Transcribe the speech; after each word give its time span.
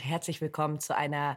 und 0.00 0.06
herzlich 0.06 0.40
willkommen 0.40 0.80
zu 0.80 0.96
einer 0.96 1.36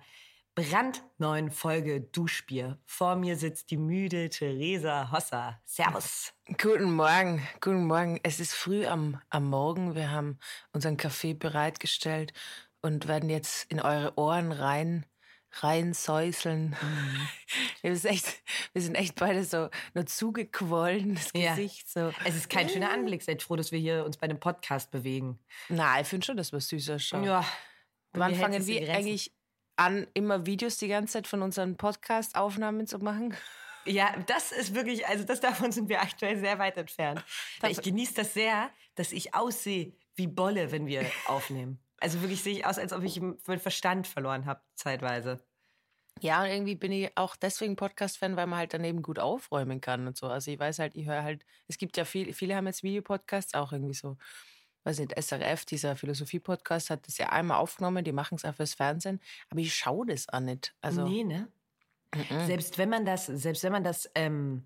brandneuen 0.55 1.51
Folge 1.51 1.99
Duschbier. 1.99 2.79
Vor 2.85 3.17
mir 3.17 3.35
sitzt 3.35 3.71
die 3.71 3.77
müde 3.77 4.29
Theresa 4.29 5.11
Hosser. 5.11 5.59
Servus. 5.65 6.33
Guten 6.47 6.93
Morgen, 6.93 7.45
guten 7.59 7.87
Morgen. 7.87 8.21
Es 8.23 8.39
ist 8.39 8.53
früh 8.53 8.85
am, 8.85 9.19
am 9.29 9.49
Morgen. 9.49 9.95
Wir 9.95 10.11
haben 10.11 10.39
unseren 10.71 10.95
Kaffee 10.95 11.33
bereitgestellt 11.33 12.31
und 12.81 13.09
werden 13.09 13.29
jetzt 13.29 13.69
in 13.69 13.81
eure 13.81 14.17
Ohren 14.17 14.53
rein 14.53 15.05
reinsäuseln. 15.55 16.69
Mhm. 16.69 17.27
Wir, 17.81 17.95
sind 17.97 18.11
echt, 18.11 18.41
wir 18.71 18.81
sind 18.81 18.95
echt 18.95 19.15
beide 19.15 19.43
so 19.43 19.69
nur 19.93 20.05
zugequollen, 20.05 21.15
das 21.15 21.33
Gesicht 21.33 21.89
so. 21.89 22.13
Es 22.23 22.33
ist 22.33 22.49
kein 22.49 22.69
schöner 22.69 22.91
Anblick. 22.91 23.21
Seid 23.23 23.43
froh, 23.43 23.57
dass 23.57 23.73
wir 23.73 23.79
hier 23.79 24.05
uns 24.05 24.15
bei 24.15 24.23
einem 24.23 24.39
Podcast 24.39 24.89
bewegen. 24.89 25.37
Na, 25.67 25.99
ich 25.99 26.07
finde 26.07 26.25
schon, 26.25 26.37
dass 26.37 26.53
wir 26.53 26.61
süßer 26.61 26.97
schauen. 26.97 27.25
Ja. 27.25 27.45
Wann 28.13 28.35
fangen 28.35 28.65
wir 28.67 28.93
eigentlich 28.93 29.33
an, 29.75 30.07
immer 30.13 30.45
Videos 30.45 30.77
die 30.77 30.87
ganze 30.87 31.13
Zeit 31.13 31.27
von 31.27 31.41
unseren 31.41 31.77
Podcast-Aufnahmen 31.77 32.87
zu 32.87 32.99
machen? 32.99 33.35
Ja, 33.85 34.15
das 34.27 34.53
ist 34.53 34.75
wirklich, 34.75 35.05
also 35.07 35.25
das 35.25 35.41
davon 35.41 35.73
sind 35.73 35.89
wir 35.89 36.01
aktuell 36.01 36.37
sehr 36.39 36.57
weit 36.57 36.77
entfernt. 36.77 37.21
ich 37.67 37.81
genieße 37.81 38.13
das 38.13 38.33
sehr, 38.33 38.69
dass 38.95 39.11
ich 39.11 39.35
aussehe 39.35 39.91
wie 40.15 40.27
Bolle, 40.27 40.71
wenn 40.71 40.87
wir 40.87 41.05
aufnehmen. 41.27 41.83
Also 41.99 42.21
wirklich 42.21 42.41
sehe 42.41 42.53
ich 42.53 42.65
aus, 42.65 42.77
als 42.77 42.93
ob 42.93 43.03
ich 43.03 43.19
meinen 43.19 43.59
Verstand 43.59 44.07
verloren 44.07 44.45
habe, 44.45 44.61
zeitweise. 44.75 45.45
Ja, 46.21 46.41
und 46.43 46.49
irgendwie 46.49 46.75
bin 46.75 46.91
ich 46.91 47.11
auch 47.17 47.35
deswegen 47.35 47.75
Podcast-Fan, 47.75 48.37
weil 48.37 48.47
man 48.47 48.59
halt 48.59 48.73
daneben 48.73 49.01
gut 49.01 49.19
aufräumen 49.19 49.81
kann 49.81 50.07
und 50.07 50.15
so. 50.15 50.27
Also 50.27 50.51
ich 50.51 50.59
weiß 50.59 50.79
halt, 50.79 50.95
ich 50.95 51.07
höre 51.07 51.23
halt, 51.23 51.45
es 51.67 51.77
gibt 51.77 51.97
ja 51.97 52.05
viel, 52.05 52.31
viele 52.33 52.55
haben 52.55 52.67
jetzt 52.67 52.83
Videopodcasts, 52.83 53.53
auch 53.53 53.73
irgendwie 53.73 53.95
so 53.95 54.17
weiß 54.83 54.99
nicht, 54.99 55.13
SRF, 55.17 55.65
dieser 55.65 55.95
Philosophie-Podcast, 55.95 56.89
hat 56.89 57.07
das 57.07 57.17
ja 57.17 57.29
einmal 57.29 57.57
aufgenommen, 57.57 58.03
die 58.03 58.11
machen 58.11 58.35
es 58.35 58.45
auch 58.45 58.55
fürs 58.55 58.73
Fernsehen, 58.73 59.19
aber 59.49 59.59
ich 59.61 59.73
schaue 59.73 60.05
das 60.05 60.29
auch 60.29 60.39
nicht. 60.39 60.73
Also, 60.81 61.07
nee, 61.07 61.23
ne? 61.23 61.47
Mhm. 62.13 62.45
Selbst 62.45 62.77
wenn 62.77 62.89
man 62.89 63.05
das, 63.05 63.25
selbst 63.25 63.63
wenn 63.63 63.71
man 63.71 63.83
das 63.83 64.09
ähm, 64.15 64.65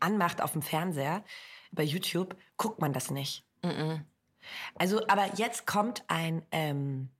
anmacht 0.00 0.42
auf 0.42 0.52
dem 0.52 0.62
Fernseher, 0.62 1.24
bei 1.72 1.84
YouTube, 1.84 2.36
guckt 2.56 2.80
man 2.80 2.92
das 2.92 3.10
nicht. 3.10 3.44
Mhm. 3.62 4.04
Also, 4.74 5.06
aber 5.06 5.34
jetzt 5.36 5.66
kommt 5.66 6.02
ein 6.08 6.42
ähm, 6.50 7.10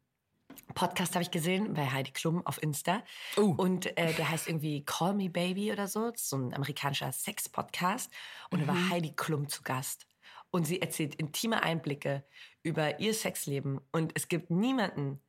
Podcast, 0.74 1.14
habe 1.14 1.22
ich 1.22 1.30
gesehen, 1.30 1.74
bei 1.74 1.86
Heidi 1.91 2.11
Klum 2.11 2.44
auf 2.46 2.62
Insta. 2.62 3.02
Uh. 3.36 3.55
Und 3.56 3.86
äh, 3.98 4.12
der 4.14 4.28
heißt 4.30 4.48
irgendwie 4.48 4.84
Call 4.84 5.14
Me 5.14 5.28
Baby 5.28 5.72
oder 5.72 5.86
so. 5.86 6.11
So 6.16 6.36
ein 6.36 6.55
amerikanischer 6.55 7.12
Sex-Podcast. 7.12 8.11
Und 8.50 8.61
mhm. 8.61 8.66
da 8.66 8.72
war 8.72 8.80
mhm. 8.80 8.91
Heidi 8.91 9.12
Klum 9.14 9.48
zu 9.48 9.62
Gast 9.62 10.06
und 10.50 10.64
sie 10.64 10.80
erzählt 10.80 11.14
intime 11.14 11.62
Einblicke 11.62 12.24
über 12.62 13.00
ihr 13.00 13.14
Sexleben. 13.14 13.80
Und 13.92 14.12
es 14.14 14.28
gibt 14.28 14.50
niemanden, 14.50 15.20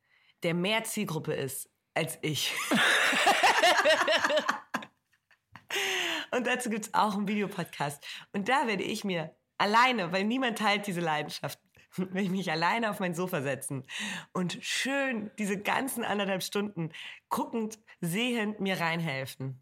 der 0.44 0.54
mehr 0.54 0.84
Zielgruppe 0.84 1.34
ist 1.34 1.70
als 1.94 2.18
ich. 2.22 2.54
und 6.32 6.48
dazu 6.48 6.70
gibt 6.70 6.86
es 6.86 6.94
auch 6.94 7.16
einen 7.16 7.28
Videopodcast. 7.28 8.06
Und 8.34 8.50
da 8.50 8.68
werde 8.68 8.84
ich 8.84 9.04
mir 9.04 9.36
alleine, 9.58 10.12
weil 10.12 10.24
niemand 10.24 10.58
teilt 10.58 10.88
diese 10.88 11.02
Leidenschaft, 11.02 11.60
will 11.96 12.24
ich 12.24 12.30
mich 12.30 12.52
alleine 12.52 12.90
auf 12.90 13.00
mein 13.00 13.14
Sofa 13.14 13.42
setzen 13.42 13.86
und 14.34 14.58
schön 14.62 15.32
diese 15.38 15.60
ganzen 15.60 16.04
anderthalb 16.04 16.42
Stunden 16.42 16.92
guckend, 17.30 17.80
sehend 18.00 18.60
mir 18.60 18.80
reinhelfen. 18.80 19.62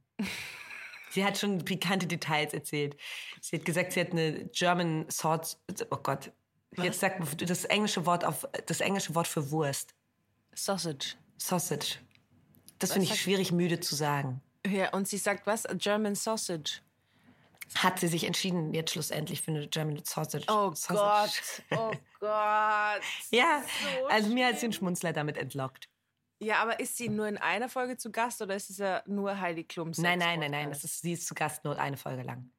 Sie 1.11 1.25
hat 1.25 1.38
schon 1.38 1.63
pikante 1.65 2.07
Details 2.07 2.53
erzählt. 2.53 2.95
Sie 3.41 3.57
hat 3.57 3.65
gesagt, 3.65 3.93
sie 3.93 4.02
hat 4.02 4.11
eine 4.11 4.45
German 4.53 5.09
Sword. 5.09 5.58
Oh 5.92 5.97
Gott. 5.97 6.31
Was? 6.71 6.86
Jetzt 6.86 6.99
sagt 6.99 7.49
das 7.49 7.65
englische 7.65 8.05
Wort 8.05 8.23
auf 8.23 8.47
das 8.67 8.80
englische 8.80 9.15
Wort 9.15 9.27
für 9.27 9.49
Wurst. 9.52 9.95
Sausage. 10.53 11.15
Sausage. 11.37 11.98
Das 12.77 12.93
finde 12.93 13.08
ich 13.08 13.19
schwierig 13.19 13.52
müde 13.52 13.80
zu 13.80 13.95
sagen. 13.95 14.42
Ja, 14.65 14.89
und 14.93 15.08
sie 15.08 15.17
sagt 15.17 15.48
was? 15.48 15.65
A 15.65 15.73
German 15.73 16.15
Sausage. 16.15 16.81
Hat 17.75 17.99
sie 17.99 18.08
sich 18.08 18.23
entschieden, 18.23 18.73
jetzt 18.73 18.92
schlussendlich 18.92 19.42
für 19.42 19.52
eine 19.52 19.67
German 19.67 20.02
Sausage. 20.03 20.45
Oh 20.48 20.73
Sausage. 20.73 21.42
Gott, 21.69 21.80
oh 21.80 21.92
Gott. 22.19 23.02
ja, 23.31 23.64
so 23.64 24.08
also 24.08 24.30
mir 24.30 24.48
hat 24.48 24.59
sie 24.59 24.67
einen 24.67 24.73
Schmunzler 24.73 25.14
damit 25.14 25.37
entlockt. 25.37 25.87
Ja, 26.42 26.61
aber 26.61 26.80
ist 26.80 26.98
sie 26.98 27.10
nur 27.10 27.27
in 27.27 27.38
einer 27.38 27.67
Folge 27.67 27.98
zu 27.98 28.11
Gast 28.11 28.42
oder 28.42 28.55
ist 28.55 28.70
es 28.70 28.77
ja 28.77 29.04
nur 29.05 29.39
Heidi 29.39 29.66
Klum? 29.66 29.92
Nein, 29.98 30.20
nein, 30.20 30.39
nein, 30.39 30.52
nein. 30.52 30.70
Das 30.70 30.83
ist, 30.83 31.02
sie 31.02 31.14
ist 31.14 31.27
zu 31.27 31.36
Gast 31.36 31.66
nur 31.66 31.77
eine 31.77 31.98
Folge 31.98 32.23
lang. 32.23 32.50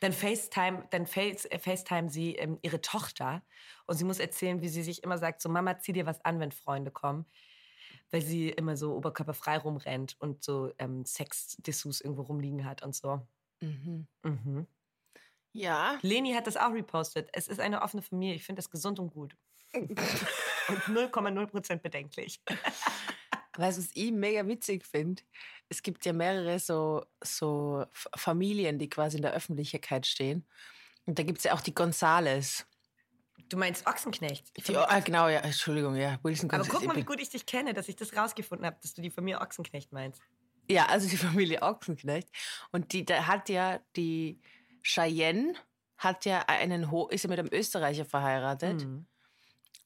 Dann 0.00 0.12
FaceTime, 0.12 0.86
dann 0.90 1.06
Face, 1.06 1.46
äh, 1.46 1.58
FaceTime 1.58 2.10
sie 2.10 2.36
ähm, 2.36 2.58
ihre 2.60 2.82
Tochter 2.82 3.42
und 3.86 3.96
sie 3.96 4.04
muss 4.04 4.18
erzählen, 4.18 4.60
wie 4.60 4.68
sie 4.68 4.82
sich 4.82 5.02
immer 5.02 5.16
sagt: 5.16 5.40
So, 5.40 5.48
Mama, 5.48 5.78
zieh 5.78 5.94
dir 5.94 6.04
was 6.04 6.22
an, 6.24 6.38
wenn 6.38 6.52
Freunde 6.52 6.90
kommen. 6.90 7.26
Weil 8.10 8.22
sie 8.22 8.50
immer 8.50 8.76
so 8.76 8.94
oberkörperfrei 8.94 9.58
rumrennt 9.58 10.16
und 10.18 10.42
so 10.42 10.72
ähm, 10.78 11.04
Sex-Dessous 11.04 12.00
irgendwo 12.00 12.22
rumliegen 12.22 12.64
hat 12.64 12.82
und 12.82 12.94
so. 12.94 13.26
Mhm. 13.60 14.06
Mhm. 14.22 14.66
Ja. 15.52 15.98
Leni 16.02 16.32
hat 16.32 16.46
das 16.46 16.56
auch 16.56 16.72
repostet. 16.72 17.28
Es 17.32 17.48
ist 17.48 17.60
eine 17.60 17.82
offene 17.82 18.02
Familie. 18.02 18.34
Ich 18.34 18.44
finde 18.44 18.60
das 18.60 18.70
gesund 18.70 18.98
und 18.98 19.12
gut. 19.12 19.36
und 19.74 19.88
0,0% 20.88 21.76
bedenklich. 21.76 22.42
Weißt 23.60 23.78
du, 23.78 23.82
was 23.82 23.90
ich 23.94 24.10
mega 24.10 24.46
witzig 24.46 24.86
finde? 24.86 25.22
Es 25.68 25.82
gibt 25.82 26.04
ja 26.06 26.12
mehrere 26.12 26.58
so, 26.58 27.04
so 27.22 27.84
Familien, 27.92 28.78
die 28.78 28.88
quasi 28.88 29.16
in 29.16 29.22
der 29.22 29.32
Öffentlichkeit 29.32 30.06
stehen. 30.06 30.46
Und 31.06 31.18
da 31.18 31.22
gibt 31.22 31.38
es 31.38 31.44
ja 31.44 31.52
auch 31.52 31.60
die 31.60 31.74
Gonzales. 31.74 32.66
Du 33.48 33.56
meinst 33.56 33.86
Ochsenknecht? 33.86 34.46
Die, 34.66 34.76
ah, 34.76 35.00
genau, 35.00 35.28
ja, 35.28 35.40
Entschuldigung, 35.40 35.96
ja. 35.96 36.18
Wilson 36.22 36.50
Aber 36.50 36.64
guck 36.64 36.84
mal, 36.84 36.96
wie 36.96 37.04
gut 37.04 37.20
ich 37.20 37.30
dich 37.30 37.46
kenne, 37.46 37.74
dass 37.74 37.88
ich 37.88 37.96
das 37.96 38.16
rausgefunden 38.16 38.66
habe, 38.66 38.78
dass 38.80 38.94
du 38.94 39.02
die 39.02 39.10
Familie 39.10 39.40
Ochsenknecht 39.40 39.92
meinst. 39.92 40.22
Ja, 40.70 40.86
also 40.86 41.08
die 41.08 41.16
Familie 41.18 41.62
Ochsenknecht. 41.62 42.28
Und 42.72 42.92
die, 42.92 43.04
da 43.04 43.26
hat 43.26 43.48
ja 43.48 43.80
die 43.96 44.40
Cheyenne 44.82 45.54
hat 45.98 46.24
ja 46.24 46.40
einen 46.46 46.90
Ho 46.90 47.08
ist 47.08 47.24
ja 47.24 47.28
mit 47.28 47.38
einem 47.38 47.50
Österreicher 47.52 48.06
verheiratet. 48.06 48.86
Mhm 48.86 49.06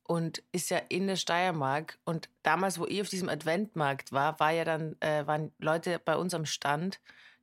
und 0.05 0.43
ist 0.53 0.71
ja 0.71 0.79
in 0.89 1.07
der 1.07 1.17
Steiermark. 1.17 1.99
Und 2.05 2.29
damals, 2.43 2.79
wo 2.79 2.87
ich 2.87 3.01
auf 3.01 3.09
diesem 3.09 3.29
Adventmarkt 3.29 4.13
war, 4.13 4.39
war 4.39 4.53
ja 4.53 4.65
dann, 4.65 4.97
äh, 5.01 5.27
waren 5.27 5.53
Leute 5.59 5.99
bei 5.99 6.17
uns 6.17 6.35
am 6.35 6.47
Stand, 6.47 7.01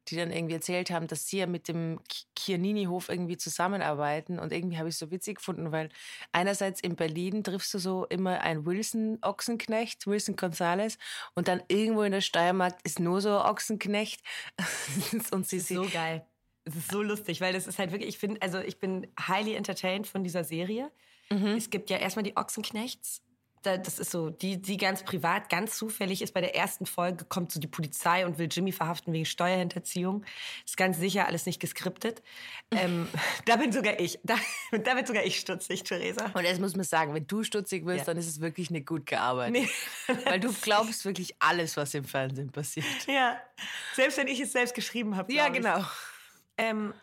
die 0.08 0.16
dann 0.16 0.32
irgendwie 0.32 0.56
erzählt 0.56 0.90
haben, 0.90 1.08
dass 1.08 1.28
sie 1.28 1.40
ja 1.40 1.48
mit 1.48 1.68
dem 1.68 2.00
Kiernini-Hof 2.36 3.10
irgendwie 3.10 3.38
zusammenarbeiten. 3.38 4.40
Und 4.40 4.52
irgendwie 4.52 4.78
habe 4.78 4.90
ich 4.90 4.96
es 4.96 5.00
so 5.00 5.12
witzig 5.12 5.38
gefunden, 5.38 5.72
weil 5.72 5.90
einerseits 6.32 6.82
in 6.82 6.96
Berlin 6.96 7.44
triffst 7.44 7.74
du 7.74 7.80
so 7.80 8.06
immer 8.06 8.42
einen 8.42 8.66
Wilson 8.66 9.20
Ochsenknecht, 9.22 10.08
Wilson 10.08 10.36
Gonzales, 10.36 10.98
und 11.36 11.48
dann 11.48 11.62
irgendwo 11.68 12.04
in 12.04 12.12
der 12.12 12.22
Steiermark 12.22 12.80
ist 12.84 13.00
nur 13.00 13.22
so 13.22 13.40
Ochsenknecht. 13.44 14.22
und 15.32 15.48
sie 15.48 15.60
so 15.60 15.88
geil. 15.92 16.26
Es 16.64 16.76
ist 16.76 16.92
so 16.92 17.02
lustig, 17.02 17.42
weil 17.42 17.54
das 17.54 17.66
ist 17.66 17.80
halt 17.80 17.92
wirklich, 17.92 18.10
ich 18.10 18.18
finde, 18.20 18.42
also 18.42 18.60
ich 18.60 18.80
bin 18.80 19.08
highly 19.20 19.56
entertained 19.56 20.06
von 20.08 20.24
dieser 20.24 20.44
Serie. 20.44 20.92
Mhm. 21.32 21.56
Es 21.58 21.70
gibt 21.70 21.90
ja 21.90 21.98
erstmal 21.98 22.24
die 22.24 22.36
Ochsenknechts. 22.38 23.22
Das 23.64 24.00
ist 24.00 24.10
so, 24.10 24.32
die, 24.32 24.60
die 24.60 24.76
ganz 24.76 25.04
privat, 25.04 25.50
ganz 25.50 25.78
zufällig 25.78 26.24
ist 26.24 26.34
bei 26.34 26.42
der 26.42 26.56
ersten 26.56 26.88
Folge, 26.88 27.26
kommt 27.26 27.52
so 27.52 27.60
die 27.60 27.68
Polizei 27.68 28.26
und 28.26 28.40
will 28.40 28.48
Jimmy 28.52 28.72
verhaften 28.72 29.14
wegen 29.14 29.26
Steuerhinterziehung. 29.26 30.26
Ist 30.66 30.78
ganz 30.78 30.98
sicher 30.98 31.28
alles 31.28 31.46
nicht 31.46 31.60
geskriptet. 31.60 32.22
Ähm, 32.74 33.10
da 33.46 33.58
bin 33.58 33.74
sogar 33.74 34.00
ich, 34.00 34.18
da, 34.24 34.36
da 34.72 34.94
bin 34.94 35.06
sogar 35.06 35.26
ich 35.26 35.38
stutzig, 35.38 35.84
Theresa. 35.84 36.32
Und 36.34 36.46
jetzt 36.46 36.62
muss 36.62 36.74
man 36.74 36.86
sagen, 36.86 37.14
wenn 37.14 37.28
du 37.28 37.44
stutzig 37.44 37.86
wirst, 37.86 38.00
ja. 38.00 38.06
dann 38.06 38.16
ist 38.16 38.30
es 38.30 38.40
wirklich 38.40 38.72
nicht 38.72 38.88
gut 38.88 39.06
gearbeitet. 39.06 39.68
Nee. 40.08 40.16
Weil 40.24 40.40
du 40.40 40.54
glaubst 40.54 41.04
wirklich 41.04 41.36
alles, 41.40 41.76
was 41.76 41.94
im 41.94 42.06
Fernsehen 42.06 42.50
passiert. 42.50 42.86
Ja, 43.08 43.42
selbst 43.94 44.18
wenn 44.18 44.30
ich 44.30 44.40
es 44.40 44.54
selbst 44.54 44.74
geschrieben 44.74 45.18
habe. 45.18 45.34
Ja, 45.34 45.50
genau. 45.50 45.84
Ähm, 46.58 46.94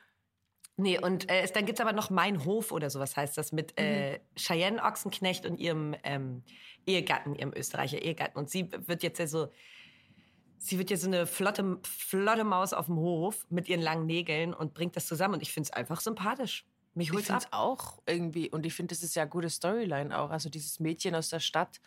Nee, 0.81 0.97
und 0.97 1.29
äh, 1.29 1.45
dann 1.53 1.67
gibt's 1.67 1.81
aber 1.81 1.93
noch 1.93 2.09
Mein 2.09 2.45
Hof 2.45 2.71
oder 2.71 2.89
sowas 2.89 3.17
heißt 3.17 3.37
das 3.37 3.51
mit 3.51 3.75
äh, 3.77 4.13
mhm. 4.13 4.19
Cheyenne 4.37 4.83
Ochsenknecht 4.85 5.45
und 5.45 5.59
ihrem 5.59 5.97
ähm, 6.05 6.45
Ehegatten, 6.87 7.35
ihrem 7.35 7.53
Österreicher 7.53 8.01
Ehegatten. 8.01 8.39
Und 8.39 8.49
sie 8.49 8.71
wird 8.87 9.03
jetzt 9.03 9.19
ja 9.19 9.27
so, 9.27 9.49
sie 10.57 10.79
wird 10.79 10.91
ja 10.91 10.97
so 10.97 11.09
eine 11.09 11.27
flotte, 11.27 11.81
flotte 11.83 12.45
Maus 12.45 12.73
auf 12.73 12.87
dem 12.87 12.95
Hof 12.95 13.45
mit 13.51 13.69
ihren 13.69 13.83
langen 13.83 14.07
Nägeln 14.07 14.55
und 14.55 14.73
bringt 14.73 14.95
das 14.95 15.09
zusammen. 15.09 15.35
Und 15.35 15.43
ich 15.43 15.53
find's 15.53 15.73
einfach 15.73 16.01
sympathisch. 16.01 16.65
Mich 16.95 17.13
ich 17.13 17.27
finde 17.27 17.47
auch 17.53 17.99
irgendwie, 18.07 18.51
und 18.51 18.67
ich 18.67 18.75
finde, 18.75 18.95
das 18.95 19.03
ist 19.03 19.15
ja 19.15 19.23
eine 19.23 19.31
gute 19.31 19.51
Storyline 19.51 20.17
auch. 20.19 20.31
Also 20.31 20.49
dieses 20.49 20.81
Mädchen 20.81 21.15
aus 21.15 21.29
der 21.29 21.41
Stadt, 21.41 21.81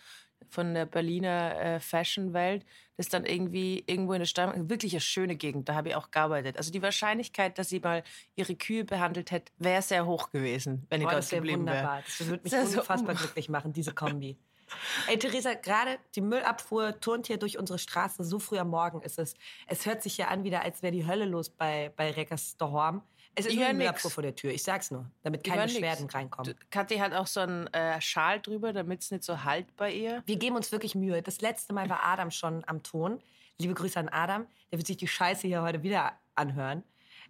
von 0.49 0.73
der 0.73 0.85
Berliner 0.85 1.55
äh, 1.59 1.79
Fashion-Welt, 1.79 2.65
das 2.97 3.09
dann 3.09 3.25
irgendwie 3.25 3.83
irgendwo 3.87 4.13
in 4.13 4.19
der 4.19 4.25
Steiermark, 4.25 4.69
wirklich 4.69 4.93
eine 4.93 5.01
schöne 5.01 5.35
Gegend, 5.35 5.69
da 5.69 5.75
habe 5.75 5.89
ich 5.89 5.95
auch 5.95 6.11
gearbeitet. 6.11 6.57
Also 6.57 6.71
die 6.71 6.81
Wahrscheinlichkeit, 6.81 7.57
dass 7.57 7.69
sie 7.69 7.79
mal 7.79 8.03
ihre 8.35 8.55
Kühe 8.55 8.83
behandelt 8.83 9.31
hätte, 9.31 9.51
wäre 9.57 9.81
sehr 9.81 10.05
hoch 10.05 10.31
gewesen, 10.31 10.85
wenn 10.89 11.01
ich 11.01 11.07
dort 11.07 11.29
geblieben 11.29 11.65
wäre. 11.65 12.03
Das 12.05 12.27
würde 12.27 12.43
mich 12.43 12.53
unfassbar 12.53 13.15
so 13.15 13.23
glücklich 13.23 13.49
machen, 13.49 13.73
diese 13.73 13.93
Kombi. 13.93 14.37
Ey, 15.07 15.19
Theresa, 15.19 15.53
gerade 15.53 15.99
die 16.15 16.21
Müllabfuhr 16.21 16.99
turnt 17.01 17.27
hier 17.27 17.37
durch 17.37 17.57
unsere 17.57 17.77
Straße. 17.77 18.23
So 18.23 18.39
früh 18.39 18.57
am 18.57 18.69
Morgen 18.69 19.01
ist 19.01 19.19
es. 19.19 19.33
Es 19.67 19.85
hört 19.85 20.01
sich 20.01 20.17
ja 20.17 20.29
an 20.29 20.45
wieder, 20.45 20.61
als 20.61 20.81
wäre 20.81 20.93
die 20.93 21.05
Hölle 21.05 21.25
los 21.25 21.49
bei, 21.49 21.91
bei 21.97 22.13
daheim. 22.57 23.01
Es 23.35 23.45
ist 23.45 23.55
nur 23.55 23.65
ein. 23.65 23.77
Müllabfuhr 23.77 24.11
vor 24.11 24.23
der 24.23 24.35
Tür. 24.35 24.51
Ich 24.51 24.63
sag's 24.63 24.91
nur, 24.91 25.09
damit 25.23 25.43
keine 25.43 25.61
nix. 25.61 25.73
Beschwerden 25.73 26.09
reinkommen. 26.09 26.53
Kathi 26.69 26.97
hat 26.97 27.13
auch 27.13 27.27
so 27.27 27.39
einen 27.39 27.67
äh, 27.67 27.99
Schal 28.01 28.41
drüber, 28.41 28.73
damit 28.73 29.01
es 29.01 29.11
nicht 29.11 29.23
so 29.23 29.43
halt 29.43 29.75
bei 29.77 29.91
ihr. 29.91 30.21
Wir 30.25 30.37
geben 30.37 30.55
uns 30.55 30.71
wirklich 30.71 30.95
Mühe. 30.95 31.21
Das 31.21 31.41
letzte 31.41 31.73
Mal 31.73 31.89
war 31.89 32.03
Adam 32.05 32.31
schon 32.31 32.63
am 32.67 32.83
Ton. 32.83 33.19
Liebe 33.57 33.73
Grüße 33.73 33.99
an 33.99 34.09
Adam. 34.09 34.47
Der 34.71 34.79
wird 34.79 34.87
sich 34.87 34.97
die 34.97 35.07
Scheiße 35.07 35.47
hier 35.47 35.61
heute 35.61 35.83
wieder 35.83 36.13
anhören. 36.35 36.83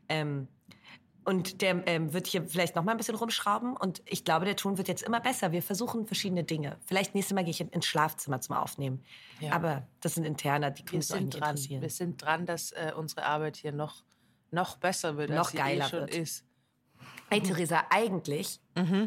Ähm, 0.09 0.47
und 1.23 1.61
der 1.61 1.87
ähm, 1.87 2.13
wird 2.13 2.25
hier 2.25 2.47
vielleicht 2.47 2.75
noch 2.75 2.83
mal 2.83 2.93
ein 2.93 2.97
bisschen 2.97 3.15
rumschrauben. 3.15 3.77
Und 3.77 4.01
ich 4.05 4.25
glaube, 4.25 4.45
der 4.45 4.55
Ton 4.55 4.79
wird 4.79 4.87
jetzt 4.87 5.03
immer 5.03 5.19
besser. 5.19 5.51
Wir 5.51 5.61
versuchen 5.61 6.07
verschiedene 6.07 6.43
Dinge. 6.43 6.77
Vielleicht 6.85 7.13
nächstes 7.13 7.35
Mal 7.35 7.43
gehe 7.43 7.51
ich 7.51 7.61
ins 7.61 7.85
Schlafzimmer 7.85 8.41
zum 8.41 8.55
Aufnehmen. 8.55 9.03
Ja. 9.39 9.51
Aber 9.53 9.87
das 9.99 10.15
sind 10.15 10.23
interner, 10.25 10.71
die 10.71 10.79
Wir 10.79 10.85
können 10.85 10.97
uns 10.97 11.11
auch 11.11 11.17
sind 11.17 11.25
nicht 11.25 11.39
dran. 11.39 11.49
interessieren. 11.51 11.81
Wir 11.83 11.89
sind 11.91 12.21
dran, 12.23 12.45
dass 12.47 12.71
äh, 12.71 12.91
unsere 12.95 13.23
Arbeit 13.23 13.55
hier 13.57 13.71
noch, 13.71 14.03
noch 14.51 14.77
besser 14.77 15.17
wird, 15.17 15.29
Noch 15.29 15.37
als 15.39 15.51
sie 15.51 15.57
geiler 15.57 15.85
eh 15.85 15.89
schon 15.89 15.99
wird. 16.01 16.15
ist. 16.15 16.45
Hey 17.29 17.41
Theresa, 17.41 17.85
eigentlich, 17.89 18.59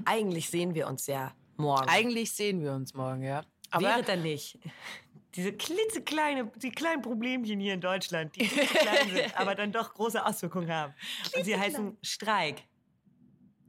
eigentlich 0.06 0.48
sehen 0.48 0.74
wir 0.74 0.86
uns 0.88 1.06
ja 1.06 1.34
morgen. 1.56 1.88
Eigentlich 1.88 2.32
sehen 2.32 2.62
wir 2.62 2.72
uns 2.72 2.94
morgen, 2.94 3.22
ja. 3.22 3.42
Aber 3.70 3.84
Wäre 3.86 4.02
dann 4.02 4.22
nicht. 4.22 4.58
Diese 5.34 5.52
klitzekleine, 5.52 6.50
die 6.56 6.70
kleinen 6.70 7.02
Problemchen 7.02 7.60
hier 7.60 7.74
in 7.74 7.80
Deutschland, 7.80 8.34
die 8.36 8.46
klein 8.46 9.10
sind, 9.10 9.36
aber 9.38 9.54
dann 9.54 9.72
doch 9.72 9.92
große 9.92 10.24
Auswirkungen 10.24 10.70
haben. 10.72 10.94
Und 11.36 11.44
sie 11.44 11.56
heißen 11.58 11.98
Streik. 12.02 12.62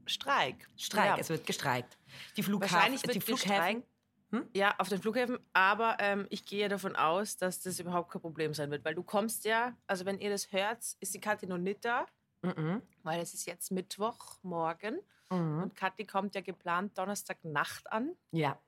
Streik. 0.06 0.68
Streik, 0.77 1.06
Ja. 1.06 1.18
es 1.18 1.30
wird 1.30 1.45
gestreikt. 1.45 1.98
Die 2.38 2.44
Flughafen, 2.44 2.75
Wahrscheinlich 2.75 3.04
wird 3.04 3.16
die 3.16 3.22
Flughäfen. 3.22 3.83
Gestreikt. 4.31 4.56
Ja, 4.57 4.75
auf 4.77 4.89
den 4.89 5.01
Flughäfen. 5.01 5.39
Aber 5.54 5.98
ähm, 6.00 6.27
ich 6.30 6.45
gehe 6.45 6.68
davon 6.69 6.95
aus, 6.95 7.38
dass 7.38 7.62
das 7.62 7.80
überhaupt 7.80 8.12
kein 8.12 8.22
Problem 8.22 8.54
sein 8.54 8.72
wird, 8.72 8.83
weil 8.86 8.95
du 8.95 9.04
kommst 9.04 9.45
ja, 9.45 9.75
also 9.88 10.06
wenn 10.06 10.19
ihr 10.19 10.30
das 10.30 10.51
hört, 10.51 10.83
ist 11.00 11.13
die 11.13 11.19
Kathi 11.19 11.48
noch 11.48 11.57
nicht 11.57 11.83
da, 11.86 12.06
Mhm. 12.42 12.81
weil 13.04 13.22
es 13.22 13.33
ist 13.33 13.45
jetzt 13.45 13.72
Mittwoch 13.72 14.38
morgen 14.44 15.00
Mhm. 15.31 15.63
und 15.63 15.75
Kathi 15.75 16.06
kommt 16.06 16.36
ja 16.36 16.42
geplant 16.42 16.95
Donnerstagnacht 16.98 17.92
an. 17.92 18.16
Ja. 18.31 18.62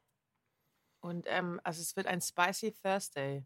Und 0.99 1.25
ähm, 1.29 1.61
also 1.63 1.81
es 1.81 1.95
wird 1.95 2.07
ein 2.07 2.21
Spicy 2.21 2.71
Thursday. 2.73 3.45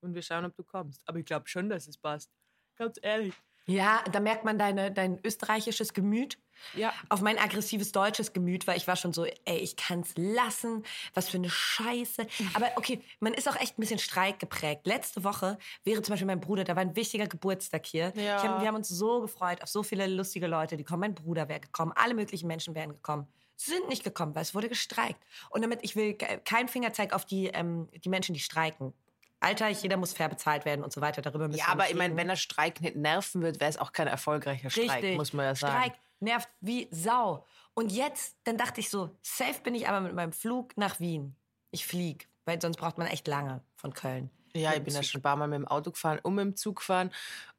Und 0.00 0.14
wir 0.14 0.22
schauen, 0.22 0.44
ob 0.44 0.54
du 0.56 0.62
kommst. 0.64 1.02
Aber 1.06 1.18
ich 1.18 1.24
glaube 1.26 1.48
schon, 1.48 1.68
dass 1.68 1.86
es 1.88 1.98
passt. 1.98 2.30
Ganz 2.76 2.98
ehrlich. 3.02 3.34
Ja, 3.66 4.02
da 4.12 4.20
merkt 4.20 4.44
man 4.44 4.58
deine, 4.58 4.92
dein 4.92 5.18
österreichisches 5.24 5.92
Gemüt 5.92 6.38
Ja. 6.74 6.92
auf 7.08 7.20
mein 7.20 7.38
aggressives 7.38 7.92
deutsches 7.92 8.32
Gemüt, 8.32 8.66
weil 8.66 8.76
ich 8.76 8.86
war 8.86 8.96
schon 8.96 9.12
so, 9.12 9.24
ey, 9.24 9.58
ich 9.58 9.76
kann's 9.76 10.12
lassen, 10.16 10.84
was 11.14 11.28
für 11.28 11.36
eine 11.36 11.50
Scheiße. 11.50 12.26
Aber 12.54 12.70
okay, 12.76 13.00
man 13.20 13.34
ist 13.34 13.48
auch 13.48 13.56
echt 13.56 13.78
ein 13.78 13.80
bisschen 13.80 13.98
streikgeprägt. 13.98 14.86
Letzte 14.86 15.24
Woche 15.24 15.58
wäre 15.84 16.02
zum 16.02 16.12
Beispiel 16.12 16.26
mein 16.26 16.40
Bruder, 16.40 16.64
da 16.64 16.74
war 16.76 16.82
ein 16.82 16.96
wichtiger 16.96 17.26
Geburtstag 17.26 17.86
hier. 17.86 18.12
Ja. 18.16 18.42
Hab, 18.42 18.60
wir 18.60 18.68
haben 18.68 18.74
uns 18.76 18.88
so 18.88 19.20
gefreut 19.20 19.62
auf 19.62 19.68
so 19.68 19.82
viele 19.82 20.06
lustige 20.06 20.46
Leute, 20.46 20.76
die 20.76 20.84
kommen. 20.84 21.00
Mein 21.00 21.14
Bruder 21.14 21.48
wäre 21.48 21.60
gekommen, 21.60 21.92
alle 21.94 22.14
möglichen 22.14 22.46
Menschen 22.46 22.74
wären 22.74 22.92
gekommen. 22.92 23.26
Sind 23.58 23.88
nicht 23.88 24.04
gekommen, 24.04 24.34
weil 24.34 24.42
es 24.42 24.54
wurde 24.54 24.68
gestreikt. 24.68 25.22
Und 25.50 25.62
damit, 25.62 25.80
ich 25.82 25.96
will 25.96 26.14
ke- 26.14 26.40
keinen 26.44 26.68
Fingerzeig 26.68 27.12
auf 27.14 27.24
die, 27.24 27.46
ähm, 27.46 27.88
die 28.04 28.08
Menschen, 28.10 28.34
die 28.34 28.40
streiken. 28.40 28.92
Alter, 29.40 29.68
jeder 29.68 29.96
muss 29.96 30.12
fair 30.12 30.28
bezahlt 30.28 30.64
werden 30.64 30.82
und 30.84 30.92
so 30.92 31.00
weiter. 31.00 31.22
Darüber 31.22 31.46
müssen 31.46 31.58
Ja, 31.60 31.68
aber 31.68 31.88
ich 31.88 31.94
meine, 31.94 32.16
wenn 32.16 32.28
der 32.28 32.36
Streik 32.36 32.80
nicht 32.80 32.96
nerven 32.96 33.42
wird, 33.42 33.60
wäre 33.60 33.70
es 33.70 33.76
auch 33.78 33.92
kein 33.92 34.08
erfolgreicher 34.08 34.70
Streik, 34.70 35.16
muss 35.16 35.32
man 35.32 35.44
ja 35.46 35.54
sagen. 35.54 35.74
Streik 35.74 35.92
nervt 36.20 36.48
wie 36.60 36.88
Sau. 36.90 37.44
Und 37.74 37.92
jetzt, 37.92 38.36
dann 38.44 38.56
dachte 38.56 38.80
ich 38.80 38.90
so, 38.90 39.10
safe 39.22 39.60
bin 39.62 39.74
ich 39.74 39.88
aber 39.88 40.00
mit 40.00 40.14
meinem 40.14 40.32
Flug 40.32 40.76
nach 40.76 41.00
Wien. 41.00 41.36
Ich 41.70 41.86
flieg, 41.86 42.28
weil 42.44 42.60
sonst 42.60 42.78
braucht 42.78 42.98
man 42.98 43.06
echt 43.06 43.26
lange 43.28 43.62
von 43.76 43.92
Köln. 43.92 44.30
Ja, 44.60 44.72
ich 44.74 44.82
bin 44.82 44.94
ja 44.94 45.00
Zug. 45.00 45.10
schon 45.10 45.18
ein 45.20 45.22
paar 45.22 45.36
Mal 45.36 45.48
mit 45.48 45.56
dem 45.58 45.68
Auto 45.68 45.90
gefahren 45.90 46.18
und 46.22 46.34
mit 46.34 46.44
dem 46.44 46.56
Zug 46.56 46.76
gefahren. 46.76 47.10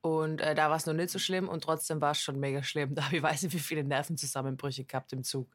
Und 0.02 0.40
äh, 0.42 0.56
da 0.56 0.70
war 0.70 0.78
es 0.78 0.86
noch 0.86 0.94
nicht 0.94 1.10
so 1.10 1.20
schlimm 1.20 1.50
und 1.50 1.64
trotzdem 1.64 2.00
war 2.00 2.12
es 2.12 2.22
schon 2.22 2.40
mega 2.40 2.64
schlimm. 2.64 2.94
Da 2.96 3.06
habe 3.06 3.18
ich 3.18 3.24
weiß 3.24 3.44
nicht, 3.44 3.54
wie 3.54 3.60
viele 3.60 3.84
Nervenzusammenbrüche 3.84 4.86
gehabt 4.86 5.12
im 5.14 5.24
Zug. 5.24 5.50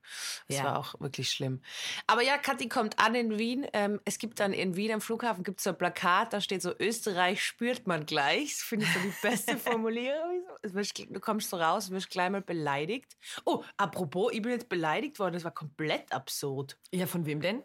Das 0.48 0.58
Ja. 0.58 0.64
war 0.64 0.78
auch 0.78 1.00
wirklich 1.00 1.30
schlimm. 1.30 1.62
Aber 2.06 2.22
ja, 2.22 2.36
Kathi 2.38 2.68
kommt 2.68 2.98
an 2.98 3.14
in 3.14 3.38
Wien. 3.38 3.66
Ähm, 3.72 4.00
es 4.04 4.18
gibt 4.18 4.40
dann 4.40 4.52
in 4.52 4.76
Wien 4.76 4.92
am 4.92 5.00
Flughafen 5.00 5.44
gibt's 5.44 5.62
so 5.64 5.70
ein 5.70 5.78
Plakat, 5.78 6.32
da 6.32 6.40
steht 6.40 6.60
so, 6.62 6.72
Österreich 6.78 7.42
spürt 7.42 7.86
man 7.86 8.04
gleich. 8.04 8.50
Das 8.50 8.62
finde 8.62 8.86
ich 8.86 8.92
so 8.92 9.00
die 9.00 9.14
beste 9.22 9.56
Formulierung. 9.58 10.42
Du 10.62 11.20
kommst 11.20 11.50
so 11.50 11.56
raus, 11.56 11.90
wirst 11.90 12.10
gleich 12.10 12.30
mal 12.30 12.42
beleidigt. 12.42 13.16
Oh, 13.44 13.64
apropos, 13.76 14.32
ich 14.32 14.42
bin 14.42 14.52
jetzt 14.52 14.68
beleidigt 14.68 15.18
worden. 15.18 15.34
Das 15.34 15.44
war 15.44 15.54
komplett 15.54 16.12
absurd. 16.12 16.78
Ja, 16.92 17.06
von 17.06 17.24
wem 17.26 17.40
denn? 17.40 17.62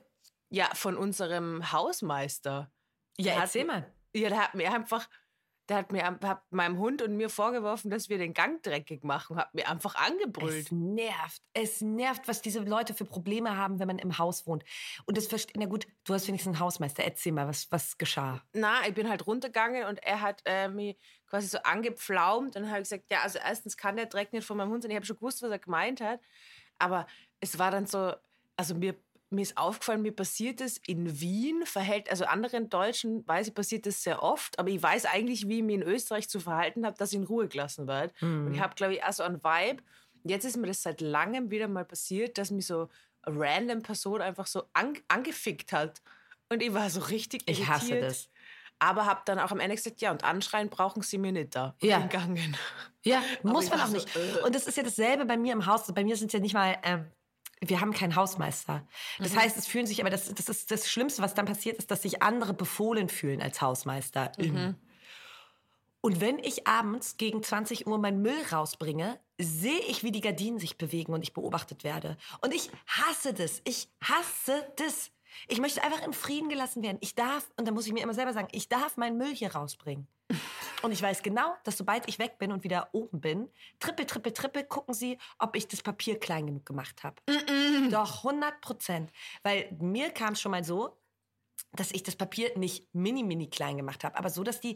Ja, 0.50 0.70
von 0.74 0.96
unserem 0.96 1.72
Hausmeister. 1.74 2.72
Ja, 3.18 3.24
Der 3.26 3.36
hat 3.36 3.42
erzähl 3.44 3.62
mi- 3.64 3.68
mal. 3.68 3.94
Ja, 4.14 4.30
der 4.30 4.44
hat 4.44 4.56
mir 4.56 4.72
einfach, 4.74 5.08
der 5.70 5.78
hat 5.78 5.92
mir 5.92 6.04
hat 6.06 6.42
meinem 6.52 6.78
Hund 6.78 7.02
und 7.02 7.18
mir 7.18 7.30
vorgeworfen, 7.30 7.92
dass 7.92 8.08
wir 8.10 8.18
den 8.18 8.34
Gang 8.34 8.64
dreckig 8.64 9.04
machen, 9.04 9.36
hat 9.36 9.54
mir 9.54 9.68
einfach 9.70 9.96
angebrüllt. 9.96 10.68
Es 10.68 10.72
nervt. 10.72 11.42
Es 11.54 11.82
nervt, 11.82 12.28
was 12.28 12.42
diese 12.42 12.60
Leute 12.62 12.94
für 12.94 13.04
Probleme 13.06 13.58
haben, 13.58 13.78
wenn 13.80 13.88
man 13.88 14.00
im 14.00 14.18
Haus 14.18 14.48
wohnt. 14.48 14.64
Und 15.06 15.18
das 15.18 15.28
versteht, 15.28 15.58
na 15.58 15.66
gut, 15.66 15.86
du 16.06 16.14
hast 16.14 16.28
wenigstens 16.28 16.56
einen 16.56 16.60
Hausmeister. 16.62 17.04
Erzähl 17.04 17.34
mal, 17.34 17.48
was, 17.48 17.70
was 17.72 17.98
geschah? 17.98 18.42
Na, 18.54 18.88
ich 18.88 18.94
bin 18.94 19.10
halt 19.10 19.28
runtergegangen 19.28 19.84
und 19.88 20.02
er 20.04 20.22
hat 20.22 20.42
äh, 20.46 20.70
mich 20.70 20.98
quasi 21.28 21.48
so 21.48 21.58
angepflaumt. 21.64 22.56
Und 22.56 22.64
dann 22.64 22.70
habe 22.70 22.80
ich 22.82 22.86
gesagt, 22.90 23.12
ja, 23.12 23.22
also 23.24 23.38
erstens 23.40 23.76
kann 23.76 23.98
der 23.98 24.06
Dreck 24.06 24.32
nicht 24.32 24.46
von 24.48 24.56
meinem 24.58 24.72
Hund 24.72 24.84
sein. 24.84 24.92
Ich 24.92 24.96
habe 24.96 25.06
schon 25.06 25.18
gewusst, 25.18 25.42
was 25.42 25.52
er 25.52 25.60
gemeint 25.60 26.00
hat. 26.02 26.22
Aber 26.80 27.08
es 27.42 27.60
war 27.60 27.72
dann 27.72 27.86
so, 27.88 28.14
also 28.56 28.74
mir, 28.74 28.96
mir 29.30 29.42
ist 29.42 29.58
aufgefallen, 29.58 30.02
mir 30.02 30.16
passiert 30.16 30.62
es 30.62 30.78
in 30.88 31.20
Wien, 31.20 31.66
verhält, 31.66 32.10
also 32.10 32.26
anderen 32.26 32.70
Deutschen 32.70 33.28
weiß 33.28 33.50
ich, 33.50 33.54
passiert 33.54 33.86
das 33.86 34.02
sehr 34.02 34.24
oft, 34.24 34.58
aber 34.58 34.70
ich 34.70 34.82
weiß 34.82 35.06
eigentlich, 35.06 35.48
wie 35.48 35.58
ich 35.58 35.64
mich 35.64 35.76
in 35.76 35.82
Österreich 35.84 36.30
zu 36.30 36.40
verhalten 36.40 36.86
habe, 36.86 36.98
dass 36.98 37.12
ich 37.12 37.18
in 37.18 37.26
Ruhe 37.26 37.48
gelassen 37.48 37.88
werde. 37.88 38.14
Und 38.22 38.54
ich 38.54 38.62
habe, 38.62 38.76
glaube 38.76 38.94
ich, 38.94 39.04
auch 39.04 39.12
so 39.12 39.24
einen 39.24 39.44
Vibe. 39.44 39.84
Jetzt 40.24 40.46
ist 40.46 40.58
mir 40.58 40.68
das 40.68 40.82
seit 40.82 41.02
langem 41.02 41.52
wieder 41.52 41.68
mal 41.68 41.86
passiert, 41.86 42.38
dass 42.38 42.52
mich 42.52 42.68
so 42.68 42.90
eine 43.24 43.40
random 43.40 43.82
Person 43.82 44.22
einfach 44.22 44.48
so 44.48 44.64
an, 44.74 44.94
angefickt 45.10 45.74
hat. 45.74 46.02
Und 46.50 46.64
ich 46.64 46.74
war 46.74 46.90
so 46.90 47.02
richtig 47.02 47.44
Ich 47.50 47.68
hasse 47.68 47.92
irritiert. 47.96 48.12
das. 48.12 48.30
Aber 48.80 49.06
habe 49.06 49.22
dann 49.26 49.40
auch 49.40 49.52
am 49.52 49.60
Ende 49.60 49.76
gesagt, 49.76 50.02
ja, 50.02 50.12
und 50.12 50.24
anschreien 50.24 50.70
brauchen 50.70 51.02
sie 51.02 51.18
mir 51.18 51.32
nicht 51.32 51.56
da. 51.56 51.76
Ja. 51.82 52.00
Gegangen. 52.00 52.56
Ja, 53.04 53.22
muss 53.44 53.70
man 53.70 53.82
auch 53.82 53.88
so, 53.88 53.94
nicht. 53.96 54.16
äh. 54.16 54.42
Und 54.46 54.54
das 54.56 54.68
ist 54.68 54.78
ja 54.78 54.84
dasselbe 54.84 55.26
bei 55.26 55.36
mir 55.36 55.52
im 55.54 55.66
Haus. 55.66 55.92
Bei 55.94 56.04
mir 56.04 56.16
sind 56.16 56.28
es 56.28 56.34
ja 56.34 56.40
nicht 56.40 56.54
mal, 56.54 56.78
ähm, 56.84 57.06
wir 57.62 57.82
haben 57.82 57.94
keinen 57.94 58.16
Hausmeister. 58.16 58.88
Das 59.20 59.34
Mhm. 59.34 59.40
heißt, 59.40 59.58
es 59.58 59.68
fühlen 59.68 59.88
sich, 59.88 60.00
aber 60.02 60.10
das, 60.10 60.34
das 60.34 60.50
ist 60.50 60.72
das 60.72 60.90
Schlimmste, 60.90 61.22
was 61.22 61.34
dann 61.34 61.46
passiert, 61.46 61.78
ist, 61.78 61.90
dass 61.92 62.02
sich 62.04 62.22
andere 62.22 62.54
befohlen 62.54 63.10
fühlen 63.10 63.42
als 63.42 63.62
Hausmeister. 63.62 64.32
Mhm. 64.38 64.76
Und 66.02 66.22
wenn 66.22 66.40
ich 66.40 66.68
abends 66.68 67.18
gegen 67.18 67.42
20 67.44 67.88
Uhr 67.88 67.98
meinen 67.98 68.22
Müll 68.22 68.40
rausbringe, 68.52 69.20
sehe 69.40 69.80
ich, 69.80 70.04
wie 70.04 70.12
die 70.12 70.22
Gardinen 70.22 70.60
sich 70.60 70.78
bewegen 70.78 71.14
und 71.14 71.22
ich 71.24 71.34
beobachtet 71.34 71.84
werde. 71.84 72.18
Und 72.42 72.54
ich 72.54 72.70
hasse 72.88 73.34
das. 73.34 73.62
Ich 73.66 73.90
hasse 74.02 74.68
das. 74.78 75.12
Ich 75.48 75.60
möchte 75.60 75.84
einfach 75.84 76.06
in 76.06 76.14
Frieden 76.14 76.50
gelassen 76.50 76.84
werden. 76.84 76.98
Ich 77.02 77.16
darf, 77.16 77.52
und 77.58 77.68
da 77.68 77.72
muss 77.72 77.88
ich 77.88 77.94
mir 77.94 78.04
immer 78.04 78.14
selber 78.14 78.34
sagen, 78.34 78.48
ich 78.52 78.70
darf 78.70 78.98
meinen 78.98 79.18
Müll 79.18 79.34
hier 79.34 79.54
rausbringen. 79.54 80.08
Und 80.84 80.92
ich 80.92 81.02
weiß 81.02 81.24
genau, 81.24 81.56
dass 81.64 81.78
sobald 81.78 82.08
ich 82.08 82.20
weg 82.20 82.38
bin 82.38 82.52
und 82.52 82.64
wieder 82.64 82.90
oben 82.92 83.20
bin, 83.22 83.50
trippel, 83.80 84.06
trippel, 84.06 84.34
trippel, 84.34 84.64
gucken 84.64 84.94
sie, 84.94 85.18
ob 85.40 85.56
ich 85.56 85.68
das 85.68 85.82
Papier 85.82 86.20
klein 86.20 86.46
genug 86.46 86.66
gemacht 86.66 87.04
habe. 87.04 87.16
Doch, 87.90 88.24
100 88.24 88.62
Prozent. 88.62 89.12
Weil 89.44 89.76
mir 89.80 90.12
kam 90.12 90.34
es 90.34 90.42
schon 90.42 90.52
mal 90.52 90.64
so, 90.64 90.98
dass 91.74 91.92
ich 91.92 92.04
das 92.04 92.16
Papier 92.16 92.58
nicht 92.58 92.94
mini, 92.94 93.24
mini 93.24 93.50
klein 93.50 93.78
gemacht 93.78 94.04
habe, 94.04 94.18
aber 94.18 94.30
so, 94.30 94.44
dass 94.44 94.60
die, 94.60 94.76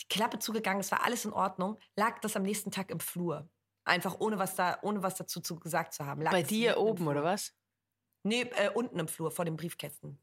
die 0.00 0.08
Klappe 0.08 0.38
zugegangen 0.38 0.80
ist, 0.80 0.90
war 0.90 1.04
alles 1.04 1.24
in 1.24 1.32
Ordnung, 1.32 1.78
lag 1.96 2.18
das 2.20 2.36
am 2.36 2.42
nächsten 2.42 2.70
Tag 2.70 2.90
im 2.90 3.00
Flur. 3.00 3.48
Einfach 3.84 4.18
ohne 4.20 4.38
was, 4.38 4.54
da, 4.56 4.78
ohne 4.82 5.02
was 5.02 5.16
dazu 5.16 5.40
zu 5.40 5.56
gesagt 5.56 5.92
zu 5.92 6.06
haben. 6.06 6.22
Lag 6.22 6.32
Bei 6.32 6.42
dir 6.42 6.78
oben, 6.78 7.06
oder 7.06 7.22
was? 7.22 7.54
Nee, 8.24 8.42
äh, 8.56 8.70
unten 8.70 8.98
im 8.98 9.06
Flur, 9.08 9.30
vor 9.30 9.44
den 9.44 9.56
Briefkästen. 9.56 10.18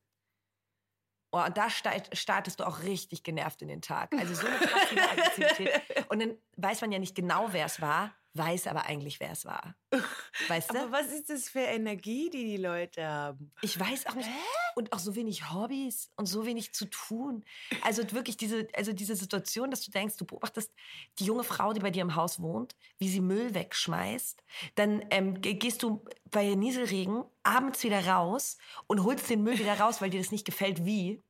Oh, 1.33 1.39
und 1.45 1.55
da 1.55 1.69
sta- 1.69 1.93
startest 2.13 2.59
du 2.59 2.67
auch 2.67 2.83
richtig 2.83 3.23
genervt 3.23 3.61
in 3.61 3.69
den 3.69 3.81
Tag. 3.81 4.11
Also 4.17 4.33
so 4.33 4.47
eine 4.47 4.57
passive 4.57 5.01
Aggressivität. 5.11 5.81
Und 6.09 6.19
dann 6.19 6.37
weiß 6.57 6.81
man 6.81 6.91
ja 6.91 6.99
nicht 6.99 7.15
genau, 7.15 7.53
wer 7.53 7.67
es 7.67 7.79
war, 7.79 8.13
weiß 8.33 8.67
aber 8.67 8.85
eigentlich, 8.85 9.19
wer 9.21 9.31
es 9.31 9.45
war. 9.45 9.75
Weißt 10.49 10.73
du? 10.73 10.79
Aber 10.79 10.91
was 10.91 11.07
ist 11.11 11.29
das 11.29 11.47
für 11.47 11.59
Energie, 11.61 12.29
die 12.29 12.43
die 12.43 12.57
Leute 12.57 13.05
haben? 13.07 13.53
Ich 13.61 13.79
weiß 13.79 14.07
auch 14.07 14.15
nicht. 14.15 14.29
Und 14.75 14.93
auch 14.93 14.99
so 14.99 15.15
wenig 15.15 15.51
Hobbys 15.51 16.09
und 16.15 16.25
so 16.25 16.45
wenig 16.45 16.73
zu 16.73 16.85
tun. 16.85 17.43
Also 17.81 18.09
wirklich 18.11 18.37
diese, 18.37 18.67
also 18.73 18.93
diese 18.93 19.15
Situation, 19.15 19.69
dass 19.71 19.81
du 19.81 19.91
denkst, 19.91 20.17
du 20.17 20.25
beobachtest 20.25 20.71
die 21.19 21.25
junge 21.25 21.43
Frau, 21.43 21.73
die 21.73 21.79
bei 21.79 21.91
dir 21.91 22.01
im 22.01 22.15
Haus 22.15 22.41
wohnt, 22.41 22.75
wie 22.97 23.09
sie 23.09 23.21
Müll 23.21 23.53
wegschmeißt. 23.53 24.43
Dann 24.75 25.03
ähm, 25.09 25.41
ge- 25.41 25.55
gehst 25.55 25.83
du 25.83 26.03
bei 26.29 26.55
Nieselregen 26.55 27.23
abends 27.43 27.83
wieder 27.83 28.05
raus 28.07 28.57
und 28.87 29.03
holst 29.03 29.29
den 29.29 29.43
Müll 29.43 29.59
wieder 29.59 29.79
raus, 29.79 30.01
weil 30.01 30.09
dir 30.09 30.21
das 30.21 30.31
nicht 30.31 30.45
gefällt, 30.45 30.85
wie 30.85 31.21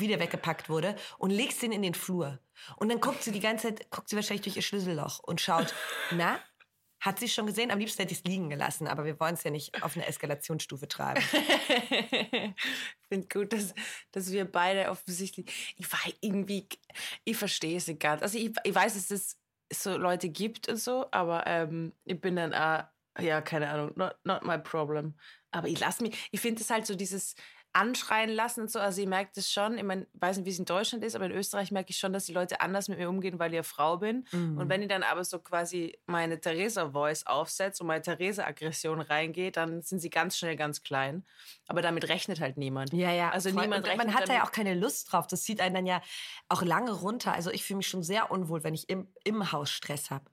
wie 0.00 0.06
der 0.06 0.20
weggepackt 0.20 0.68
wurde 0.68 0.94
und 1.18 1.30
legst 1.30 1.60
den 1.60 1.72
in 1.72 1.82
den 1.82 1.94
Flur. 1.94 2.38
Und 2.76 2.88
dann 2.88 3.00
guckt 3.00 3.24
sie 3.24 3.32
die 3.32 3.40
ganze 3.40 3.74
Zeit, 3.74 3.90
guckt 3.90 4.08
sie 4.08 4.14
wahrscheinlich 4.14 4.42
durch 4.42 4.54
ihr 4.54 4.62
Schlüsselloch 4.62 5.18
und 5.18 5.40
schaut, 5.40 5.74
na, 6.12 6.38
hat 7.00 7.18
sie 7.18 7.28
schon 7.28 7.46
gesehen? 7.46 7.70
Am 7.70 7.78
liebsten 7.78 8.02
hätte 8.02 8.12
ich 8.12 8.18
es 8.18 8.24
liegen 8.24 8.50
gelassen, 8.50 8.88
aber 8.88 9.04
wir 9.04 9.18
wollen 9.20 9.34
es 9.34 9.44
ja 9.44 9.50
nicht 9.50 9.82
auf 9.82 9.96
eine 9.96 10.06
Eskalationsstufe 10.06 10.88
treiben. 10.88 11.22
ich 11.22 12.54
finde 13.08 13.28
gut, 13.28 13.52
dass, 13.52 13.74
dass 14.12 14.32
wir 14.32 14.44
beide 14.44 14.90
offensichtlich. 14.90 15.74
Ich 15.76 15.92
war 15.92 16.00
irgendwie. 16.20 16.68
Ich 17.24 17.36
verstehe 17.36 17.76
es 17.76 17.86
nicht 17.86 18.00
ganz. 18.00 18.22
Also, 18.22 18.38
ich, 18.38 18.52
ich 18.64 18.74
weiß, 18.74 18.96
es 18.96 19.10
ist 19.10 19.38
so 19.72 19.96
Leute 19.96 20.28
gibt 20.28 20.68
und 20.68 20.76
so, 20.76 21.06
aber 21.10 21.46
ähm, 21.46 21.92
ich 22.04 22.20
bin 22.20 22.36
dann, 22.36 22.52
äh, 22.52 22.84
ja, 23.22 23.40
keine 23.42 23.68
Ahnung, 23.68 23.92
not, 23.96 24.16
not 24.24 24.44
my 24.44 24.58
problem. 24.58 25.14
Aber 25.50 25.68
ich 25.68 25.80
lasse 25.80 26.02
mich, 26.02 26.28
ich 26.30 26.40
finde 26.40 26.62
es 26.62 26.70
halt 26.70 26.86
so 26.86 26.94
dieses, 26.94 27.34
anschreien 27.78 28.30
lassen 28.30 28.62
und 28.62 28.70
so. 28.70 28.80
Also 28.80 29.00
ich 29.00 29.06
merke 29.06 29.30
das 29.36 29.50
schon. 29.50 29.78
Ich 29.78 29.84
meine, 29.84 30.06
weiß 30.14 30.36
nicht, 30.36 30.46
wie 30.46 30.50
es 30.50 30.58
in 30.58 30.64
Deutschland 30.64 31.04
ist, 31.04 31.14
aber 31.14 31.26
in 31.26 31.32
Österreich 31.32 31.70
merke 31.70 31.90
ich 31.90 31.98
schon, 31.98 32.12
dass 32.12 32.24
die 32.24 32.32
Leute 32.32 32.60
anders 32.60 32.88
mit 32.88 32.98
mir 32.98 33.08
umgehen, 33.08 33.38
weil 33.38 33.52
ich 33.52 33.58
eine 33.58 33.64
Frau 33.64 33.98
bin. 33.98 34.26
Mhm. 34.32 34.58
Und 34.58 34.68
wenn 34.68 34.82
ich 34.82 34.88
dann 34.88 35.04
aber 35.04 35.22
so 35.22 35.38
quasi 35.38 35.96
meine 36.06 36.40
Theresa-Voice 36.40 37.26
aufsetze 37.26 37.84
und 37.84 37.86
meine 37.86 38.02
Theresa-Aggression 38.02 39.00
reingeht, 39.00 39.56
dann 39.56 39.82
sind 39.82 40.00
sie 40.00 40.10
ganz 40.10 40.36
schnell 40.36 40.56
ganz 40.56 40.82
klein. 40.82 41.24
Aber 41.68 41.80
damit 41.80 42.08
rechnet 42.08 42.40
halt 42.40 42.56
niemand. 42.56 42.92
Ja, 42.92 43.12
ja. 43.12 43.30
Also 43.30 43.50
Voll. 43.50 43.62
niemand 43.62 43.86
rechnet. 43.86 44.06
Man 44.06 44.14
hat 44.14 44.28
da 44.28 44.34
ja 44.34 44.44
auch 44.44 44.52
keine 44.52 44.74
Lust 44.74 45.12
drauf. 45.12 45.28
Das 45.28 45.44
zieht 45.44 45.60
einen 45.60 45.74
dann 45.74 45.86
ja 45.86 46.02
auch 46.48 46.62
lange 46.62 46.90
runter. 46.90 47.32
Also 47.32 47.52
ich 47.52 47.64
fühle 47.64 47.78
mich 47.78 47.88
schon 47.88 48.02
sehr 48.02 48.32
unwohl, 48.32 48.64
wenn 48.64 48.74
ich 48.74 48.88
im, 48.88 49.12
im 49.22 49.52
Haus 49.52 49.70
Stress 49.70 50.10
habe. 50.10 50.24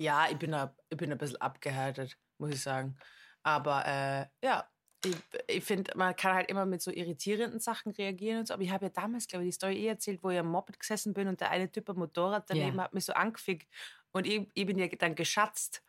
Ja, 0.00 0.26
ich 0.30 0.38
bin, 0.38 0.52
da, 0.52 0.74
ich 0.88 0.96
bin 0.96 1.12
ein 1.12 1.18
bisschen 1.18 1.40
abgehärtet, 1.40 2.16
muss 2.38 2.50
ich 2.50 2.62
sagen. 2.62 2.96
Aber 3.42 3.84
äh, 3.86 4.26
ja, 4.42 4.68
ich, 5.04 5.16
ich 5.46 5.64
finde, 5.64 5.92
man 5.96 6.14
kann 6.16 6.34
halt 6.34 6.50
immer 6.50 6.66
mit 6.66 6.82
so 6.82 6.90
irritierenden 6.90 7.60
Sachen 7.60 7.92
reagieren 7.92 8.40
und 8.40 8.48
so. 8.48 8.54
Aber 8.54 8.62
ich 8.62 8.70
habe 8.70 8.86
ja 8.86 8.90
damals, 8.90 9.28
glaube 9.28 9.44
ich, 9.44 9.50
die 9.50 9.56
Story 9.56 9.76
eh 9.76 9.86
erzählt, 9.88 10.22
wo 10.22 10.30
ich 10.30 10.38
am 10.38 10.48
Moped 10.48 10.78
gesessen 10.78 11.14
bin 11.14 11.28
und 11.28 11.40
der 11.40 11.50
eine 11.50 11.70
Typ 11.70 11.88
am 11.90 11.98
Motorrad 11.98 12.48
daneben 12.48 12.74
yeah. 12.74 12.84
hat 12.84 12.94
mich 12.94 13.04
so 13.04 13.12
angefickt. 13.12 13.68
Und 14.10 14.26
ich, 14.26 14.48
ich, 14.54 14.66
bin 14.66 14.78
ja 14.78 14.88
dann 14.88 15.14
geschatzt. 15.14 15.82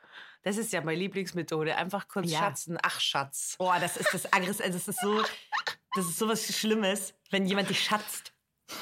Das 0.44 0.58
ist 0.58 0.72
ja 0.74 0.82
meine 0.82 1.00
Lieblingsmethode. 1.00 1.76
Einfach 1.76 2.08
kurz 2.08 2.32
ja. 2.32 2.40
schatzen. 2.40 2.78
Ach, 2.82 3.00
Schatz. 3.00 3.56
Oh, 3.60 3.74
das 3.80 3.98
ist 3.98 4.14
das 4.14 4.32
Aggress 4.32 4.62
also 4.62 4.74
das 4.74 4.88
ist 4.88 5.02
so, 5.02 5.24
das 5.96 6.06
ist 6.06 6.18
so 6.18 6.28
was 6.28 6.46
Schlimmes, 6.56 7.14
wenn 7.32 7.46
jemand 7.46 7.70
dich 7.70 7.84
schatzt. 7.84 8.34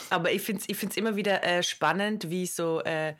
Aber 0.09 0.31
ich 0.31 0.41
finde 0.41 0.61
es 0.61 0.69
ich 0.69 0.77
find's 0.77 0.97
immer 0.97 1.15
wieder 1.15 1.43
äh, 1.43 1.63
spannend, 1.63 2.29
wie 2.29 2.45
so 2.45 2.81
äh, 2.81 3.15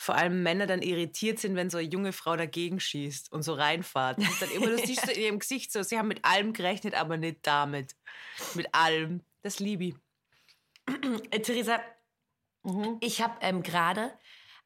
vor 0.00 0.14
allem 0.14 0.42
Männer 0.42 0.66
dann 0.66 0.80
irritiert 0.80 1.38
sind, 1.38 1.56
wenn 1.56 1.68
so 1.68 1.76
eine 1.76 1.86
junge 1.86 2.14
Frau 2.14 2.34
dagegen 2.34 2.80
schießt 2.80 3.30
und 3.32 3.42
so 3.42 3.52
reinfahrt. 3.52 4.18
Das 4.18 4.30
ist 4.30 4.40
dann 4.40 4.50
immer, 4.50 4.78
siehst 4.78 5.04
so 5.04 5.12
in 5.12 5.20
ihrem 5.20 5.38
Gesicht 5.38 5.70
so, 5.70 5.82
sie 5.82 5.98
haben 5.98 6.08
mit 6.08 6.24
allem 6.24 6.54
gerechnet, 6.54 6.94
aber 6.94 7.18
nicht 7.18 7.46
damit. 7.46 7.96
Mit 8.54 8.74
allem. 8.74 9.20
Das 9.42 9.60
liebe 9.60 9.84
ich. 9.84 9.94
Äh, 11.30 11.40
Theresa, 11.40 11.80
mhm. 12.62 12.96
ich 13.00 13.20
habe 13.20 13.34
ähm, 13.42 13.62
gerade 13.62 14.10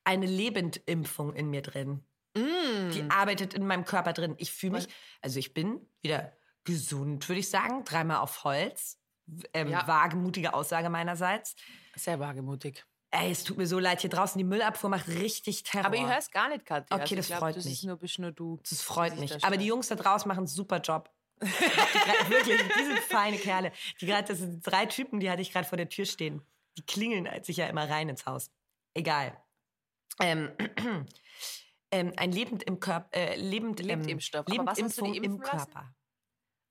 eine 0.05 0.27
Lebendimpfung 0.27 1.35
in 1.35 1.51
mir 1.51 1.63
drin. 1.63 2.05
Mm. 2.35 2.91
Die 2.93 3.05
arbeitet 3.09 3.55
in 3.55 3.67
meinem 3.67 3.85
Körper 3.85 4.13
drin. 4.13 4.37
Ich 4.39 4.53
fühle 4.53 4.75
mich, 4.75 4.89
also 5.21 5.41
ich 5.41 5.53
bin 5.53 5.85
wieder 6.01 6.33
gesund, 6.63 7.29
würde 7.29 7.41
ich 7.41 7.51
sagen. 7.51 7.85
Dreimal 7.85 8.19
auf 8.19 8.45
Holz. 8.45 9.01
Ähm, 9.53 9.69
ja. 9.69 9.85
Wagemutige 9.89 10.55
Aussage 10.55 10.91
meinerseits. 10.91 11.57
Sehr 11.97 12.21
wagemutig. 12.21 12.85
Ey, 13.17 13.31
es 13.31 13.45
tut 13.45 13.57
mir 13.57 13.67
so 13.69 13.79
leid, 13.79 14.01
hier 14.01 14.11
draußen 14.11 14.37
die 14.39 14.45
Müllabfuhr 14.45 14.91
macht 14.91 15.07
richtig 15.07 15.63
Terror. 15.63 15.87
Aber 15.87 15.97
ihr 15.97 16.09
hörst 16.09 16.33
gar 16.33 16.49
nicht, 16.49 16.67
Katja. 16.67 16.97
Okay, 16.97 17.03
also 17.03 17.15
das 17.15 17.27
glaub, 17.29 17.39
freut 17.39 17.57
das 17.57 17.65
mich. 17.65 17.75
Ist 17.75 17.85
nur, 17.85 17.97
bist 17.97 18.19
nur 18.19 18.33
du. 18.33 18.59
Das 18.69 18.83
freut 18.83 19.17
mich. 19.21 19.45
Aber 19.45 19.57
die 19.57 19.67
Jungs 19.67 19.87
da 19.87 19.95
draußen 19.95 20.27
machen 20.27 20.39
einen 20.39 20.47
super 20.49 20.81
Job. 20.81 21.09
die, 21.41 21.47
wirklich, 22.29 22.61
die 22.61 22.85
sind 22.85 22.99
feine 22.99 23.37
Kerle. 23.37 23.71
Die 24.01 24.07
grad, 24.07 24.29
das 24.29 24.39
sind 24.39 24.67
drei 24.67 24.87
Typen, 24.87 25.21
die 25.21 25.31
hatte 25.31 25.43
ich 25.43 25.53
gerade 25.53 25.67
vor 25.67 25.77
der 25.77 25.89
Tür 25.89 26.07
stehen. 26.07 26.43
Die 26.77 26.83
klingeln 26.83 27.29
sich 27.45 27.59
ja 27.59 27.67
immer 27.67 27.89
rein 27.89 28.09
ins 28.09 28.27
Haus. 28.27 28.51
Egal. 28.95 29.41
Ähm, 30.21 30.51
ähm, 31.93 32.13
ein 32.17 32.33
Lebend 32.33 32.65
im 32.65 32.81
Körper, 32.81 33.17
äh, 33.17 33.37
lebend, 33.37 33.79
ähm, 33.79 33.87
Lebendimpfstoff. 33.87 34.49
Lebendimpfung 34.49 35.15
im 35.15 35.39
Körper. 35.39 35.95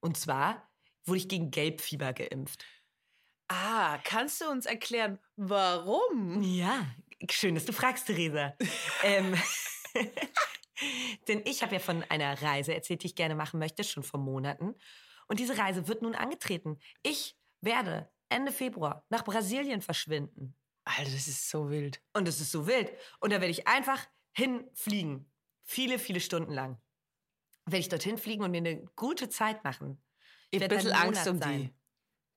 Und 0.01 0.17
zwar 0.17 0.69
wurde 1.05 1.19
ich 1.19 1.29
gegen 1.29 1.51
Gelbfieber 1.51 2.11
geimpft. 2.11 2.65
Ah, 3.55 3.99
kannst 4.03 4.41
du 4.41 4.49
uns 4.49 4.65
erklären, 4.65 5.19
warum? 5.35 6.41
Ja, 6.41 6.87
schön, 7.29 7.53
dass 7.53 7.65
du 7.65 7.71
fragst, 7.71 8.07
Theresa. 8.07 8.55
ähm, 9.03 9.35
denn 11.27 11.43
ich 11.45 11.61
habe 11.61 11.73
ja 11.73 11.79
von 11.79 12.03
einer 12.09 12.41
Reise 12.41 12.73
erzählt, 12.73 13.03
die 13.03 13.07
ich 13.07 13.15
gerne 13.15 13.35
machen 13.35 13.59
möchte, 13.59 13.83
schon 13.83 14.01
vor 14.01 14.19
Monaten. 14.19 14.73
Und 15.27 15.39
diese 15.39 15.55
Reise 15.55 15.87
wird 15.87 16.01
nun 16.01 16.15
angetreten. 16.15 16.79
Ich 17.03 17.37
werde 17.61 18.11
Ende 18.27 18.51
Februar 18.51 19.05
nach 19.09 19.23
Brasilien 19.23 19.81
verschwinden. 19.81 20.55
Alter, 20.85 21.11
das 21.11 21.27
ist 21.27 21.47
so 21.47 21.69
wild. 21.69 22.01
Und 22.13 22.27
es 22.27 22.41
ist 22.41 22.51
so 22.51 22.65
wild. 22.65 22.91
Und 23.19 23.31
da 23.31 23.39
werde 23.39 23.51
ich 23.51 23.67
einfach 23.67 24.03
hinfliegen. 24.31 25.31
Viele, 25.63 25.99
viele 25.99 26.21
Stunden 26.21 26.51
lang. 26.51 26.81
Werde 27.65 27.81
ich 27.81 27.89
dorthin 27.89 28.17
fliegen 28.17 28.43
und 28.43 28.49
mir 28.49 28.57
eine 28.57 28.83
gute 28.95 29.29
Zeit 29.29 29.63
machen. 29.63 30.01
Ich 30.49 30.59
habe 30.59 30.73
ein 30.73 30.75
bisschen 30.75 30.97
Angst 30.97 31.27
um 31.27 31.37
sein. 31.37 31.61
die. 31.61 31.82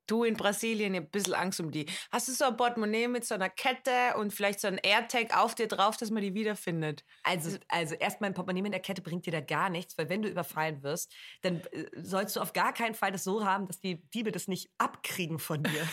Du 0.06 0.24
in 0.24 0.36
Brasilien, 0.36 0.94
ich 0.94 1.00
ein 1.00 1.10
bisschen 1.10 1.34
Angst 1.34 1.60
um 1.60 1.70
die. 1.70 1.86
Hast 2.12 2.28
du 2.28 2.32
so 2.32 2.44
ein 2.44 2.56
Portemonnaie 2.56 3.08
mit 3.08 3.24
so 3.24 3.34
einer 3.34 3.50
Kette 3.50 4.16
und 4.16 4.32
vielleicht 4.32 4.60
so 4.60 4.68
ein 4.68 4.78
AirTag 4.78 5.36
auf 5.36 5.54
dir 5.54 5.66
drauf, 5.66 5.96
dass 5.96 6.10
man 6.10 6.22
die 6.22 6.34
wiederfindet? 6.34 7.04
Also, 7.24 7.58
also 7.68 7.94
erstmal 7.94 8.30
ein 8.30 8.34
Portemonnaie 8.34 8.62
mit 8.62 8.72
der 8.72 8.80
Kette 8.80 9.02
bringt 9.02 9.26
dir 9.26 9.32
da 9.32 9.40
gar 9.40 9.68
nichts, 9.68 9.98
weil 9.98 10.08
wenn 10.08 10.22
du 10.22 10.28
überfallen 10.28 10.82
wirst, 10.82 11.14
dann 11.42 11.60
äh, 11.72 11.86
sollst 11.96 12.36
du 12.36 12.40
auf 12.40 12.52
gar 12.52 12.72
keinen 12.72 12.94
Fall 12.94 13.12
das 13.12 13.24
so 13.24 13.44
haben, 13.44 13.66
dass 13.66 13.80
die 13.80 14.08
Diebe 14.10 14.32
das 14.32 14.48
nicht 14.48 14.70
abkriegen 14.78 15.38
von 15.38 15.62
dir. 15.62 15.88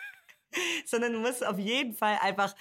Sondern 0.86 1.12
du 1.12 1.20
musst 1.20 1.46
auf 1.46 1.58
jeden 1.58 1.94
Fall 1.94 2.18
einfach, 2.20 2.56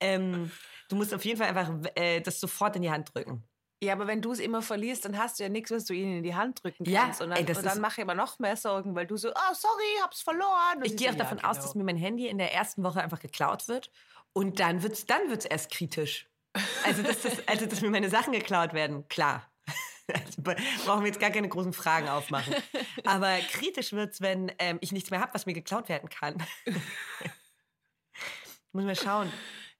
ähm, 0.00 0.50
du 0.88 0.96
musst 0.96 1.12
auf 1.12 1.24
jeden 1.24 1.38
Fall 1.38 1.48
einfach 1.48 1.70
äh, 1.94 2.20
das 2.20 2.40
sofort 2.40 2.76
in 2.76 2.82
die 2.82 2.90
Hand 2.90 3.14
drücken. 3.14 3.44
Ja, 3.82 3.94
aber 3.94 4.06
wenn 4.06 4.22
du 4.22 4.30
es 4.30 4.38
immer 4.38 4.62
verlierst, 4.62 5.04
dann 5.04 5.18
hast 5.18 5.40
du 5.40 5.42
ja 5.42 5.48
nichts, 5.48 5.72
was 5.72 5.86
du 5.86 5.92
ihnen 5.92 6.18
in 6.18 6.22
die 6.22 6.36
Hand 6.36 6.62
drücken 6.62 6.84
kannst. 6.84 7.18
Ja, 7.18 7.24
und 7.24 7.30
dann, 7.30 7.44
und 7.44 7.66
dann 7.66 7.80
mache 7.80 7.94
ich 7.94 7.98
immer 8.04 8.14
noch 8.14 8.38
mehr 8.38 8.56
Sorgen, 8.56 8.94
weil 8.94 9.08
du 9.08 9.16
so, 9.16 9.30
oh, 9.30 9.54
sorry, 9.54 9.98
hab's 10.04 10.22
verloren. 10.22 10.76
Und 10.76 10.86
ich 10.86 10.96
gehe 10.96 11.10
auch 11.10 11.16
davon 11.16 11.38
ja, 11.38 11.50
aus, 11.50 11.56
genau. 11.56 11.66
dass 11.66 11.74
mir 11.74 11.82
mein 11.82 11.96
Handy 11.96 12.28
in 12.28 12.38
der 12.38 12.54
ersten 12.54 12.84
Woche 12.84 13.02
einfach 13.02 13.18
geklaut 13.18 13.66
wird. 13.66 13.90
Und 14.34 14.60
dann 14.60 14.84
wird's, 14.84 15.04
dann 15.06 15.28
wird's 15.30 15.46
erst 15.46 15.72
kritisch. 15.72 16.28
Also, 16.84 17.02
dass, 17.02 17.22
das, 17.22 17.48
also, 17.48 17.66
dass 17.66 17.80
mir 17.80 17.90
meine 17.90 18.08
Sachen 18.08 18.32
geklaut 18.32 18.72
werden, 18.72 19.08
klar. 19.08 19.50
Also, 20.12 20.42
brauchen 20.42 21.02
wir 21.02 21.06
jetzt 21.06 21.20
gar 21.20 21.30
keine 21.30 21.48
großen 21.48 21.72
Fragen 21.72 22.08
aufmachen. 22.08 22.54
Aber 23.04 23.36
kritisch 23.50 23.92
wird's, 23.92 24.20
wenn 24.20 24.52
ähm, 24.58 24.78
ich 24.80 24.92
nichts 24.92 25.10
mehr 25.10 25.20
habe, 25.20 25.32
was 25.32 25.46
mir 25.46 25.54
geklaut 25.54 25.88
werden 25.88 26.08
kann. 26.08 26.36
Muss 28.72 28.84
man 28.84 28.96
schauen. 28.96 29.32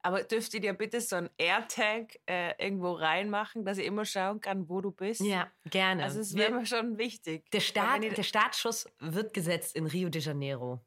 Aber 0.02 0.24
dürft 0.24 0.52
ihr 0.54 0.60
dir 0.60 0.72
bitte 0.72 1.00
so 1.00 1.16
ein 1.16 1.30
AirTag 1.38 2.18
äh, 2.26 2.54
irgendwo 2.62 2.92
reinmachen, 2.92 3.64
dass 3.64 3.78
ich 3.78 3.86
immer 3.86 4.04
schauen 4.04 4.40
kann, 4.40 4.68
wo 4.68 4.80
du 4.80 4.90
bist? 4.90 5.20
Ja, 5.20 5.50
gerne. 5.70 6.02
Also 6.02 6.20
es 6.20 6.34
wäre 6.34 6.50
mir 6.50 6.66
schon 6.66 6.98
wichtig. 6.98 7.48
Der, 7.52 7.60
Start, 7.60 8.02
der 8.02 8.22
Startschuss 8.22 8.86
wird 8.98 9.32
gesetzt 9.32 9.76
in 9.76 9.86
Rio 9.86 10.08
de 10.08 10.20
Janeiro. 10.20 10.80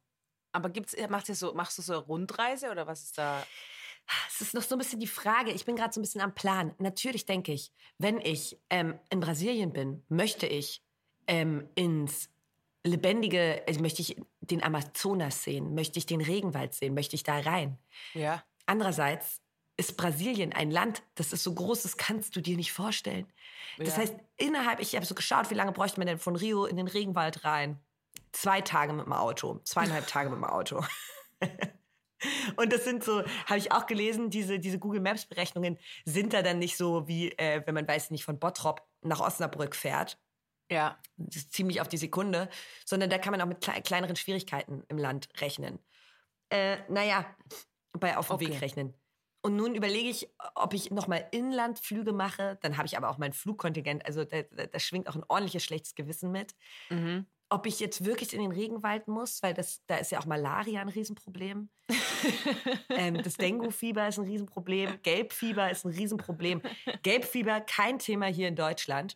Aber 0.51 0.69
gibt's, 0.69 0.95
machst, 1.10 1.29
du 1.29 1.36
so, 1.36 1.53
machst 1.53 1.77
du 1.77 1.81
so 1.81 1.93
eine 1.93 2.01
Rundreise 2.03 2.69
oder 2.72 2.88
was 2.88 3.03
ist 3.03 3.17
da? 3.17 3.45
Es 4.27 4.41
ist 4.41 4.53
noch 4.53 4.62
so 4.62 4.75
ein 4.75 4.79
bisschen 4.79 5.00
die 5.00 5.07
Frage. 5.07 5.51
Ich 5.51 5.65
bin 5.65 5.75
gerade 5.75 5.93
so 5.93 6.00
ein 6.00 6.03
bisschen 6.03 6.22
am 6.22 6.36
Plan. 6.36 6.75
Natürlich 6.77 7.25
denke 7.25 7.53
ich, 7.53 7.72
wenn 7.98 8.19
ich 8.19 8.60
ähm, 8.69 9.00
in 9.10 9.19
Brasilien 9.19 9.74
bin, 9.74 10.03
möchte 10.10 10.45
ich 10.45 10.84
ähm, 11.27 11.69
ins 11.75 12.29
lebendige, 12.86 13.63
also 13.67 13.81
möchte 13.81 14.01
ich 14.01 14.15
den 14.41 14.62
Amazonas 14.62 15.43
sehen, 15.43 15.74
möchte 15.74 16.00
ich 16.00 16.05
den 16.05 16.22
Regenwald 16.22 16.74
sehen, 16.74 16.93
möchte 16.93 17.15
ich 17.15 17.24
da 17.24 17.39
rein. 17.39 17.77
Ja. 18.13 18.43
Andererseits 18.65 19.41
ist 19.77 19.98
Brasilien 19.98 20.53
ein 20.53 20.72
Land, 20.72 21.03
das 21.15 21.34
ist 21.34 21.43
so 21.43 21.53
groß, 21.53 21.84
das 21.84 21.98
kannst 21.98 22.36
du 22.36 22.41
dir 22.41 22.55
nicht 22.55 22.72
vorstellen. 22.72 23.27
Das 23.77 23.89
ja. 23.89 23.98
heißt, 23.98 24.15
innerhalb, 24.38 24.79
ich 24.79 24.95
habe 24.95 25.05
so 25.05 25.15
geschaut, 25.15 25.50
wie 25.50 25.55
lange 25.55 25.74
bräuchte 25.74 26.00
man 26.00 26.07
denn 26.07 26.19
von 26.19 26.36
Rio 26.36 26.65
in 26.65 26.77
den 26.77 26.88
Regenwald 26.88 27.43
rein? 27.43 27.79
Zwei 28.31 28.62
Tage 28.62 28.93
mit 28.93 29.05
dem 29.05 29.13
Auto, 29.13 29.60
zweieinhalb 29.63 30.07
Tage 30.07 30.29
mit 30.29 30.38
dem 30.38 30.45
Auto. 30.45 30.84
Und 32.55 32.72
das 32.72 32.86
sind 32.86 33.03
so, 33.03 33.24
habe 33.45 33.57
ich 33.57 33.72
auch 33.72 33.86
gelesen, 33.86 34.29
diese, 34.29 34.60
diese 34.60 34.79
Google 34.79 35.01
Maps 35.01 35.25
Berechnungen 35.25 35.77
sind 36.05 36.34
da 36.34 36.41
dann 36.41 36.60
nicht 36.60 36.77
so 36.77 37.07
wie, 37.07 37.31
äh, 37.34 37.62
wenn 37.65 37.75
man 37.75 37.88
weiß 37.88 38.12
nicht, 38.12 38.24
von 38.24 38.39
Bottrop 38.39 38.81
nach 39.01 39.19
Osnabrück 39.19 39.75
fährt. 39.75 40.17
Ja. 40.72 40.98
Das 41.17 41.36
ist 41.36 41.53
ziemlich 41.53 41.81
auf 41.81 41.88
die 41.88 41.98
Sekunde, 41.98 42.50
sondern 42.86 43.10
da 43.10 43.17
kann 43.17 43.31
man 43.31 43.41
auch 43.41 43.45
mit 43.45 43.62
kle 43.62 43.81
kleineren 43.81 44.15
Schwierigkeiten 44.15 44.84
im 44.88 44.98
Land 44.98 45.29
rechnen. 45.39 45.79
Äh, 46.50 46.77
naja, 46.89 47.25
bei 47.99 48.17
auf 48.17 48.27
dem 48.27 48.35
okay. 48.35 48.49
Weg 48.49 48.61
rechnen. 48.61 48.93
Und 49.45 49.57
nun 49.57 49.75
überlege 49.75 50.09
ich, 50.09 50.27
ob 50.55 50.73
ich 50.73 50.89
nochmal 50.89 51.27
Inlandflüge 51.29 52.13
mache. 52.13 52.57
Dann 52.63 52.77
habe 52.77 52.87
ich 52.87 52.97
aber 52.97 53.09
auch 53.09 53.19
mein 53.19 53.31
Flugkontingent. 53.31 54.03
Also 54.03 54.23
da, 54.23 54.41
da, 54.41 54.65
da, 54.65 54.79
schwingt 54.79 55.07
auch 55.07 55.15
ein 55.15 55.23
ordentliches 55.27 55.63
schlechtes 55.63 55.93
Gewissen 55.93 56.31
mit. 56.31 56.55
Mhm. 56.89 57.27
Ob 57.49 57.67
ich 57.67 57.79
jetzt 57.79 58.05
wirklich 58.05 58.33
in 58.33 58.41
den 58.41 58.51
Regenwald 58.51 59.07
muss, 59.07 59.43
weil 59.43 59.53
das, 59.53 59.83
da 59.85 59.97
ist 59.97 60.11
ja 60.11 60.19
auch 60.19 60.25
Malaria 60.25 60.81
ein 60.81 60.89
Riesenproblem. 60.89 61.69
ähm, 62.89 63.21
das 63.21 63.35
Dengue-Fieber 63.35 64.07
ist 64.07 64.17
ein 64.17 64.25
Riesenproblem. 64.25 64.99
Gelbfieber 65.03 65.69
ist 65.69 65.85
ein 65.85 65.91
Riesenproblem. 65.91 66.63
Gelbfieber 67.03 67.61
kein 67.61 67.99
Thema 67.99 68.25
hier 68.25 68.47
in 68.47 68.55
Deutschland. 68.55 69.15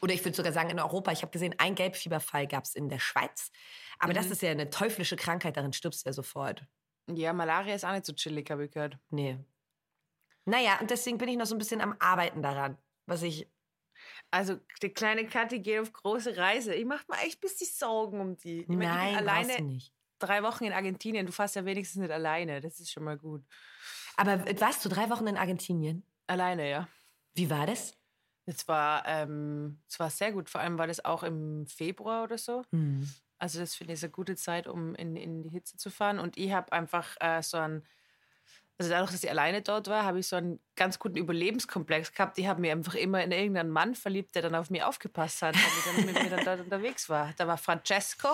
Oder 0.00 0.14
ich 0.14 0.24
würde 0.24 0.36
sogar 0.36 0.54
sagen 0.54 0.70
in 0.70 0.80
Europa. 0.80 1.12
Ich 1.12 1.20
habe 1.20 1.32
gesehen, 1.32 1.54
ein 1.58 1.74
Gelbfieberfall 1.74 2.46
gab 2.46 2.64
es 2.64 2.74
in 2.74 2.88
der 2.88 2.98
Schweiz. 2.98 3.50
Aber 3.98 4.14
mhm. 4.14 4.16
das 4.16 4.30
ist 4.30 4.40
ja 4.40 4.50
eine 4.50 4.70
teuflische 4.70 5.16
Krankheit, 5.16 5.58
darin 5.58 5.74
stirbst 5.74 6.06
du 6.06 6.08
ja 6.08 6.14
sofort. 6.14 6.64
Ja, 7.08 7.32
Malaria 7.32 7.74
ist 7.74 7.84
auch 7.84 7.92
nicht 7.92 8.06
so 8.06 8.12
chillig, 8.12 8.50
habe 8.50 8.64
ich 8.64 8.70
gehört. 8.70 8.98
Nee. 9.10 9.38
Naja, 10.44 10.78
und 10.80 10.90
deswegen 10.90 11.18
bin 11.18 11.28
ich 11.28 11.36
noch 11.36 11.46
so 11.46 11.54
ein 11.54 11.58
bisschen 11.58 11.80
am 11.80 11.94
Arbeiten 11.98 12.42
daran, 12.42 12.78
was 13.06 13.22
ich. 13.22 13.48
Also, 14.30 14.58
die 14.82 14.88
kleine 14.88 15.26
Kathi 15.26 15.60
geht 15.60 15.80
auf 15.80 15.92
große 15.92 16.36
Reise. 16.36 16.74
Ich 16.74 16.84
mache 16.84 17.04
mir 17.08 17.18
echt 17.18 17.38
ein 17.38 17.40
bisschen 17.40 17.68
Sorgen 17.68 18.20
um 18.20 18.36
die. 18.36 18.62
Ich 18.62 18.68
Nein, 18.68 18.78
meine, 18.78 19.10
ich 19.12 19.16
alleine 19.16 19.62
nicht. 19.62 19.92
drei 20.18 20.42
Wochen 20.42 20.64
in 20.64 20.72
Argentinien. 20.72 21.26
Du 21.26 21.32
fährst 21.32 21.54
ja 21.54 21.64
wenigstens 21.64 22.00
nicht 22.00 22.10
alleine. 22.10 22.60
Das 22.60 22.80
ist 22.80 22.90
schon 22.90 23.04
mal 23.04 23.18
gut. 23.18 23.44
Aber 24.16 24.44
warst 24.60 24.84
du 24.84 24.88
drei 24.88 25.08
Wochen 25.10 25.26
in 25.26 25.36
Argentinien? 25.36 26.04
Alleine, 26.26 26.68
ja. 26.68 26.88
Wie 27.34 27.48
war 27.50 27.66
das? 27.66 27.96
Es 28.44 28.66
war, 28.66 29.06
ähm, 29.06 29.80
es 29.88 30.00
war 30.00 30.10
sehr 30.10 30.32
gut. 30.32 30.50
Vor 30.50 30.60
allem 30.60 30.78
war 30.78 30.86
das 30.88 31.04
auch 31.04 31.22
im 31.22 31.66
Februar 31.66 32.24
oder 32.24 32.38
so. 32.38 32.64
Hm. 32.72 33.08
Also 33.42 33.58
das 33.58 33.74
finde 33.74 33.94
ich 33.94 34.02
eine 34.04 34.12
gute 34.12 34.36
Zeit, 34.36 34.68
um 34.68 34.94
in, 34.94 35.16
in 35.16 35.42
die 35.42 35.48
Hitze 35.48 35.76
zu 35.76 35.90
fahren. 35.90 36.20
Und 36.20 36.38
ich 36.38 36.52
habe 36.52 36.70
einfach 36.70 37.16
äh, 37.18 37.42
so 37.42 37.56
ein, 37.56 37.84
also 38.78 38.88
dadurch, 38.88 39.10
dass 39.10 39.24
ich 39.24 39.30
alleine 39.30 39.62
dort 39.62 39.88
war, 39.88 40.04
habe 40.04 40.20
ich 40.20 40.28
so 40.28 40.36
einen 40.36 40.60
ganz 40.76 41.00
guten 41.00 41.16
Überlebenskomplex 41.16 42.12
gehabt. 42.12 42.38
Ich 42.38 42.46
habe 42.46 42.60
mich 42.60 42.70
einfach 42.70 42.94
immer 42.94 43.20
in 43.24 43.32
irgendeinen 43.32 43.70
Mann 43.70 43.96
verliebt, 43.96 44.36
der 44.36 44.42
dann 44.42 44.54
auf 44.54 44.70
mich 44.70 44.84
aufgepasst 44.84 45.42
hat, 45.42 45.56
weil 45.56 45.60
ich 45.60 45.84
dann 45.84 46.06
mit 46.06 46.22
mir 46.22 46.30
dann 46.36 46.44
dort 46.44 46.60
unterwegs 46.64 47.08
war. 47.08 47.32
Da 47.36 47.48
war 47.48 47.58
Francesco. 47.58 48.28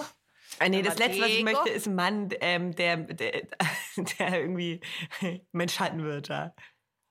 Ah, 0.58 0.68
nee, 0.68 0.82
Da 0.82 0.90
das 0.90 0.98
Letzte, 0.98 1.22
was 1.22 1.28
ich 1.28 1.42
möchte, 1.42 1.70
ist 1.70 1.86
ein 1.86 1.94
Mann, 1.94 2.28
ähm, 2.42 2.74
der, 2.74 2.98
der, 2.98 3.46
der 3.96 4.40
irgendwie 4.42 4.82
Mensch 5.52 5.80
halten 5.80 6.04
wird. 6.04 6.28
Ja. 6.28 6.54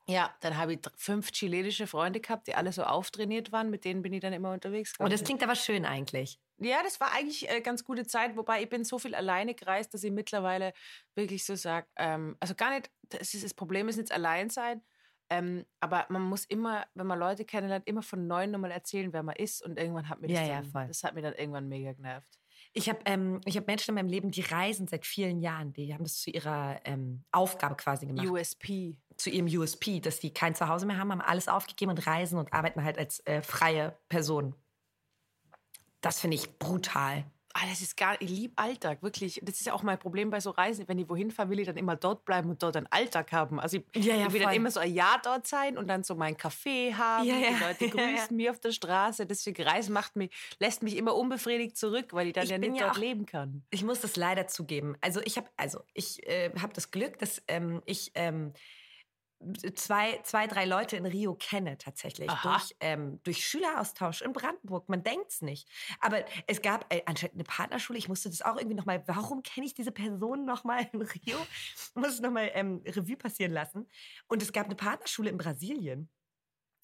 Ja, 0.07 0.33
dann 0.39 0.57
habe 0.57 0.73
ich 0.73 0.79
fünf 0.95 1.31
chilenische 1.31 1.85
Freunde 1.85 2.21
gehabt, 2.21 2.47
die 2.47 2.55
alle 2.55 2.71
so 2.71 2.83
auftrainiert 2.83 3.51
waren. 3.51 3.69
Mit 3.69 3.83
denen 3.83 4.01
bin 4.01 4.13
ich 4.13 4.21
dann 4.21 4.33
immer 4.33 4.53
unterwegs 4.53 4.93
Und 4.97 5.05
Oh, 5.05 5.09
das 5.09 5.23
klingt 5.23 5.43
aber 5.43 5.55
schön 5.55 5.85
eigentlich. 5.85 6.39
Ja, 6.59 6.81
das 6.81 6.99
war 6.99 7.11
eigentlich 7.13 7.49
eine 7.49 7.61
ganz 7.61 7.83
gute 7.83 8.07
Zeit, 8.07 8.35
wobei 8.35 8.63
ich 8.63 8.69
bin 8.69 8.83
so 8.83 8.97
viel 8.97 9.13
alleine 9.13 9.53
gereist, 9.53 9.93
dass 9.93 10.03
ich 10.03 10.11
mittlerweile 10.11 10.73
wirklich 11.13 11.45
so 11.45 11.55
sage, 11.55 11.87
ähm, 11.97 12.35
also 12.39 12.55
gar 12.55 12.71
nicht, 12.71 12.89
das, 13.09 13.33
ist, 13.35 13.43
das 13.43 13.53
Problem 13.53 13.87
ist 13.89 13.97
nicht 13.97 14.11
allein 14.11 14.49
sein, 14.49 14.81
ähm, 15.29 15.65
aber 15.81 16.07
man 16.09 16.23
muss 16.23 16.45
immer, 16.45 16.87
wenn 16.95 17.05
man 17.05 17.19
Leute 17.19 17.45
kennenlernt, 17.45 17.85
immer 17.85 18.01
von 18.01 18.25
Neuem 18.25 18.49
nochmal 18.51 18.71
erzählen, 18.71 19.13
wer 19.13 19.21
man 19.21 19.35
ist 19.35 19.61
und 19.63 19.77
irgendwann 19.77 20.09
hat 20.09 20.19
mir 20.21 20.29
das, 20.29 20.39
Ja, 20.39 20.43
ja, 20.43 20.61
dann, 20.61 20.63
voll. 20.63 20.87
das 20.87 21.03
hat 21.03 21.13
mir 21.13 21.21
dann 21.21 21.33
irgendwann 21.35 21.67
mega 21.67 21.93
genervt. 21.93 22.39
Ich 22.73 22.89
habe 22.89 22.99
ähm, 23.05 23.41
ich 23.45 23.57
hab 23.57 23.67
Menschen 23.67 23.91
in 23.91 23.95
meinem 23.95 24.09
Leben, 24.09 24.31
die 24.31 24.41
reisen 24.41 24.87
seit 24.87 25.05
vielen 25.05 25.39
Jahren. 25.39 25.73
Die 25.73 25.93
haben 25.93 26.03
das 26.03 26.19
zu 26.19 26.29
ihrer 26.29 26.79
ähm, 26.85 27.23
Aufgabe 27.31 27.75
quasi 27.75 28.05
gemacht. 28.05 28.27
USP. 28.27 28.97
zu 29.17 29.29
ihrem 29.29 29.47
USP, 29.47 29.99
dass 29.99 30.19
die 30.19 30.33
kein 30.33 30.55
Zuhause 30.55 30.85
mehr 30.85 30.97
haben, 30.97 31.11
haben 31.11 31.21
alles 31.21 31.47
aufgegeben 31.47 31.91
und 31.91 32.05
reisen 32.05 32.37
und 32.37 32.53
arbeiten 32.53 32.83
halt 32.83 32.97
als 32.97 33.25
äh, 33.25 33.41
freie 33.41 33.97
Person. 34.09 34.55
Das 36.01 36.19
finde 36.19 36.35
ich 36.35 36.59
brutal. 36.59 37.25
Ah, 37.59 37.65
das 37.67 37.81
ist 37.81 37.97
gar, 37.97 38.21
ich 38.21 38.29
liebe 38.29 38.53
Alltag, 38.55 39.01
wirklich. 39.01 39.39
Das 39.43 39.55
ist 39.55 39.65
ja 39.65 39.73
auch 39.73 39.81
mein 39.81 39.97
Problem 39.97 40.29
bei 40.29 40.39
so 40.39 40.51
Reisen. 40.51 40.87
Wenn 40.87 40.99
ich 40.99 41.09
wohin 41.09 41.31
fahre, 41.31 41.49
will 41.49 41.59
ich 41.59 41.65
dann 41.65 41.75
immer 41.75 41.95
dort 41.95 42.23
bleiben 42.23 42.51
und 42.51 42.61
dort 42.61 42.77
einen 42.77 42.85
Alltag 42.91 43.31
haben. 43.31 43.59
Also 43.59 43.77
ich, 43.77 44.05
Ja, 44.05 44.15
ja, 44.15 44.27
ich 44.27 44.33
will 44.33 44.41
dann 44.41 44.49
voll. 44.49 44.57
immer 44.57 44.69
so 44.69 44.79
ein 44.79 44.93
Jahr 44.93 45.19
dort 45.23 45.47
sein 45.47 45.75
und 45.75 45.87
dann 45.87 46.03
so 46.03 46.13
mein 46.13 46.35
Café 46.35 46.93
haben. 46.93 47.25
Ja, 47.25 47.35
ja. 47.35 47.49
Die 47.49 47.63
Leute 47.63 47.89
grüßen 47.97 48.37
mich 48.37 48.49
auf 48.51 48.59
der 48.59 48.71
Straße. 48.71 49.25
Deswegen 49.25 49.63
Reisen 49.63 49.91
macht 49.91 50.15
mich, 50.15 50.29
lässt 50.59 50.83
mich 50.83 50.95
immer 50.97 51.15
unbefriedigt 51.15 51.77
zurück, 51.77 52.13
weil 52.13 52.27
ich 52.27 52.33
dann 52.33 52.43
Ich 52.43 52.51
ja 52.51 52.59
nicht 52.59 52.79
dort 52.79 52.91
auch- 52.91 52.97
leben 52.97 53.25
kann. 53.25 53.63
Ich 53.71 53.83
muss 53.83 54.01
das 54.01 54.15
leider 54.17 54.45
zugeben. 54.47 54.95
Also 55.01 55.19
ich 55.23 55.37
habe 55.37 55.47
also 55.57 55.79
ich 55.95 56.27
äh, 56.27 56.51
habe 56.61 56.73
das 56.73 56.91
Glück, 56.91 57.17
dass 57.17 57.41
ähm, 57.47 57.81
ich 57.85 58.11
ähm, 58.13 58.53
zwei, 59.75 60.19
zwei, 60.23 60.47
drei 60.47 60.65
Leute 60.65 60.97
in 60.97 61.05
Rio 61.05 61.35
kenne 61.35 61.77
tatsächlich 61.77 62.29
Aha. 62.29 62.49
durch, 62.49 62.75
ähm, 62.79 63.21
durch 63.23 63.45
Schüleraustausch 63.45 64.21
in 64.21 64.33
Brandenburg. 64.33 64.89
Man 64.89 65.03
denkt's 65.03 65.41
nicht. 65.41 65.69
Aber 65.99 66.25
es 66.47 66.61
gab 66.61 66.91
äh, 66.93 67.03
anscheinend 67.05 67.35
eine 67.35 67.43
Partnerschule. 67.43 67.99
Ich 67.99 68.09
musste 68.09 68.29
das 68.29 68.41
auch 68.41 68.57
irgendwie 68.57 68.75
noch 68.75 68.85
mal. 68.85 69.03
Warum 69.07 69.43
kenne 69.43 69.65
ich 69.65 69.73
diese 69.73 69.91
Person 69.91 70.45
noch 70.45 70.63
mal 70.63 70.87
in 70.91 71.01
Rio? 71.01 71.37
Muss 71.95 72.13
es 72.13 72.19
noch 72.19 72.31
mal 72.31 72.49
ähm, 72.53 72.81
Revue 72.85 73.17
passieren 73.17 73.51
lassen. 73.51 73.87
Und 74.27 74.41
es 74.41 74.51
gab 74.51 74.65
eine 74.65 74.75
Partnerschule 74.75 75.29
in 75.29 75.37
Brasilien. 75.37 76.09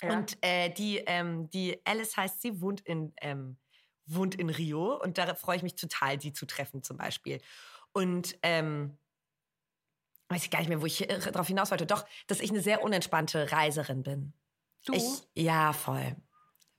Und 0.01 0.37
äh, 0.41 0.69
die, 0.69 0.97
ähm, 0.97 1.49
die 1.49 1.79
Alice 1.85 2.17
heißt 2.17 2.41
sie, 2.41 2.61
wohnt 2.61 2.81
in, 2.81 3.13
ähm, 3.21 3.57
wohnt 4.05 4.35
in 4.35 4.49
Rio 4.49 4.99
und 5.01 5.17
da 5.17 5.33
freue 5.35 5.57
ich 5.57 5.63
mich 5.63 5.75
total, 5.75 6.17
die 6.17 6.33
zu 6.33 6.45
treffen 6.45 6.83
zum 6.83 6.97
Beispiel. 6.97 7.39
Und 7.93 8.37
ähm, 8.41 8.97
weiß 10.33 10.43
ich 10.43 10.49
gar 10.49 10.59
nicht 10.59 10.69
mehr, 10.69 10.81
wo 10.81 10.85
ich 10.85 11.09
äh, 11.09 11.19
darauf 11.19 11.47
hinaus 11.47 11.71
wollte. 11.71 11.85
Doch, 11.85 12.05
dass 12.27 12.39
ich 12.39 12.49
eine 12.49 12.61
sehr 12.61 12.83
unentspannte 12.83 13.51
Reiserin 13.51 14.03
bin. 14.03 14.33
du? 14.85 14.93
Ich, 14.93 15.03
ja, 15.35 15.73
voll. 15.73 16.15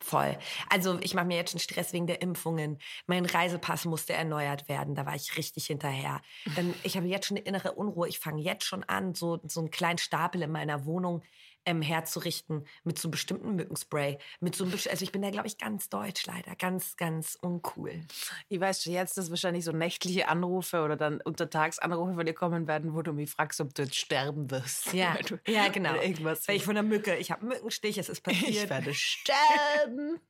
Voll. 0.00 0.36
Also 0.68 0.98
ich 1.00 1.14
mache 1.14 1.24
mir 1.24 1.36
jetzt 1.36 1.52
schon 1.52 1.60
Stress 1.60 1.94
wegen 1.94 2.06
der 2.06 2.20
Impfungen. 2.20 2.78
Mein 3.06 3.24
Reisepass 3.24 3.86
musste 3.86 4.12
erneuert 4.12 4.68
werden. 4.68 4.94
Da 4.94 5.06
war 5.06 5.14
ich 5.14 5.38
richtig 5.38 5.66
hinterher. 5.66 6.20
Dann, 6.56 6.74
ich 6.82 6.98
habe 6.98 7.06
jetzt 7.06 7.26
schon 7.26 7.38
eine 7.38 7.46
innere 7.46 7.72
Unruhe. 7.72 8.06
Ich 8.08 8.18
fange 8.18 8.42
jetzt 8.42 8.66
schon 8.66 8.84
an, 8.84 9.14
so, 9.14 9.40
so 9.44 9.60
einen 9.60 9.70
kleinen 9.70 9.96
Stapel 9.96 10.42
in 10.42 10.50
meiner 10.50 10.84
Wohnung 10.84 11.22
ähm, 11.66 11.82
herzurichten 11.82 12.66
mit 12.84 12.98
so 12.98 13.06
einem 13.08 13.12
bestimmten 13.12 13.56
Mückenspray. 13.56 14.18
Mit 14.40 14.54
so 14.54 14.64
einem, 14.64 14.72
also 14.72 15.02
ich 15.02 15.12
bin 15.12 15.22
da, 15.22 15.30
glaube 15.30 15.46
ich, 15.46 15.58
ganz 15.58 15.88
deutsch 15.88 16.26
leider. 16.26 16.54
Ganz, 16.56 16.96
ganz 16.96 17.38
uncool. 17.40 18.00
Ich 18.48 18.60
weiß 18.60 18.82
schon 18.82 18.92
jetzt, 18.92 19.16
dass 19.16 19.30
wahrscheinlich 19.30 19.64
so 19.64 19.72
nächtliche 19.72 20.28
Anrufe 20.28 20.82
oder 20.82 20.96
dann 20.96 21.20
Untertagsanrufe 21.20 22.14
von 22.14 22.26
dir 22.26 22.34
kommen 22.34 22.66
werden, 22.66 22.94
wo 22.94 23.02
du 23.02 23.12
mich 23.12 23.30
fragst, 23.30 23.60
ob 23.60 23.74
du 23.74 23.82
jetzt 23.82 23.96
sterben 23.96 24.50
wirst. 24.50 24.92
Ja, 24.94 25.16
ja 25.48 25.68
genau. 25.68 25.94
Irgendwas 26.00 26.46
Weil 26.46 26.56
ich 26.56 26.64
von 26.64 26.74
der 26.74 26.84
Mücke, 26.84 27.16
ich 27.16 27.30
habe 27.30 27.44
Mückenstich, 27.46 27.98
es 27.98 28.08
ist 28.08 28.18
ich 28.28 28.40
passiert. 28.40 28.70
werde 28.70 28.94
sterben. 28.94 30.20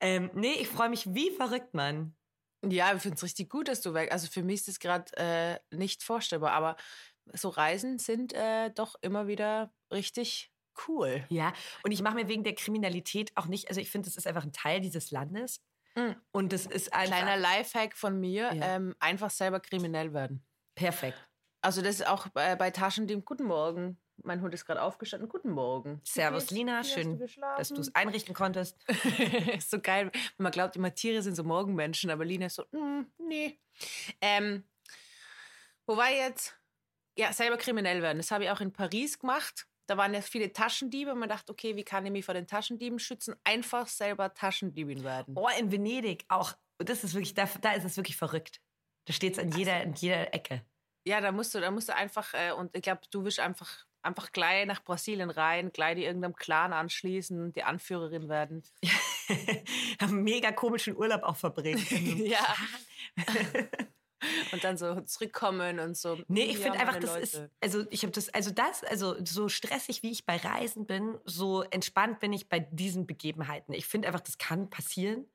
ähm, 0.00 0.30
nee, 0.34 0.54
ich 0.60 0.68
freue 0.68 0.88
mich 0.88 1.12
wie 1.14 1.30
verrückt, 1.30 1.74
Mann. 1.74 2.14
Ja, 2.64 2.94
ich 2.94 3.02
finde 3.02 3.16
es 3.16 3.22
richtig 3.24 3.50
gut, 3.50 3.66
dass 3.66 3.80
du 3.80 3.92
weg. 3.92 4.12
Also 4.12 4.28
für 4.28 4.42
mich 4.44 4.60
ist 4.60 4.68
das 4.68 4.78
gerade 4.78 5.12
äh, 5.16 5.58
nicht 5.76 6.04
vorstellbar, 6.04 6.52
aber 6.52 6.76
so 7.32 7.48
Reisen 7.48 7.98
sind 7.98 8.32
äh, 8.32 8.70
doch 8.70 8.96
immer 9.00 9.26
wieder 9.26 9.72
richtig 9.92 10.52
cool. 10.88 11.24
Ja, 11.28 11.52
und 11.84 11.92
ich 11.92 12.02
mache 12.02 12.14
mir 12.14 12.28
wegen 12.28 12.44
der 12.44 12.54
Kriminalität 12.54 13.32
auch 13.36 13.46
nicht, 13.46 13.68
also 13.68 13.80
ich 13.80 13.90
finde, 13.90 14.08
das 14.08 14.16
ist 14.16 14.26
einfach 14.26 14.44
ein 14.44 14.52
Teil 14.52 14.80
dieses 14.80 15.10
Landes. 15.10 15.62
Mhm. 15.94 16.16
Und 16.32 16.52
das 16.52 16.64
ist 16.66 16.92
einfach 16.94 17.18
Kleiner 17.18 17.36
Lifehack 17.36 17.96
von 17.96 18.18
mir, 18.18 18.52
Ja. 18.54 18.76
ähm, 18.76 18.94
einfach 18.98 19.30
selber 19.30 19.60
kriminell 19.60 20.12
werden. 20.14 20.44
perfekt. 20.74 21.18
Also 21.64 21.80
das 21.80 21.96
ist 22.00 22.06
auch 22.08 22.26
bei, 22.28 22.56
bei 22.56 22.72
Taschendieb. 22.72 23.24
Guten 23.24 23.44
Morgen. 23.44 23.96
Mein 24.24 24.40
Hund 24.40 24.52
ist 24.52 24.64
gerade 24.64 24.82
aufgestanden. 24.82 25.28
Guten 25.28 25.50
Morgen. 25.50 26.00
Servus? 26.02 26.50
Lina, 26.50 26.82
schön, 26.82 27.18
du 27.20 27.26
dass 27.56 27.68
du 27.68 27.80
es 27.80 27.94
einrichten 27.94 28.34
konntest. 28.34 28.84
ist 29.56 29.70
so 29.70 29.78
geil. 29.80 30.10
Man 30.38 30.50
glaubt 30.50 30.74
immer, 30.74 30.92
Tiere 30.92 31.22
sind 31.22 31.36
so 31.36 31.44
Morgenmenschen, 31.44 32.10
aber 32.10 32.24
Lina 32.24 32.46
ist 32.46 32.56
so, 32.56 32.64
mm, 32.72 33.02
nee. 33.28 33.60
Ähm, 34.20 34.64
wo 35.86 35.96
war 35.96 36.10
jetzt? 36.10 36.56
Ja, 37.16 37.32
selber 37.32 37.56
kriminell 37.56 38.02
werden. 38.02 38.18
Das 38.18 38.30
habe 38.30 38.44
ich 38.44 38.50
auch 38.50 38.60
in 38.60 38.72
Paris 38.72 39.18
gemacht. 39.18 39.66
Da 39.86 39.96
waren 39.96 40.14
ja 40.14 40.20
viele 40.20 40.52
Taschendiebe 40.52 41.12
und 41.12 41.18
man 41.18 41.28
dachte, 41.28 41.52
okay, 41.52 41.76
wie 41.76 41.84
kann 41.84 42.06
ich 42.06 42.12
mich 42.12 42.24
vor 42.24 42.34
den 42.34 42.46
Taschendieben 42.46 42.98
schützen? 42.98 43.34
Einfach 43.44 43.86
selber 43.86 44.32
Taschendiebin 44.32 45.04
werden. 45.04 45.34
Oh, 45.36 45.48
in 45.58 45.70
Venedig 45.72 46.24
auch. 46.28 46.54
Das 46.78 47.04
ist 47.04 47.14
wirklich, 47.14 47.34
da, 47.34 47.48
da 47.60 47.72
ist 47.72 47.84
es 47.84 47.96
wirklich 47.96 48.16
verrückt. 48.16 48.60
Da 49.06 49.12
steht 49.12 49.34
es 49.34 49.38
an 49.38 49.50
jeder, 49.50 49.82
in 49.82 49.94
jeder 49.94 50.32
Ecke. 50.32 50.64
Ja, 51.04 51.20
da 51.20 51.32
musst 51.32 51.54
du, 51.54 51.60
da 51.60 51.70
musst 51.70 51.88
du 51.88 51.94
einfach, 51.94 52.32
äh, 52.34 52.52
und 52.52 52.74
ich 52.76 52.82
glaube, 52.82 53.00
du 53.10 53.24
wirst 53.24 53.40
einfach, 53.40 53.86
einfach 54.02 54.30
gleich 54.30 54.66
nach 54.66 54.82
Brasilien 54.84 55.30
rein, 55.30 55.72
gleich 55.72 55.96
die 55.96 56.04
irgendeinem 56.04 56.36
Clan 56.36 56.72
anschließen, 56.72 57.52
die 57.52 57.64
Anführerin 57.64 58.28
werden. 58.28 58.62
Haben 60.00 60.14
einen 60.14 60.22
mega 60.22 60.52
komischen 60.52 60.96
Urlaub 60.96 61.24
auch 61.24 61.36
verbringen. 61.36 61.84
ja. 62.24 62.54
und 64.52 64.64
dann 64.64 64.76
so 64.76 65.00
zurückkommen 65.02 65.78
und 65.78 65.96
so. 65.96 66.18
Nee, 66.28 66.44
ich 66.44 66.58
ja, 66.58 66.64
finde 66.64 66.78
einfach, 66.78 66.98
das 67.00 67.16
ist, 67.16 67.34
Leute. 67.34 67.50
also 67.60 67.84
ich 67.90 68.02
habe 68.02 68.12
das, 68.12 68.28
also 68.28 68.50
das, 68.50 68.84
also 68.84 69.16
so 69.24 69.48
stressig 69.48 70.02
wie 70.02 70.10
ich 70.10 70.26
bei 70.26 70.36
Reisen 70.36 70.86
bin, 70.86 71.18
so 71.24 71.62
entspannt 71.62 72.20
bin 72.20 72.32
ich 72.32 72.48
bei 72.48 72.60
diesen 72.60 73.06
Begebenheiten. 73.06 73.74
Ich 73.74 73.86
finde 73.86 74.08
einfach, 74.08 74.20
das 74.20 74.38
kann 74.38 74.70
passieren. 74.70 75.26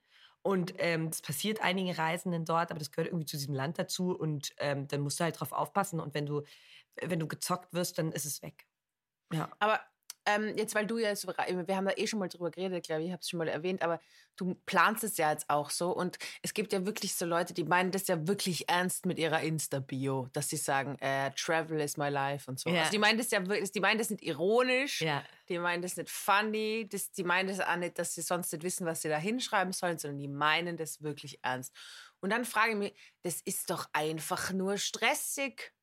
Und 0.41 0.76
ähm, 0.78 1.10
das 1.10 1.21
passiert 1.21 1.62
einigen 1.62 1.91
Reisenden 1.91 2.45
dort, 2.45 2.71
aber 2.71 2.80
das 2.80 2.91
gehört 2.91 3.10
irgendwie 3.10 3.26
zu 3.26 3.36
diesem 3.36 3.54
Land 3.54 3.80
dazu. 3.80 4.15
Und 4.15 4.54
ähm, 4.60 4.88
dann 4.88 5.02
musst 5.02 5.19
du 5.19 5.26
halt 5.26 5.38
drauf 5.38 5.52
aufpassen. 5.52 6.00
Und 6.00 6.13
wenn 6.13 6.26
du, 6.26 6.43
wenn 7.02 7.19
du 7.19 7.28
gezockt 7.28 7.73
wirst, 7.73 7.97
dann 7.97 8.13
ist 8.13 8.26
es 8.26 8.41
weg. 8.41 8.65
Ja. 9.34 9.50
Aber 9.60 9.82
ähm, 10.28 10.56
jetzt, 10.58 10.76
weil 10.76 10.86
du 10.86 10.98
ja 10.98 11.16
so, 11.16 11.28
wir 11.28 11.76
haben 11.76 11.86
da 11.86 11.94
eh 11.96 12.06
schon 12.06 12.20
mal 12.20 12.28
drüber 12.28 12.52
geredet, 12.52 12.86
glaube 12.86 13.02
ich, 13.02 13.08
ich 13.08 13.13
habe 13.13 13.22
es 13.22 13.30
schon 13.30 13.38
mal 13.40 13.48
erwähnt, 13.48 13.82
aber 13.82 14.00
du 14.36 14.56
planst 14.66 15.04
es 15.04 15.18
ja 15.18 15.32
jetzt 15.32 15.50
auch 15.50 15.70
so 15.72 15.92
und 15.92 16.20
es 16.44 16.54
gibt 16.54 16.74
ja 16.74 16.86
wirklich 16.86 17.16
so 17.16 17.26
Leute, 17.26 17.54
die 17.54 17.63
meinen 17.63 17.92
das 17.92 18.08
ja 18.08 18.28
wirklich 18.28 18.70
ernst 18.70 19.06
mit 19.06 19.18
ihrer 19.18 19.42
Insta-Bio, 19.42 20.28
dass 20.34 20.50
sie 20.50 20.58
sagen, 20.58 20.98
äh, 21.00 21.32
Travel 21.32 21.80
is 21.80 21.98
my 21.98 22.10
life 22.10 22.50
und 22.50 22.60
so. 22.60 22.70
Ja. 22.70 22.82
Also 22.82 22.92
die 22.92 23.00
meinen 23.00 23.18
das 23.18 23.32
ja 23.32 23.46
wirklich, 23.48 23.72
die 23.72 23.80
meinen 23.80 23.98
das 23.98 24.10
nicht 24.10 24.24
ironisch, 24.24 25.02
Ja. 25.02 25.24
die 25.50 25.58
meinen 25.58 25.82
das 25.82 25.98
nicht 25.98 26.10
funny, 26.10 26.88
das, 26.92 27.12
die 27.12 27.24
meinen 27.24 27.48
das 27.48 27.60
auch 27.60 27.76
nicht, 27.78 27.98
dass 27.98 28.13
sie 28.13 28.22
sonst 28.22 28.52
nicht 28.52 28.63
wissen, 28.63 28.86
was 28.86 29.02
sie 29.02 29.10
da 29.10 29.18
hinschreiben 29.18 29.74
sollen, 29.74 29.98
sondern 29.98 30.20
die 30.20 30.28
meinen 30.28 30.78
das 30.78 31.02
wirklich 31.02 31.40
ernst. 31.44 31.74
Und 32.20 32.32
dann 32.32 32.46
frage 32.46 32.72
ich 32.72 32.78
mich, 32.78 32.94
das 33.24 33.42
ist 33.42 33.70
doch 33.70 33.88
einfach 33.94 34.52
nur 34.52 34.78
stressig. 34.78 35.74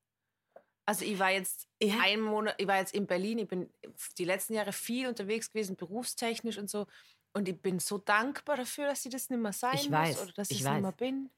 Also 0.86 1.04
ich 1.04 1.18
war 1.18 1.30
jetzt 1.30 1.68
Ja. 1.82 1.94
ein 2.02 2.20
Monat, 2.20 2.54
ich 2.58 2.66
war 2.66 2.78
jetzt 2.78 2.94
in 2.94 3.06
Berlin, 3.06 3.38
ich 3.38 3.48
bin 3.48 3.70
die 4.18 4.24
letzten 4.24 4.54
Jahre 4.54 4.72
viel 4.72 5.08
unterwegs 5.08 5.50
gewesen, 5.50 5.76
berufstechnisch 5.76 6.58
und 6.58 6.68
so. 6.68 6.86
Und 7.32 7.48
ich 7.48 7.60
bin 7.60 7.78
so 7.80 7.98
dankbar 7.98 8.56
dafür, 8.56 8.86
dass 8.88 9.04
ich 9.04 9.10
das 9.12 9.30
nicht 9.30 9.40
mehr 9.40 9.52
sein 9.52 9.74
Ich 9.74 9.88
muss 9.90 9.98
weiß, 9.98 10.22
oder 10.22 10.32
dass 10.32 10.50
ich 10.50 10.62
weiß. 10.64 10.72
nicht 10.74 10.82
mehr 10.82 10.92
bin. 10.92 11.30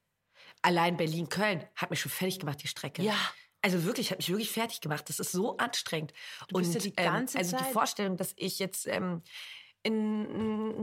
Allein 0.63 0.97
Berlin-Köln 0.97 1.65
hat 1.77 1.91
mich 1.91 2.01
schon 2.01 2.11
fertig 2.13 2.41
gemacht, 2.41 2.63
die 2.63 2.67
Strecke. 2.69 3.03
Ja. 3.03 3.15
Also 3.63 3.85
wirklich, 3.85 4.11
hat 4.11 4.19
mich 4.19 4.29
wirklich 4.29 4.51
fertig 4.51 4.81
gemacht. 4.81 5.09
Das 5.09 5.19
ist 5.19 5.33
so 5.33 5.57
anstrengend. 5.57 6.13
Du 6.49 6.59
bist 6.59 6.75
ja 6.75 6.81
die 6.81 6.93
ganze 6.93 7.39
ähm, 7.39 7.45
also 7.45 7.57
Zeit- 7.57 7.67
die 7.69 7.73
Vorstellung, 7.73 8.17
dass 8.17 8.35
ich 8.37 8.59
jetzt 8.59 8.87
ähm, 8.87 9.23
in 9.83 10.27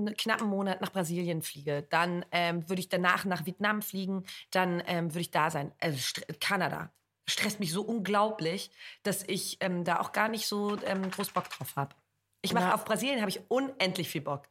einem 0.08 0.14
knappen 0.18 0.48
Monat 0.48 0.82
nach 0.82 0.92
Brasilien 0.92 1.42
fliege, 1.42 1.84
dann 1.90 2.26
ähm, 2.32 2.68
würde 2.70 2.80
ich 2.80 2.90
danach 2.90 3.26
nach 3.26 3.46
Vietnam 3.46 3.82
fliegen, 3.82 4.26
dann 4.52 4.82
ähm, 4.88 5.12
würde 5.12 5.22
ich 5.22 5.32
da 5.32 5.52
sein. 5.52 5.74
Also 5.80 6.22
Kanada. 6.40 6.94
Stresst 7.28 7.60
mich 7.60 7.72
so 7.72 7.82
unglaublich, 7.82 8.70
dass 9.04 9.24
ich 9.28 9.58
ähm, 9.62 9.84
da 9.84 10.00
auch 10.00 10.12
gar 10.12 10.28
nicht 10.28 10.48
so 10.48 10.78
ähm, 10.86 11.10
groß 11.10 11.32
Bock 11.32 11.50
drauf 11.50 11.76
habe. 11.76 11.96
Ich 12.42 12.54
mache 12.54 12.74
auf 12.74 12.84
Brasilien 12.84 13.22
habe 13.22 13.30
ich 13.30 13.40
unendlich 13.48 14.10
viel 14.10 14.22
Bock. 14.22 14.50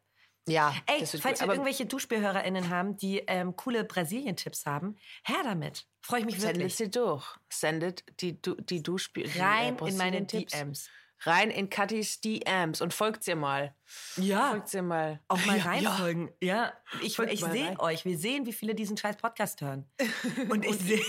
Ja, 0.48 0.74
Ey, 0.87 1.06
falls 1.06 1.40
wir 1.40 1.48
irgendwelche 1.48 1.87
DuschbehörerInnen 1.87 2.68
haben, 2.68 2.96
die 2.96 3.18
ähm, 3.28 3.54
coole 3.54 3.85
Brasilien-Tipps 3.85 4.66
haben, 4.66 4.96
her 5.24 5.40
damit. 5.44 5.87
Freue 6.00 6.20
ich 6.20 6.26
mich 6.26 6.40
sendet 6.40 6.56
wirklich. 6.56 6.76
sie 6.76 6.90
durch. 6.90 7.38
Sendet 7.48 8.04
die, 8.20 8.42
du 8.42 8.56
die 8.56 8.82
Duschspiel 8.82 9.30
Rein 9.38 9.76
in 9.78 9.96
meine 9.96 10.26
Tipps. 10.26 10.52
DMs. 10.52 10.90
Rein 11.24 11.50
in 11.50 11.70
Katis 11.70 12.20
DMs 12.20 12.80
und 12.80 12.92
folgt 12.92 13.26
ihr 13.28 13.37
mal. 13.37 13.74
Ja. 14.16 14.50
Folgt 14.50 14.74
ihr 14.74 14.82
mal. 14.82 15.20
Auch 15.28 15.44
mal 15.46 15.58
Ja, 15.58 15.64
reinfolgen. 15.64 16.30
Ja, 16.40 16.72
ich, 17.02 17.16
Folgt 17.16 17.32
ich 17.32 17.40
sehe 17.44 17.78
euch. 17.78 18.04
Wir 18.04 18.18
sehen, 18.18 18.44
wie 18.46 18.52
viele 18.52 18.74
diesen 18.74 18.96
scheiß 18.96 19.16
Podcast 19.18 19.61
hören. 19.61 19.88
Und 20.48 20.64
ich 20.64 20.76
sehe. 20.78 20.98
Ja. 20.98 21.04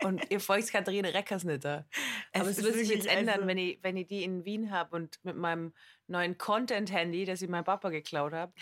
Und 0.06 0.30
ihr 0.30 0.40
folgt 0.40 0.70
Katharina 0.72 1.08
Reckersnitter. 1.08 1.86
Es 2.32 2.40
Aber 2.40 2.50
es 2.50 2.58
ist 2.58 2.64
wird 2.64 2.74
sich 2.76 2.88
jetzt 2.88 3.06
ändern, 3.06 3.36
also- 3.36 3.46
wenn, 3.48 3.58
ich, 3.58 3.78
wenn 3.82 3.96
ich 3.96 4.06
die 4.06 4.22
in 4.24 4.44
Wien 4.44 4.70
habe 4.70 4.94
und 4.96 5.18
mit 5.24 5.36
meinem 5.36 5.74
neuen 6.06 6.38
Content-Handy, 6.38 7.24
das 7.24 7.42
ich 7.42 7.48
meinem 7.48 7.64
Papa 7.64 7.90
geklaut 7.90 8.32
habe, 8.32 8.52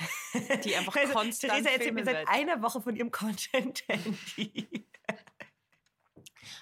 die 0.65 0.75
einfach 0.75 0.97
Also, 0.97 1.13
konstant 1.13 1.53
Theresa 1.53 1.71
erzählt 1.71 1.95
mir 1.95 2.05
seit 2.05 2.27
einer 2.29 2.63
Woche 2.63 2.81
von 2.81 2.97
ihrem 2.97 3.11
Content-Handy. 3.11 4.87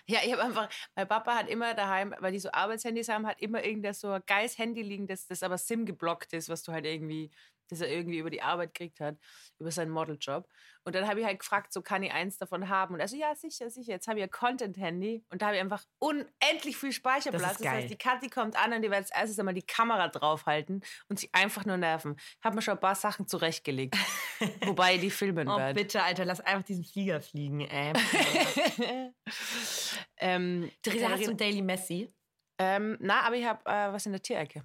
Ja, 0.07 0.21
ich 0.25 0.33
habe 0.33 0.43
einfach, 0.43 0.69
mein 0.95 1.09
Papa 1.09 1.35
hat 1.35 1.49
immer 1.49 1.75
daheim, 1.75 2.15
weil 2.21 2.33
die 2.33 2.39
so 2.39 2.51
Arbeitshandys 2.53 3.09
haben, 3.09 3.27
hat 3.27 3.41
immer 3.41 3.65
irgendein 3.65 3.95
so 3.95 4.11
ein 4.11 4.23
geiles 4.27 4.59
Handy 4.59 4.83
liegen, 4.83 5.07
das, 5.07 5.27
das 5.27 5.43
aber 5.43 5.59
SIM 5.59 5.87
geblockt 5.87 6.33
ist, 6.33 6.49
was 6.49 6.63
du 6.63 6.73
halt 6.73 6.87
irgendwie, 6.87 7.31
das 7.69 7.81
er 7.81 7.89
irgendwie 7.91 8.19
über 8.19 8.31
die 8.31 8.43
Arbeit 8.43 8.75
gekriegt 8.75 9.01
hat, 9.01 9.17
über 9.59 9.71
seinen 9.71 9.91
Modeljob. 9.91 10.49
Und 10.87 10.95
dann 10.95 11.09
habe 11.09 11.21
ich 11.21 11.27
halt 11.27 11.39
gefragt, 11.39 11.73
so 11.73 11.81
kann 11.81 12.03
ich 12.03 12.13
eins 12.13 12.37
davon 12.37 12.69
haben? 12.69 12.93
Und 12.95 13.01
er 13.01 13.09
so, 13.09 13.17
ja, 13.17 13.35
sicher, 13.35 13.71
sicher. 13.71 13.93
Jetzt 13.93 14.07
habe 14.07 14.19
ich 14.19 14.25
ein 14.25 14.31
Content-Handy 14.31 15.25
und 15.31 15.41
da 15.41 15.47
habe 15.47 15.57
ich 15.57 15.63
einfach 15.63 15.83
unendlich 15.99 16.77
viel 16.77 16.93
Speicherplatz. 16.93 17.43
Das 17.43 17.59
Das, 17.59 17.67
heißt, 17.69 17.91
die 17.91 17.97
Kathi 17.97 18.29
kommt 18.29 18.57
an 18.57 18.73
und 18.75 18.83
die 18.83 18.89
wird 18.91 18.99
als 18.99 19.11
erstes 19.11 19.39
einmal 19.39 19.55
die 19.55 19.63
Kamera 19.63 20.09
draufhalten 20.09 20.83
und 21.09 21.19
sie 21.19 21.31
einfach 21.33 21.65
nur 21.65 21.79
nerven. 21.79 22.17
Ich 22.19 22.45
habe 22.45 22.55
mir 22.57 22.61
schon 22.63 22.75
ein 22.75 22.81
paar 22.81 22.95
Sachen 22.95 23.27
zurechtgelegt, 23.27 23.97
wobei 24.67 24.99
die 24.99 25.11
filmen 25.11 25.49
Oh, 25.49 25.57
werde. 25.57 25.75
bitte, 25.81 26.03
Alter, 26.03 26.27
lass 26.27 26.41
einfach 26.41 26.65
diesen 26.65 26.85
Flieger 26.85 27.23
fliegen, 27.23 27.61
ey. 27.63 27.93
ähm, 30.19 30.71
Theresa, 30.83 31.09
hast 31.11 31.27
du 31.27 31.35
Daily 31.35 31.63
Messi? 31.63 32.13
ähm, 32.59 32.97
na, 33.01 33.23
aber 33.23 33.37
ich 33.37 33.45
habe 33.47 33.61
äh, 33.69 33.93
was 33.93 34.07
in 34.07 34.13
der 34.13 34.23
Tierecke. 34.23 34.65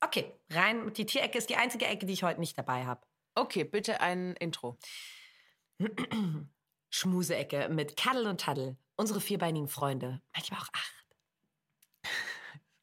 Okay, 0.00 0.32
rein. 0.50 0.92
Die 0.94 1.06
Tierecke 1.06 1.38
ist 1.38 1.50
die 1.50 1.56
einzige 1.56 1.86
Ecke, 1.86 2.06
die 2.06 2.12
ich 2.12 2.22
heute 2.22 2.40
nicht 2.40 2.56
dabei 2.56 2.86
habe. 2.86 3.06
Okay, 3.34 3.64
bitte 3.64 4.00
ein 4.00 4.34
Intro. 4.36 4.78
Schmuseecke 6.90 7.68
mit 7.68 7.96
Kaddel 7.96 8.26
und 8.26 8.40
Taddel. 8.40 8.76
Unsere 8.96 9.20
vierbeinigen 9.20 9.68
Freunde. 9.68 10.22
Manchmal 10.34 10.60
auch 10.60 10.68
acht. 10.72 11.06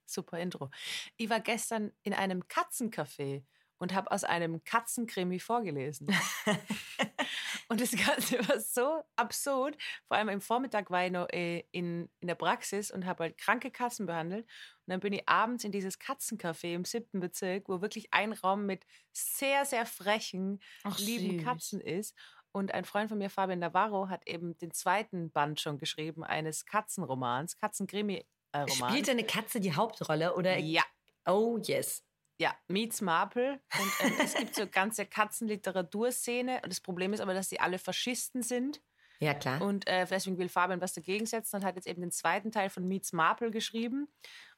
Super 0.06 0.39
Intro. 0.39 0.69
Ich 1.17 1.30
war 1.30 1.39
gestern 1.39 1.91
in 2.04 2.13
einem 2.13 2.43
Katzencafé 2.43 3.43
und 3.78 3.93
habe 3.93 4.12
aus 4.12 4.23
einem 4.23 4.63
Katzenkrimi 4.63 5.39
vorgelesen. 5.39 6.08
und 7.69 7.82
das 7.82 7.91
Ganze 8.38 8.47
war 8.47 8.60
so 8.60 9.04
absurd. 9.15 9.78
Vor 10.08 10.17
allem 10.17 10.30
im 10.30 10.41
Vormittag 10.41 10.89
war 10.91 11.06
ich 11.06 11.12
noch 11.12 11.28
äh, 11.30 11.63
in, 11.71 12.10
in 12.19 12.28
der 12.28 12.36
Praxis 12.36 12.91
und 12.91 13.06
habe 13.06 13.23
halt 13.23 13.38
kranke 13.38 13.71
Katzen 13.71 14.06
behandelt. 14.06 14.45
Und 14.45 14.91
dann 14.91 14.99
bin 14.99 15.13
ich 15.13 15.28
abends 15.28 15.63
in 15.63 15.71
dieses 15.71 15.99
Katzencafé 15.99 16.73
im 16.73 16.86
siebten 16.86 17.19
Bezirk, 17.19 17.67
wo 17.67 17.82
wirklich 17.82 18.13
ein 18.13 18.34
Raum 18.34 18.65
mit 18.65 18.86
sehr, 19.13 19.65
sehr 19.65 19.86
frechen, 19.86 20.62
Ach, 20.84 20.97
lieben 20.99 21.38
süß. 21.39 21.43
Katzen 21.45 21.82
ist. 21.82 22.15
Und 22.51 22.73
ein 22.73 22.86
Freund 22.86 23.10
von 23.10 23.17
mir, 23.17 23.30
Fabian 23.30 23.60
Navarro, 23.60 24.08
hat 24.08 24.25
eben 24.28 24.58
den 24.60 24.71
zweiten 24.71 25.30
Band 25.32 25.60
schon 25.60 25.78
geschrieben 25.78 26.23
eines 26.23 26.65
Katzenromans, 26.65 27.58
Katzenkrimi-Romans. 27.58 28.73
Spielt 28.73 29.10
eine 29.10 29.25
Katze 29.25 29.60
die 29.60 29.73
Hauptrolle 29.73 30.36
oder? 30.36 30.58
ja, 30.58 30.84
Oh, 31.28 31.58
yes. 31.58 32.04
Ja, 32.38 32.56
Meets 32.67 33.02
Marple. 33.02 33.62
Und 33.80 33.91
ähm, 34.02 34.13
es 34.24 34.34
gibt 34.36 34.56
so 34.56 34.67
ganze 34.67 35.06
Katzenliteraturszene. 35.06 36.62
Und 36.63 36.69
das 36.71 36.82
Problem 36.82 37.13
ist 37.13 37.19
aber, 37.21 37.34
dass 37.34 37.50
sie 37.50 37.60
alle 37.60 37.80
Faschisten 37.80 38.41
sind. 38.43 38.82
Ja, 39.21 39.34
klar. 39.34 39.62
Und 39.62 39.88
äh, 39.88 40.06
deswegen 40.06 40.38
will 40.38 40.50
Fabian 40.50 40.82
was 40.82 40.91
dagegen 40.91 41.26
setzen 41.26 41.56
und 41.56 41.63
hat 41.63 41.78
jetzt 41.78 41.88
eben 41.88 42.02
den 42.02 42.12
zweiten 42.12 42.52
Teil 42.52 42.69
von 42.69 42.86
Meets 42.86 43.13
Marple 43.13 43.50
geschrieben. 43.50 44.10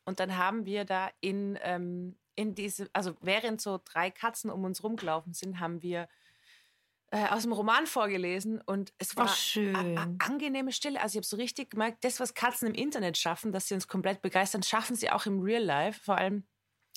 Und 0.03 0.19
dann 0.19 0.35
haben 0.35 0.65
wir 0.65 0.83
da 0.83 1.11
in, 1.19 1.59
ähm, 1.61 2.17
in 2.33 2.55
diese, 2.55 2.89
also 2.91 3.15
während 3.21 3.61
so 3.61 3.79
drei 3.85 4.09
Katzen 4.09 4.49
um 4.49 4.63
uns 4.63 4.83
rumgelaufen 4.83 5.35
sind, 5.35 5.59
haben 5.59 5.83
wir 5.83 6.09
äh, 7.11 7.27
aus 7.27 7.43
dem 7.43 7.51
Roman 7.51 7.85
vorgelesen 7.85 8.59
und 8.59 8.93
es 8.97 9.15
war 9.15 9.27
a- 9.75 10.07
angenehme 10.25 10.71
Stille. 10.71 10.99
Also 11.01 11.13
ich 11.13 11.17
habe 11.19 11.27
so 11.27 11.37
richtig 11.37 11.69
gemerkt, 11.69 12.03
das, 12.03 12.19
was 12.19 12.33
Katzen 12.33 12.67
im 12.69 12.73
Internet 12.73 13.15
schaffen, 13.19 13.51
dass 13.51 13.67
sie 13.67 13.75
uns 13.75 13.87
komplett 13.87 14.23
begeistern, 14.23 14.63
schaffen 14.63 14.95
sie 14.95 15.11
auch 15.11 15.27
im 15.27 15.39
Real 15.39 15.63
Life. 15.63 16.01
Vor 16.03 16.17
allem 16.17 16.47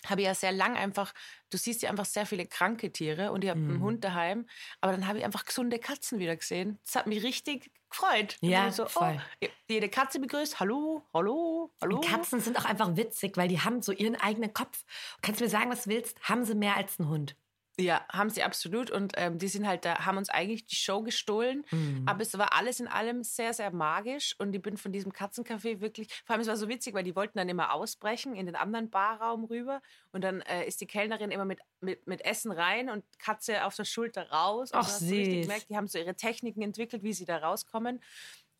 habe 0.06 0.22
ich 0.22 0.26
ja 0.26 0.34
sehr 0.34 0.52
lang 0.52 0.76
einfach, 0.76 1.12
du 1.50 1.58
siehst 1.58 1.82
ja 1.82 1.90
einfach 1.90 2.04
sehr 2.04 2.26
viele 2.26 2.46
kranke 2.46 2.92
Tiere 2.92 3.32
und 3.32 3.44
ich 3.44 3.50
habe 3.50 3.60
einen 3.60 3.78
Mhm. 3.78 3.82
Hund 3.82 4.04
daheim, 4.04 4.46
aber 4.80 4.92
dann 4.92 5.06
habe 5.06 5.18
ich 5.18 5.24
einfach 5.24 5.44
gesunde 5.44 5.78
Katzen 5.78 6.18
wieder 6.18 6.36
gesehen. 6.36 6.78
Das 6.84 6.94
hat 6.96 7.06
mich 7.06 7.22
richtig 7.22 7.70
gefreut. 7.90 8.36
Ja, 8.40 8.70
so, 8.70 8.86
voll. 8.86 9.20
Oh, 9.42 9.46
jede 9.68 9.88
Katze 9.88 10.20
begrüßt, 10.20 10.60
hallo, 10.60 11.02
hallo, 11.12 11.74
hallo. 11.80 11.96
Und 11.96 12.04
Katzen 12.06 12.40
sind 12.40 12.58
auch 12.58 12.64
einfach 12.64 12.96
witzig, 12.96 13.36
weil 13.36 13.48
die 13.48 13.60
haben 13.60 13.82
so 13.82 13.92
ihren 13.92 14.16
eigenen 14.16 14.52
Kopf. 14.52 14.84
Kannst 15.22 15.40
du 15.40 15.44
mir 15.44 15.50
sagen, 15.50 15.70
was 15.70 15.84
du 15.84 15.90
willst? 15.90 16.20
Haben 16.22 16.44
sie 16.44 16.54
mehr 16.54 16.76
als 16.76 16.98
ein 16.98 17.08
Hund? 17.08 17.36
Ja, 17.80 18.04
haben 18.12 18.30
sie 18.30 18.42
absolut. 18.42 18.90
Und 18.90 19.14
ähm, 19.16 19.38
die 19.38 19.48
sind 19.48 19.66
halt 19.66 19.84
da, 19.84 20.06
haben 20.06 20.18
uns 20.18 20.28
eigentlich 20.28 20.66
die 20.66 20.76
Show 20.76 21.02
gestohlen. 21.02 21.64
Mhm. 21.70 22.04
Aber 22.06 22.22
es 22.22 22.36
war 22.36 22.54
alles 22.56 22.80
in 22.80 22.88
allem 22.88 23.22
sehr, 23.22 23.52
sehr 23.54 23.70
magisch. 23.70 24.34
Und 24.38 24.54
ich 24.54 24.62
bin 24.62 24.76
von 24.76 24.92
diesem 24.92 25.12
Katzencafé 25.12 25.80
wirklich, 25.80 26.08
vor 26.24 26.34
allem 26.34 26.42
es 26.42 26.48
war 26.48 26.56
so 26.56 26.68
witzig, 26.68 26.94
weil 26.94 27.04
die 27.04 27.16
wollten 27.16 27.38
dann 27.38 27.48
immer 27.48 27.72
ausbrechen 27.72 28.34
in 28.34 28.46
den 28.46 28.56
anderen 28.56 28.90
Barraum 28.90 29.44
rüber. 29.44 29.82
Und 30.12 30.22
dann 30.22 30.40
äh, 30.42 30.66
ist 30.66 30.80
die 30.80 30.86
Kellnerin 30.86 31.30
immer 31.30 31.44
mit, 31.44 31.60
mit, 31.80 32.06
mit 32.06 32.24
Essen 32.24 32.52
rein 32.52 32.90
und 32.90 33.04
Katze 33.18 33.64
auf 33.64 33.76
der 33.76 33.84
Schulter 33.84 34.30
raus. 34.30 34.72
Und 34.72 34.78
Ach, 34.78 34.86
du 34.86 34.92
hast 34.92 35.02
richtig 35.02 35.42
gemerkt, 35.42 35.70
die 35.70 35.76
haben 35.76 35.88
so 35.88 35.98
ihre 35.98 36.14
Techniken 36.14 36.62
entwickelt, 36.62 37.02
wie 37.02 37.12
sie 37.12 37.24
da 37.24 37.38
rauskommen. 37.38 38.00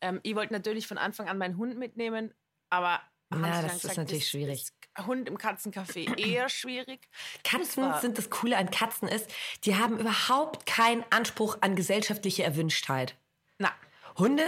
Ähm, 0.01 0.19
ich 0.23 0.35
wollte 0.35 0.53
natürlich 0.53 0.87
von 0.87 0.97
Anfang 0.97 1.29
an 1.29 1.37
meinen 1.37 1.57
Hund 1.57 1.77
mitnehmen, 1.77 2.33
aber 2.69 3.01
Ja, 3.31 3.37
sie 3.37 3.41
das 3.41 3.61
dann 3.61 3.75
ist 3.75 3.81
gesagt, 3.81 3.97
natürlich 3.97 4.23
das- 4.23 4.29
schwierig. 4.29 4.65
das 4.95 5.05
Hund 5.05 5.29
im 5.29 5.37
Katzencafé 5.37 6.17
eher 6.19 6.49
schwierig. 6.49 7.07
Katzen 7.43 7.83
war- 7.83 8.01
sind 8.01 8.17
das 8.17 8.29
Coole 8.29 8.57
an 8.57 8.69
Katzen 8.71 9.07
ist, 9.07 9.29
die 9.63 9.75
haben 9.75 9.97
überhaupt 9.99 10.65
keinen 10.65 11.03
Anspruch 11.11 11.57
an 11.61 11.75
gesellschaftliche 11.75 12.43
Erwünschtheit. 12.43 13.15
Na, 13.57 13.71
Hunde, 14.17 14.43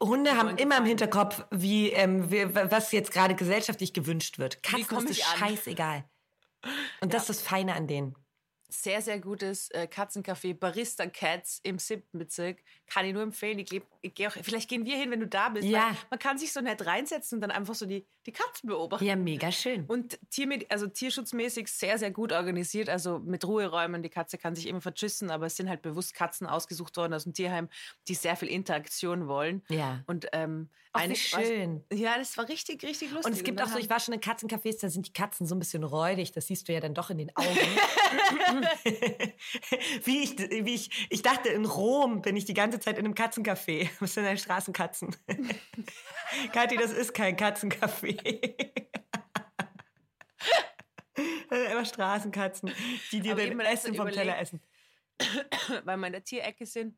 Hunde 0.00 0.36
haben 0.36 0.56
immer 0.58 0.78
im. 0.78 0.84
Hinterkopf, 0.84 1.44
wie, 1.50 1.90
ähm, 1.90 2.30
wie, 2.30 2.54
was 2.54 2.92
jetzt 2.92 3.10
gerade 3.10 3.34
gesellschaftlich 3.34 3.92
gewünscht 3.92 4.38
wird. 4.38 4.62
Katzen 4.62 5.08
ist 5.08 5.20
das 5.20 5.38
scheißegal. 5.38 6.04
Und 7.00 7.12
das 7.12 7.22
ist 7.22 7.28
das 7.30 7.40
Feine 7.42 7.74
an 7.74 7.88
denen. 7.88 8.14
Sehr, 8.72 9.02
sehr 9.02 9.20
gutes 9.20 9.68
äh, 9.70 9.86
Katzencafé 9.92 10.54
Barista 10.54 11.06
Cats 11.06 11.60
im 11.62 11.78
siebten 11.78 12.18
Bezirk. 12.18 12.58
Kann 12.86 13.04
ich 13.06 13.12
nur 13.12 13.22
empfehlen. 13.22 13.58
Ich, 13.58 13.68
geh- 13.68 13.82
ich 14.00 14.14
geh 14.14 14.26
auch, 14.28 14.32
vielleicht 14.42 14.68
gehen 14.70 14.84
wir 14.86 14.96
hin, 14.96 15.10
wenn 15.10 15.20
du 15.20 15.26
da 15.26 15.50
bist. 15.50 15.68
Ja. 15.68 15.94
Man 16.10 16.18
kann 16.18 16.38
sich 16.38 16.52
so 16.52 16.60
nett 16.60 16.84
reinsetzen 16.86 17.36
und 17.36 17.40
dann 17.42 17.50
einfach 17.50 17.74
so 17.74 17.84
die, 17.86 18.06
die 18.26 18.32
Katzen 18.32 18.68
beobachten. 18.68 19.04
Ja, 19.04 19.14
mega 19.16 19.52
schön. 19.52 19.84
Und 19.86 20.18
Tiermed 20.30 20.70
also 20.70 20.86
tierschutzmäßig 20.86 21.68
sehr, 21.68 21.98
sehr 21.98 22.10
gut 22.10 22.32
organisiert. 22.32 22.88
Also 22.88 23.18
mit 23.18 23.44
Ruheräumen. 23.46 24.02
Die 24.02 24.08
Katze 24.10 24.38
kann 24.38 24.54
sich 24.54 24.66
immer 24.66 24.80
vertschüssen, 24.80 25.30
aber 25.30 25.46
es 25.46 25.56
sind 25.56 25.68
halt 25.68 25.82
bewusst 25.82 26.14
Katzen 26.14 26.46
ausgesucht 26.46 26.96
worden 26.96 27.14
aus 27.14 27.24
dem 27.24 27.34
Tierheim, 27.34 27.68
die 28.08 28.14
sehr 28.14 28.36
viel 28.36 28.48
Interaktion 28.48 29.28
wollen. 29.28 29.62
Ja. 29.68 30.02
Und 30.06 30.28
ähm, 30.32 30.70
Ach, 30.94 31.00
wie 31.00 31.04
eine- 31.04 31.16
schön. 31.16 31.84
Ja, 31.92 32.16
das 32.18 32.36
war 32.36 32.48
richtig, 32.48 32.82
richtig 32.84 33.10
lustig. 33.12 33.26
Und 33.30 33.36
es 33.36 33.44
gibt 33.44 33.58
dann 33.60 33.68
auch 33.68 33.72
so, 33.72 33.78
ich 33.78 33.88
war 33.90 33.98
schon 34.00 34.14
in 34.14 34.20
Katzencafés, 34.20 34.78
da 34.80 34.88
sind 34.90 35.06
die 35.08 35.12
Katzen 35.12 35.46
so 35.46 35.54
ein 35.54 35.58
bisschen 35.58 35.84
räudig. 35.84 36.32
Das 36.32 36.46
siehst 36.46 36.68
du 36.68 36.72
ja 36.72 36.80
dann 36.80 36.94
doch 36.94 37.10
in 37.10 37.18
den 37.18 37.34
Augen. 37.36 37.48
wie, 40.04 40.22
ich, 40.22 40.38
wie 40.38 40.74
ich, 40.74 41.06
ich 41.10 41.22
dachte, 41.22 41.48
in 41.48 41.64
Rom 41.64 42.22
bin 42.22 42.36
ich 42.36 42.44
die 42.44 42.54
ganze 42.54 42.80
Zeit 42.80 42.98
in 42.98 43.04
einem 43.04 43.14
Katzencafé. 43.14 43.88
Was 44.00 44.14
sind 44.14 44.24
denn 44.24 44.38
Straßenkatzen? 44.38 45.14
Kathi, 46.52 46.76
das 46.76 46.92
ist 46.92 47.14
kein 47.14 47.36
Katzencafé. 47.36 48.16
Das 51.14 51.58
sind 51.58 51.68
einfach 51.68 51.86
Straßenkatzen, 51.86 52.72
die 53.10 53.20
dir 53.20 53.36
so 53.36 53.42
Essen 53.42 53.94
vom 53.94 54.08
Teller 54.08 54.22
überlegt, 54.22 54.40
essen. 54.40 54.60
weil 55.84 55.96
wir 55.98 56.06
in 56.06 56.12
der 56.12 56.24
Tierecke 56.24 56.66
sind, 56.66 56.96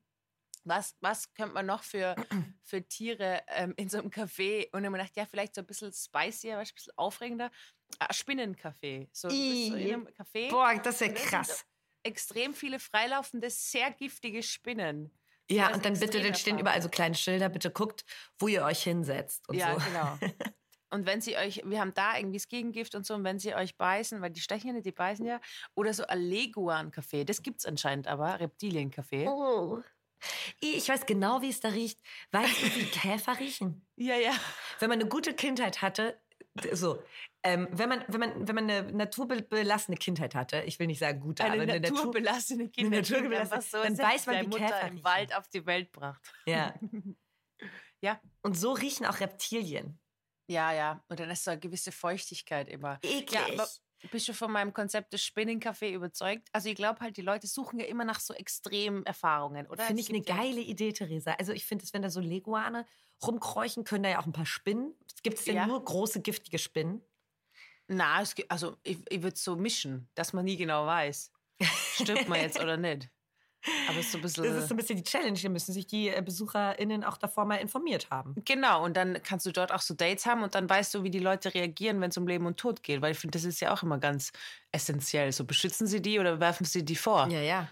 was, 0.64 0.96
was 1.00 1.32
könnte 1.34 1.54
man 1.54 1.66
noch 1.66 1.82
für, 1.82 2.14
für 2.62 2.86
Tiere 2.86 3.42
ähm, 3.48 3.74
in 3.76 3.88
so 3.88 3.98
einem 3.98 4.10
Café? 4.10 4.66
Und 4.66 4.74
dann 4.74 4.86
haben 4.86 4.92
wir 4.92 4.98
gedacht, 4.98 5.16
ja, 5.16 5.26
vielleicht 5.26 5.54
so 5.54 5.60
ein 5.60 5.66
bisschen 5.66 5.92
spicier, 5.92 6.58
ein 6.58 6.66
bisschen 6.74 6.92
aufregender. 6.96 7.50
Ah, 7.98 8.12
Spinnencafé. 8.12 9.08
So, 9.12 9.28
so 9.28 9.36
in 9.36 9.74
einem 9.74 10.08
Café. 10.08 10.50
Boah, 10.50 10.74
das 10.82 11.00
ist 11.00 11.06
ja 11.06 11.12
krass. 11.12 11.64
Extrem 12.02 12.54
viele 12.54 12.78
freilaufende, 12.78 13.50
sehr 13.50 13.90
giftige 13.90 14.42
Spinnen. 14.42 15.10
Ja, 15.50 15.68
das 15.68 15.76
und 15.76 15.84
dann 15.84 15.98
bitte, 15.98 16.22
dann 16.22 16.34
stehen 16.34 16.58
überall 16.58 16.80
so 16.80 16.88
kleine 16.88 17.14
Schilder, 17.14 17.48
bitte 17.48 17.70
guckt, 17.70 18.04
wo 18.38 18.48
ihr 18.48 18.64
euch 18.64 18.82
hinsetzt 18.82 19.46
und 19.48 19.56
ja, 19.56 19.78
so. 19.78 19.84
genau. 19.86 20.18
Und 20.94 21.06
wenn 21.06 21.20
sie 21.20 21.36
euch, 21.36 21.60
wir 21.64 21.80
haben 21.80 21.92
da 21.92 22.16
irgendwie 22.16 22.36
das 22.36 22.46
Gegengift 22.46 22.94
und 22.94 23.04
so, 23.04 23.14
und 23.14 23.24
wenn 23.24 23.40
sie 23.40 23.52
euch 23.52 23.76
beißen, 23.76 24.20
weil 24.22 24.30
die 24.30 24.40
stechen 24.40 24.68
ja 24.68 24.74
nicht, 24.74 24.86
die 24.86 24.92
beißen 24.92 25.26
ja, 25.26 25.40
oder 25.74 25.92
so 25.92 26.06
ein 26.06 26.20
Leguan-Café, 26.20 27.24
das 27.24 27.42
gibt 27.42 27.58
es 27.58 27.66
anscheinend 27.66 28.06
aber, 28.06 28.38
Reptilien-Café. 28.38 29.26
Oh. 29.26 29.82
Ich 30.60 30.88
weiß 30.88 31.06
genau, 31.06 31.42
wie 31.42 31.50
es 31.50 31.60
da 31.60 31.68
riecht. 31.68 32.00
Weißt 32.32 32.62
du, 32.62 32.66
wie 32.76 32.84
Käfer 32.84 33.38
riechen? 33.38 33.86
Ja, 33.96 34.16
ja. 34.16 34.32
Wenn 34.78 34.88
man 34.88 35.00
eine 35.00 35.08
gute 35.08 35.34
Kindheit 35.34 35.82
hatte, 35.82 36.20
so, 36.72 37.02
ähm, 37.42 37.68
wenn, 37.72 37.88
man, 37.88 38.04
wenn, 38.08 38.20
man, 38.20 38.48
wenn 38.48 38.54
man 38.54 38.70
eine 38.70 38.92
naturbelassene 38.92 39.96
Kindheit 39.96 40.34
hatte, 40.34 40.62
ich 40.62 40.78
will 40.78 40.86
nicht 40.86 41.00
sagen 41.00 41.20
gute, 41.20 41.42
Eine 41.44 41.54
aber 41.54 41.62
eine 41.62 41.80
Natur, 41.80 41.96
naturbelassene 41.98 42.68
Kinder, 42.70 42.98
naturbelassene- 42.98 43.50
was 43.50 43.70
so 43.70 43.82
dann 43.82 43.98
weiß 43.98 44.26
man, 44.26 44.40
wie 44.40 44.46
Mutter 44.48 44.58
Käfer 44.58 44.80
im 44.82 44.88
riechen. 44.90 45.04
Wald 45.04 45.34
auf 45.34 45.48
die 45.48 45.66
Welt 45.66 45.90
bracht. 45.92 46.22
Ja. 46.46 46.74
Ja. 48.00 48.20
Und 48.42 48.54
so 48.54 48.72
riechen 48.72 49.06
auch 49.06 49.20
Reptilien. 49.20 49.98
Ja, 50.46 50.72
ja. 50.72 51.02
Und 51.08 51.20
dann 51.20 51.30
ist 51.30 51.44
so 51.44 51.52
eine 51.52 51.60
gewisse 51.60 51.90
Feuchtigkeit 51.90 52.68
immer. 52.68 52.98
Eklig. 53.02 53.32
Ja, 53.32 53.46
aber 53.46 53.68
bist 54.10 54.28
du 54.28 54.32
von 54.34 54.50
meinem 54.52 54.72
Konzept 54.72 55.12
des 55.12 55.22
Spinnencafé 55.22 55.90
überzeugt? 55.92 56.48
Also 56.52 56.68
ich 56.68 56.74
glaube 56.74 57.00
halt, 57.00 57.16
die 57.16 57.22
Leute 57.22 57.46
suchen 57.46 57.78
ja 57.78 57.86
immer 57.86 58.04
nach 58.04 58.20
so 58.20 58.34
extremen 58.34 59.04
Erfahrungen, 59.06 59.66
oder? 59.66 59.84
Finde 59.84 60.00
Es 60.02 60.08
ich 60.08 60.14
eine 60.14 60.24
ja- 60.24 60.36
geile 60.36 60.60
Idee, 60.60 60.92
Theresa. 60.92 61.32
Also 61.38 61.52
ich 61.52 61.64
finde 61.64 61.84
es, 61.84 61.92
wenn 61.92 62.02
da 62.02 62.10
so 62.10 62.20
Leguane 62.20 62.86
rumkräuchen, 63.26 63.84
können 63.84 64.02
da 64.04 64.10
ja 64.10 64.20
auch 64.20 64.26
ein 64.26 64.32
paar 64.32 64.46
Spinnen. 64.46 64.94
Gibt 65.22 65.38
es 65.38 65.44
denn 65.44 65.56
Ja. 65.56 65.66
nur 65.66 65.82
große, 65.84 66.20
giftige 66.20 66.58
Spinnen? 66.58 67.00
Na, 67.86 68.22
es 68.22 68.34
gibt, 68.34 68.50
also 68.50 68.76
ich, 68.82 68.98
ich 69.10 69.22
würde 69.22 69.36
so 69.36 69.56
mischen, 69.56 70.08
dass 70.14 70.32
man 70.32 70.44
nie 70.44 70.56
genau 70.56 70.86
weiß, 70.86 71.32
stirbt 71.94 72.28
man 72.28 72.40
jetzt 72.40 72.58
oder 72.62 72.76
nicht. 72.76 73.10
Aber 73.88 73.98
ist 73.98 74.12
so 74.12 74.18
ein 74.18 74.22
bisschen... 74.22 74.44
Das 74.44 74.56
ist 74.56 74.68
so 74.68 74.74
ein 74.74 74.76
bisschen 74.76 74.96
die 74.96 75.02
Challenge. 75.02 75.38
Hier 75.38 75.50
müssen 75.50 75.72
sich 75.72 75.86
die 75.86 76.08
äh, 76.08 76.22
BesucherInnen 76.22 77.04
auch 77.04 77.16
davor 77.16 77.44
mal 77.44 77.56
informiert 77.56 78.10
haben. 78.10 78.34
Genau, 78.44 78.84
und 78.84 78.96
dann 78.96 79.22
kannst 79.22 79.46
du 79.46 79.52
dort 79.52 79.72
auch 79.72 79.80
so 79.80 79.94
Dates 79.94 80.26
haben 80.26 80.42
und 80.42 80.54
dann 80.54 80.68
weißt 80.68 80.94
du, 80.94 81.02
wie 81.02 81.10
die 81.10 81.18
Leute 81.18 81.54
reagieren, 81.54 82.00
wenn 82.00 82.10
es 82.10 82.16
um 82.16 82.26
Leben 82.26 82.46
und 82.46 82.58
Tod 82.58 82.82
geht. 82.82 83.00
Weil 83.00 83.12
ich 83.12 83.18
finde, 83.18 83.38
das 83.38 83.44
ist 83.44 83.60
ja 83.60 83.72
auch 83.72 83.82
immer 83.82 83.98
ganz 83.98 84.32
essentiell. 84.72 85.32
So 85.32 85.44
beschützen 85.44 85.86
sie 85.86 86.02
die 86.02 86.18
oder 86.18 86.40
werfen 86.40 86.64
sie 86.64 86.84
die 86.84 86.96
vor? 86.96 87.28
Ja, 87.28 87.40
ja. 87.40 87.68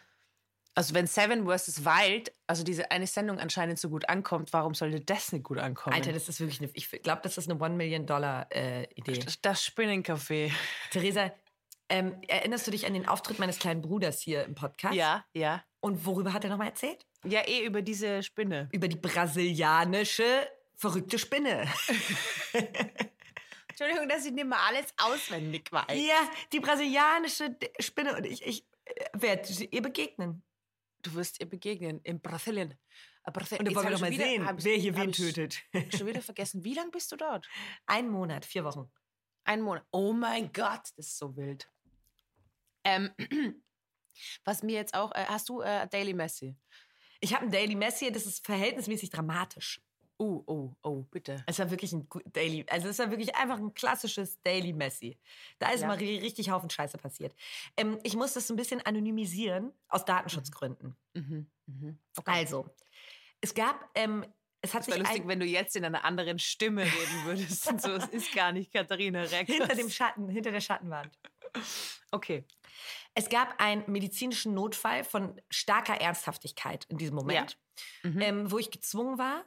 Also 0.74 0.94
wenn 0.94 1.06
Seven 1.06 1.46
vs. 1.46 1.84
Wild, 1.84 2.32
also 2.46 2.64
diese 2.64 2.90
eine 2.90 3.06
Sendung 3.06 3.38
anscheinend 3.38 3.78
so 3.78 3.90
gut 3.90 4.08
ankommt, 4.08 4.54
warum 4.54 4.72
sollte 4.74 5.00
das 5.00 5.30
nicht 5.32 5.44
gut 5.44 5.58
ankommen? 5.58 5.94
Alter, 5.94 6.12
das 6.12 6.30
ist 6.30 6.40
wirklich 6.40 6.62
eine, 6.62 6.70
ich 6.72 6.90
glaube, 7.02 7.20
das 7.22 7.36
ist 7.36 7.50
eine 7.50 7.60
One-Million-Dollar-Idee. 7.60 9.18
das, 9.18 9.40
das 9.42 9.62
Spinnencafé. 9.62 10.50
Theresa, 10.90 11.30
ähm, 11.92 12.20
erinnerst 12.26 12.66
du 12.66 12.70
dich 12.70 12.86
an 12.86 12.94
den 12.94 13.06
Auftritt 13.06 13.38
meines 13.38 13.58
kleinen 13.58 13.82
Bruders 13.82 14.20
hier 14.20 14.44
im 14.44 14.54
Podcast? 14.54 14.94
Ja, 14.94 15.24
ja. 15.34 15.62
Und 15.80 16.06
worüber 16.06 16.32
hat 16.32 16.42
er 16.44 16.50
nochmal 16.50 16.68
erzählt? 16.68 17.06
Ja, 17.24 17.46
eh 17.46 17.64
über 17.64 17.82
diese 17.82 18.22
Spinne. 18.22 18.68
Über 18.72 18.88
die 18.88 18.96
brasilianische 18.96 20.48
verrückte 20.74 21.18
Spinne. 21.18 21.68
Entschuldigung, 23.68 24.08
dass 24.08 24.24
ich 24.26 24.32
nicht 24.32 24.46
mehr 24.46 24.60
alles 24.60 24.92
auswendig 24.98 25.70
weiß. 25.72 25.96
Ja, 25.96 26.28
die 26.52 26.60
brasilianische 26.60 27.56
Spinne. 27.80 28.16
Und 28.16 28.26
ich, 28.26 28.44
ich 28.44 28.66
werde 29.12 29.48
ihr 29.70 29.82
begegnen. 29.82 30.42
Du 31.02 31.14
wirst 31.14 31.40
ihr 31.40 31.48
begegnen 31.48 32.00
in 32.04 32.20
Brasilien. 32.20 32.74
Äh, 33.24 33.30
Brasil- 33.32 33.58
Und 33.58 33.66
Jetzt 33.66 33.76
wollen 33.76 33.88
wir 33.88 33.94
ich 33.94 34.00
mal 34.00 34.10
wieder- 34.10 34.24
sehen, 34.24 34.48
wer 34.58 34.76
hier 34.76 34.96
wen 34.96 35.12
tötet. 35.12 35.62
Schon 35.96 36.06
wieder 36.06 36.20
vergessen. 36.22 36.64
Wie 36.64 36.74
lange 36.74 36.90
bist 36.90 37.10
du 37.12 37.16
dort? 37.16 37.48
Ein 37.86 38.08
Monat, 38.08 38.44
vier 38.44 38.64
Wochen. 38.64 38.90
Ein 39.44 39.62
Monat. 39.62 39.84
Oh 39.90 40.12
mein 40.12 40.52
Gott, 40.52 40.82
das 40.96 41.06
ist 41.06 41.18
so 41.18 41.34
wild. 41.36 41.68
Ähm, 42.84 43.10
was 44.44 44.62
mir 44.62 44.74
jetzt 44.74 44.94
auch, 44.94 45.12
äh, 45.12 45.24
hast 45.26 45.48
du 45.48 45.60
äh, 45.60 45.86
Daily 45.88 46.14
Messi? 46.14 46.56
Ich 47.20 47.34
habe 47.34 47.44
ein 47.46 47.50
Daily 47.52 47.74
Messi, 47.74 48.10
das 48.10 48.26
ist 48.26 48.44
verhältnismäßig 48.44 49.10
dramatisch. 49.10 49.80
Oh, 50.18 50.42
oh, 50.46 50.72
oh, 50.82 51.02
bitte. 51.10 51.42
Es 51.46 51.58
war 51.58 51.70
wirklich 51.70 51.92
ein 51.92 52.06
Daily, 52.26 52.64
also 52.68 52.88
es 52.88 52.98
war 52.98 53.10
wirklich 53.10 53.34
einfach 53.34 53.58
ein 53.58 53.74
klassisches 53.74 54.40
Daily 54.42 54.72
Messi. 54.72 55.18
Da 55.58 55.70
ist 55.70 55.80
Ja. 55.80 55.88
mal 55.88 55.96
ri- 55.96 56.20
richtig 56.20 56.50
Haufen 56.50 56.70
Scheiße 56.70 56.98
passiert. 56.98 57.34
Ähm, 57.76 57.98
ich 58.04 58.14
muss 58.14 58.32
das 58.34 58.46
so 58.46 58.54
ein 58.54 58.56
bisschen 58.56 58.80
anonymisieren 58.84 59.72
aus 59.88 60.04
Datenschutzgründen. 60.04 60.96
Mhm, 61.14 61.50
mhm. 61.66 61.98
Also, 62.24 62.68
es 63.40 63.52
gab, 63.54 63.90
ähm, 63.96 64.24
es 64.60 64.74
hat 64.74 64.82
Es 64.82 64.88
wäre 64.88 64.98
sich 65.00 65.08
lustig, 65.08 65.26
wenn 65.26 65.40
du 65.40 65.46
jetzt 65.46 65.74
in 65.74 65.84
einer 65.84 66.04
anderen 66.04 66.38
Stimme 66.38 66.82
reden 66.84 67.24
würdest. 67.24 67.66
Und 67.68 67.82
so, 67.82 67.90
es 67.90 68.06
ist 68.10 68.32
gar 68.32 68.52
nicht 68.52 68.72
Katharina 68.72 69.22
Reck. 69.22 69.48
hinter 69.48 69.74
dem 69.74 69.90
Schatten, 69.90 70.28
hinter 70.28 70.52
der 70.52 70.60
Schattenwand. 70.60 71.10
Okay. 72.12 72.44
Es 73.14 73.28
gab 73.28 73.60
einen 73.60 73.84
medizinischen 73.90 74.54
Notfall 74.54 75.04
von 75.04 75.40
starker 75.50 76.00
Ernsthaftigkeit 76.00 76.84
in 76.86 76.98
diesem 76.98 77.14
Moment, 77.16 77.58
Mhm. 78.02 78.20
ähm, 78.20 78.50
wo 78.50 78.58
ich 78.58 78.70
gezwungen 78.70 79.18
war, 79.18 79.44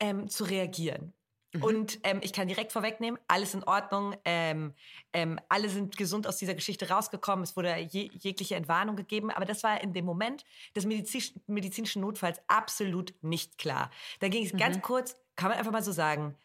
ähm, 0.00 0.28
zu 0.28 0.44
reagieren. 0.44 1.14
Mhm. 1.52 1.62
Und 1.64 2.00
ähm, 2.04 2.20
ich 2.22 2.32
kann 2.32 2.46
direkt 2.46 2.70
vorwegnehmen, 2.72 3.18
alles 3.26 3.54
in 3.54 3.64
Ordnung. 3.64 4.14
Ähm, 4.24 4.74
ähm, 5.12 5.40
alle 5.48 5.68
sind 5.68 5.96
gesund 5.96 6.26
aus 6.28 6.36
dieser 6.36 6.54
Geschichte 6.54 6.88
rausgekommen. 6.88 7.42
Es 7.42 7.56
wurde 7.56 7.76
je, 7.76 8.08
jegliche 8.12 8.54
Entwarnung 8.54 8.94
gegeben. 8.96 9.30
Aber 9.32 9.44
das 9.46 9.62
war 9.64 9.80
in 9.80 9.92
dem 9.92 10.04
Moment 10.04 10.44
des 10.76 10.86
medizisch, 10.86 11.32
medizinischen 11.48 12.02
Notfalls 12.02 12.40
absolut 12.46 13.14
nicht 13.22 13.58
klar. 13.58 13.90
Da 14.20 14.28
ging 14.28 14.44
es 14.46 14.56
ganz 14.56 14.76
Mhm. 14.76 14.82
kurz, 14.82 15.16
kann 15.36 15.48
man 15.50 15.58
einfach 15.58 15.72
mal 15.72 15.82
so 15.82 15.92
sagen, 15.92 16.36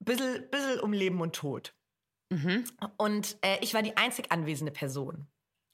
bisschen, 0.00 0.48
bisschen 0.50 0.80
um 0.80 0.92
Leben 0.94 1.20
und 1.20 1.34
Tod. 1.36 1.74
Mhm. 2.34 2.64
Und 2.96 3.36
äh, 3.42 3.58
ich 3.60 3.74
war 3.74 3.82
die 3.82 3.96
einzig 3.96 4.32
anwesende 4.32 4.72
Person. 4.72 5.28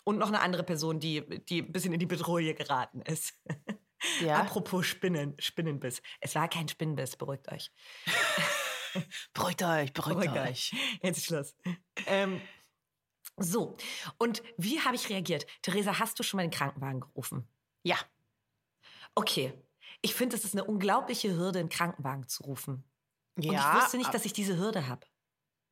Und 0.04 0.18
noch 0.18 0.28
eine 0.28 0.40
andere 0.40 0.62
Person, 0.62 1.00
die, 1.00 1.22
die 1.46 1.62
ein 1.62 1.72
bisschen 1.72 1.92
in 1.92 2.00
die 2.00 2.06
Bedrohung 2.06 2.54
geraten 2.54 3.02
ist. 3.02 3.34
Ja. 4.22 4.40
Apropos 4.40 4.86
Spinnen, 4.86 5.34
Spinnenbiss. 5.38 6.00
Es 6.20 6.34
war 6.34 6.48
kein 6.48 6.66
Spinnenbiss, 6.66 7.16
beruhigt 7.16 7.52
euch. 7.52 7.70
Beruhigt 9.34 9.62
euch, 9.62 9.92
beruhigt, 9.92 10.32
Beruhigt 10.32 10.48
euch. 10.48 10.74
Jetzt 11.02 11.18
ist 11.18 11.26
Schluss. 11.26 11.54
Ähm, 12.06 12.40
so, 13.36 13.76
und 14.16 14.42
wie 14.56 14.80
habe 14.80 14.96
ich 14.96 15.10
reagiert? 15.10 15.46
Theresa, 15.60 15.98
hast 15.98 16.18
du 16.18 16.22
schon 16.22 16.38
mal 16.38 16.44
den 16.44 16.50
Krankenwagen 16.50 17.00
gerufen? 17.00 17.46
Ja. 17.82 17.96
Okay. 19.14 19.52
Ich 20.00 20.14
finde, 20.14 20.36
es 20.36 20.44
ist 20.44 20.54
eine 20.54 20.64
unglaubliche 20.64 21.36
Hürde, 21.36 21.58
einen 21.58 21.68
Krankenwagen 21.68 22.26
zu 22.26 22.44
rufen. 22.44 22.84
Ja. 23.36 23.50
Und 23.50 23.56
ich 23.56 23.82
wusste 23.82 23.98
nicht, 23.98 24.14
dass 24.14 24.24
ich 24.24 24.32
diese 24.32 24.56
Hürde 24.56 24.88
habe. 24.88 25.06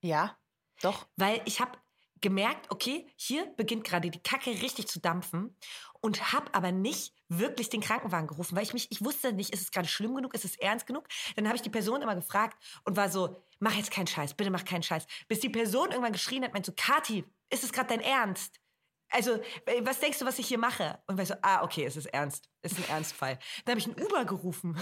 Ja. 0.03 0.37
Doch. 0.83 1.07
Weil 1.17 1.41
ich 1.45 1.61
habe 1.61 1.79
gemerkt, 2.21 2.71
okay, 2.71 3.07
hier 3.17 3.47
beginnt 3.57 3.85
gerade 3.85 4.11
die 4.11 4.23
Kacke 4.23 4.51
richtig 4.51 4.89
zu 4.89 5.01
dampfen 5.01 5.57
und 6.01 6.33
habe 6.33 6.53
aber 6.55 6.73
nicht 6.73 7.15
wirklich 7.29 7.69
den 7.69 7.81
Krankenwagen 7.81 8.27
gerufen, 8.27 8.57
weil 8.57 8.63
ich 8.63 8.73
mich, 8.73 8.91
ich 8.91 9.05
wusste 9.05 9.33
nicht, 9.33 9.53
ist 9.53 9.63
es 9.63 9.71
gerade 9.71 9.89
schlimm 9.89 10.15
genug, 10.15 10.35
ist 10.35 10.45
es 10.45 10.57
ernst 10.57 10.87
genug? 10.87 11.07
Dann 11.37 11.47
habe 11.47 11.57
ich 11.57 11.63
die 11.63 11.71
Person 11.71 12.03
immer 12.03 12.15
gefragt 12.15 12.57
und 12.85 12.97
war 12.97 13.09
so, 13.09 13.45
mach 13.61 13.75
jetzt 13.75 13.91
keinen 13.91 14.07
Scheiß, 14.07 14.35
bitte 14.35 14.51
mach 14.51 14.65
keinen 14.65 14.83
Scheiß. 14.83 15.07
Bis 15.29 15.41
die 15.41 15.49
Person 15.49 15.91
irgendwann 15.91 16.13
geschrien 16.13 16.45
hat, 16.45 16.53
meint 16.53 16.67
so, 16.67 16.73
Kati, 16.75 17.25
ist 17.51 17.65
es 17.65 17.73
gerade 17.73 17.89
dein 17.89 18.01
Ernst? 18.01 18.61
Also, 19.11 19.41
äh, 19.67 19.85
was 19.85 20.01
denkst 20.01 20.19
du, 20.19 20.27
was 20.27 20.39
ich 20.39 20.49
hier 20.49 20.59
mache? 20.59 20.99
Und 21.07 21.17
war 21.17 21.25
so, 21.25 21.35
ah, 21.43 21.63
okay, 21.63 21.85
es 21.85 21.97
ist 21.97 22.07
ernst. 22.07 22.51
Es 22.61 22.73
ist 22.73 22.79
ein 22.79 22.91
Ernstfall. 22.91 23.39
Dann 23.65 23.73
habe 23.73 23.81
ich 23.81 23.87
einen 23.87 24.05
Uber 24.05 24.25
gerufen. 24.27 24.79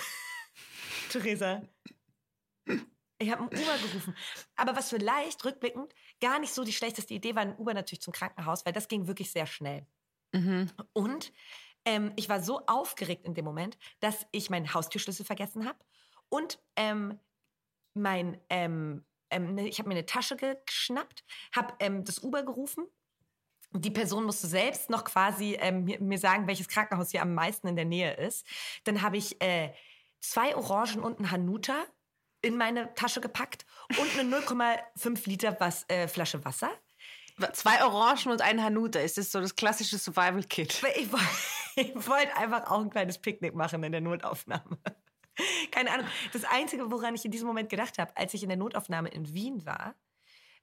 Theresa. 1.11 1.63
Ich 3.19 3.31
habe 3.31 3.43
einen 3.43 3.63
Uber 3.63 3.79
gerufen. 3.79 4.17
Aber 4.57 4.77
was 4.77 4.91
vielleicht, 4.91 5.45
rückblickend, 5.45 5.95
gar 6.21 6.39
nicht 6.39 6.53
so 6.53 6.65
die 6.65 6.73
schlechteste 6.73 7.15
Idee 7.15 7.35
war, 7.35 7.43
ein 7.43 7.57
Uber 7.57 7.75
natürlich 7.75 8.03
zum 8.03 8.13
Krankenhaus, 8.13 8.67
weil 8.67 8.73
das 8.73 8.89
ging 8.89 9.07
wirklich 9.07 9.31
sehr 9.31 9.47
schnell. 9.47 9.87
Mhm. 10.33 10.71
Und 10.93 11.33
ähm, 11.85 12.13
ich 12.17 12.29
war 12.29 12.43
so 12.43 12.67
aufgeregt 12.67 13.25
in 13.25 13.35
dem 13.35 13.45
Moment, 13.45 13.79
dass 14.01 14.27
ich 14.33 14.51
meinen 14.51 14.75
Haustürschlüssel 14.75 15.25
vergessen 15.25 15.67
habe 15.67 15.79
und 16.29 16.59
ähm, 16.77 17.19
mein, 17.95 18.39
ähm, 18.51 19.05
ähm, 19.31 19.55
ne, 19.55 19.69
ich 19.69 19.79
habe 19.79 19.89
mir 19.89 19.95
eine 19.95 20.07
Tasche 20.07 20.37
geschnappt, 20.37 21.25
habe 21.55 21.75
ähm, 21.81 22.05
das 22.05 22.19
Uber 22.19 22.43
gerufen. 22.43 22.87
Die 23.73 23.91
Person 23.91 24.25
musste 24.25 24.47
selbst 24.47 24.91
noch 24.91 25.05
quasi 25.05 25.57
ähm, 25.61 25.85
mir, 25.85 26.01
mir 26.01 26.19
sagen, 26.19 26.47
welches 26.47 26.69
Krankenhaus 26.69 27.11
hier 27.11 27.23
am 27.23 27.35
meisten 27.35 27.67
in 27.69 27.77
der 27.77 27.85
Nähe 27.85 28.15
ist. 28.15 28.47
Dann 28.85 29.03
habe 29.03 29.17
ich 29.17 29.41
äh, 29.43 29.73
zwei 30.21 30.57
Orangen 30.57 31.01
und 31.01 31.19
einen 31.19 31.31
Hanuta 31.31 31.85
in 32.47 32.57
meine 32.57 32.95
Tasche 32.95 33.21
gepackt 33.21 33.67
und 33.99 34.19
eine 34.19 34.37
0,5 34.37 35.29
Liter 35.29 35.57
was, 35.59 35.85
äh, 35.89 36.07
Flasche 36.07 36.45
Wasser. 36.45 36.71
Zwei 37.53 37.85
Orangen 37.85 38.33
und 38.33 38.41
ein 38.41 38.63
Hanuta. 38.63 38.99
Ist 39.01 39.19
das 39.19 39.31
so 39.31 39.41
das 39.41 39.55
klassische 39.55 39.99
Survival-Kit? 39.99 40.83
Ich 41.79 41.95
wollte 42.09 42.35
einfach 42.39 42.71
auch 42.71 42.81
ein 42.81 42.89
kleines 42.89 43.19
Picknick 43.19 43.55
machen 43.55 43.83
in 43.83 43.93
der 43.93 44.01
Notaufnahme. 44.01 44.79
Keine 45.71 45.91
Ahnung. 45.91 46.07
Das 46.33 46.45
Einzige, 46.45 46.91
woran 46.91 47.15
ich 47.15 47.23
in 47.27 47.31
diesem 47.31 47.47
Moment 47.47 47.69
gedacht 47.69 47.99
habe, 47.99 48.17
als 48.17 48.33
ich 48.33 48.43
in 48.43 48.49
der 48.49 48.57
Notaufnahme 48.57 49.11
in 49.11 49.35
Wien 49.35 49.67
war, 49.67 49.95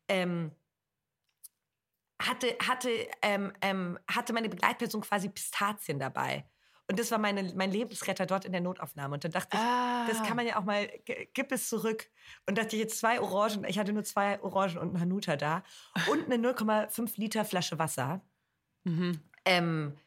ähm, 0.07 0.51
hatte, 2.19 2.57
hatte, 2.67 2.89
ähm, 3.21 3.53
ähm, 3.61 3.99
hatte 4.09 4.33
meine 4.33 4.49
Begleitperson 4.49 5.01
quasi 5.01 5.29
Pistazien 5.29 5.99
dabei. 5.99 6.49
Und 6.87 6.99
das 6.99 7.11
war 7.11 7.17
meine, 7.17 7.53
mein 7.55 7.71
Lebensretter 7.71 8.25
dort 8.25 8.43
in 8.45 8.51
der 8.51 8.61
Notaufnahme. 8.61 9.13
Und 9.13 9.23
dann 9.23 9.31
dachte 9.31 9.55
ich, 9.55 9.59
Ah. 9.59 10.05
das 10.07 10.21
kann 10.23 10.35
man 10.35 10.45
ja 10.45 10.59
auch 10.59 10.65
mal, 10.65 10.87
gib 11.33 11.51
es 11.51 11.69
zurück. 11.69 12.09
Und 12.45 12.57
dachte 12.57 12.75
ich 12.75 12.81
jetzt 12.81 12.99
zwei 12.99 13.21
Orangen, 13.21 13.63
ich 13.65 13.79
hatte 13.79 13.93
nur 13.93 14.03
zwei 14.03 14.41
Orangen 14.41 14.77
und 14.77 14.89
einen 14.89 14.99
Hanuta 14.99 15.35
da 15.37 15.63
und 16.09 16.25
eine 16.25 16.35
0,5 16.37 17.13
Liter 17.17 17.45
Flasche 17.45 17.79
Wasser. 17.79 18.21
Mhm. 18.83 19.21
Ähm, 19.45 19.97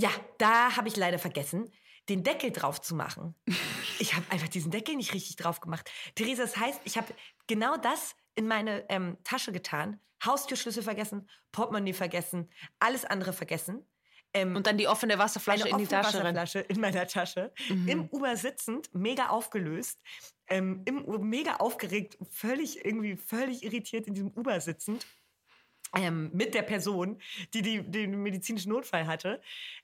ja, 0.00 0.10
da 0.38 0.76
habe 0.76 0.88
ich 0.88 0.96
leider 0.96 1.18
vergessen, 1.18 1.70
den 2.08 2.22
Deckel 2.22 2.50
drauf 2.52 2.80
zu 2.80 2.94
machen. 2.94 3.34
Ich 4.00 4.12
habe 4.14 4.26
einfach 4.30 4.48
diesen 4.48 4.72
Deckel 4.72 4.96
nicht 4.96 5.14
richtig 5.14 5.36
drauf 5.36 5.60
gemacht. 5.60 5.88
Theresa, 6.16 6.42
das 6.42 6.56
heißt, 6.56 6.80
ich 6.82 6.96
habe 6.98 7.14
genau 7.46 7.76
das 7.76 8.16
in 8.34 8.48
meine 8.48 8.84
ähm, 8.90 9.16
Tasche 9.22 9.52
getan. 9.52 10.00
Haustürschlüssel 10.24 10.82
vergessen, 10.82 11.28
Portemonnaie 11.52 11.92
vergessen, 11.92 12.50
alles 12.80 13.04
andere 13.04 13.32
vergessen. 13.32 13.86
Ähm, 14.34 14.56
Und 14.56 14.66
dann 14.66 14.76
die 14.76 14.88
offene 14.88 15.16
Wasserflasche 15.18 15.68
in 15.68 15.78
die 15.78 15.86
Tasche 15.86 16.18
rein. 16.24 16.34
Wasserflasche 16.34 16.58
in 16.60 16.80
meiner 16.80 17.06
Tasche, 17.06 17.52
Mhm. 17.68 17.88
im 17.88 18.08
Uber 18.10 18.36
sitzend, 18.36 18.92
mega 18.94 19.28
aufgelöst, 19.28 20.00
ähm, 20.48 20.82
im 20.84 21.04
mega 21.28 21.56
aufgeregt, 21.56 22.18
völlig 22.30 22.84
irgendwie 22.84 23.16
völlig 23.16 23.62
irritiert 23.62 24.06
in 24.08 24.14
diesem 24.14 24.30
Uber 24.32 24.60
sitzend. 24.60 25.06
Ähm, 25.96 26.30
mit 26.32 26.54
der 26.54 26.62
Person, 26.62 27.20
die, 27.52 27.62
die 27.62 27.80
den 27.88 28.20
medizinischen 28.20 28.70
Notfall 28.72 29.06
hatte, 29.06 29.40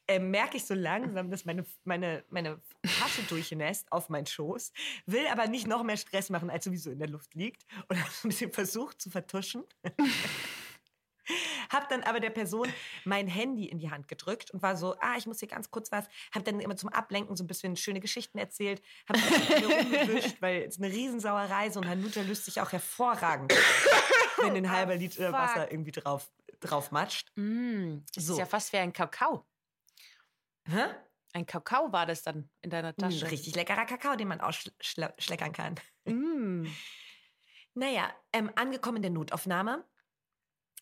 ähm, 0.08 0.32
merke 0.32 0.56
ich 0.56 0.64
so 0.64 0.74
langsam, 0.74 1.30
dass 1.30 1.44
meine, 1.44 1.64
meine, 1.84 2.24
meine 2.30 2.60
Tasche 2.82 3.22
durchnässt 3.28 3.92
auf 3.92 4.08
meinen 4.08 4.26
Schoß, 4.26 4.72
will 5.06 5.24
aber 5.28 5.46
nicht 5.46 5.68
noch 5.68 5.84
mehr 5.84 5.96
Stress 5.96 6.28
machen, 6.28 6.50
als 6.50 6.64
sowieso 6.64 6.90
in 6.90 6.98
der 6.98 7.08
Luft 7.08 7.36
liegt 7.36 7.64
und 7.88 7.96
habe 7.96 8.10
ein 8.24 8.28
bisschen 8.30 8.52
versucht 8.52 9.00
zu 9.00 9.08
vertuschen. 9.08 9.62
Hab 11.70 11.88
dann 11.88 12.02
aber 12.02 12.20
der 12.20 12.30
Person 12.30 12.68
mein 13.04 13.26
Handy 13.28 13.66
in 13.66 13.78
die 13.78 13.90
Hand 13.90 14.08
gedrückt 14.08 14.50
und 14.50 14.60
war 14.62 14.76
so, 14.76 14.96
ah, 15.00 15.14
ich 15.16 15.26
muss 15.26 15.38
hier 15.38 15.48
ganz 15.48 15.70
kurz 15.70 15.90
was. 15.92 16.06
Hab 16.34 16.44
dann 16.44 16.60
immer 16.60 16.76
zum 16.76 16.88
Ablenken 16.90 17.36
so 17.36 17.44
ein 17.44 17.46
bisschen 17.46 17.76
schöne 17.76 18.00
Geschichten 18.00 18.38
erzählt. 18.38 18.82
Hab 19.08 19.16
rumgewischt, 19.16 20.36
weil 20.42 20.62
es 20.64 20.78
eine 20.78 20.88
Riesensauerei 20.92 21.70
so 21.70 21.80
und 21.80 21.88
Hanuta 21.88 22.22
löst 22.22 22.44
sich 22.44 22.60
auch 22.60 22.72
hervorragend, 22.72 23.54
wenn 24.42 24.56
ein 24.56 24.70
halber 24.70 24.96
Liter. 24.96 25.32
Wasser 25.32 25.70
irgendwie 25.70 25.92
drauf, 25.92 26.30
drauf 26.60 26.90
matscht. 26.90 27.30
Mm, 27.36 27.98
das 28.14 28.26
So. 28.26 28.32
ist 28.34 28.38
ja 28.40 28.46
fast 28.46 28.72
wie 28.72 28.78
ein 28.78 28.92
Kakao. 28.92 29.46
Hä? 30.68 30.86
Ein 31.32 31.46
Kakao 31.46 31.92
war 31.92 32.06
das 32.06 32.22
dann 32.22 32.50
in 32.60 32.70
deiner 32.70 32.88
Ein 32.88 32.96
Tasche. 32.96 33.30
richtig 33.30 33.54
leckerer 33.54 33.86
Kakao, 33.86 34.16
den 34.16 34.26
man 34.28 34.40
ausschleckern 34.40 35.52
kann. 35.52 35.76
Mm. 36.04 36.66
Naja, 37.74 38.12
ähm, 38.32 38.50
angekommen 38.56 38.96
in 38.96 39.02
der 39.02 39.10
Notaufnahme 39.12 39.84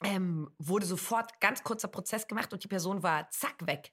ähm, 0.05 0.51
wurde 0.59 0.87
sofort 0.87 1.41
ganz 1.41 1.63
kurzer 1.63 1.89
Prozess 1.89 2.27
gemacht 2.29 2.53
und 2.53 2.63
die 2.63 2.69
Person 2.69 3.03
war 3.03 3.29
zack 3.31 3.67
weg. 3.67 3.93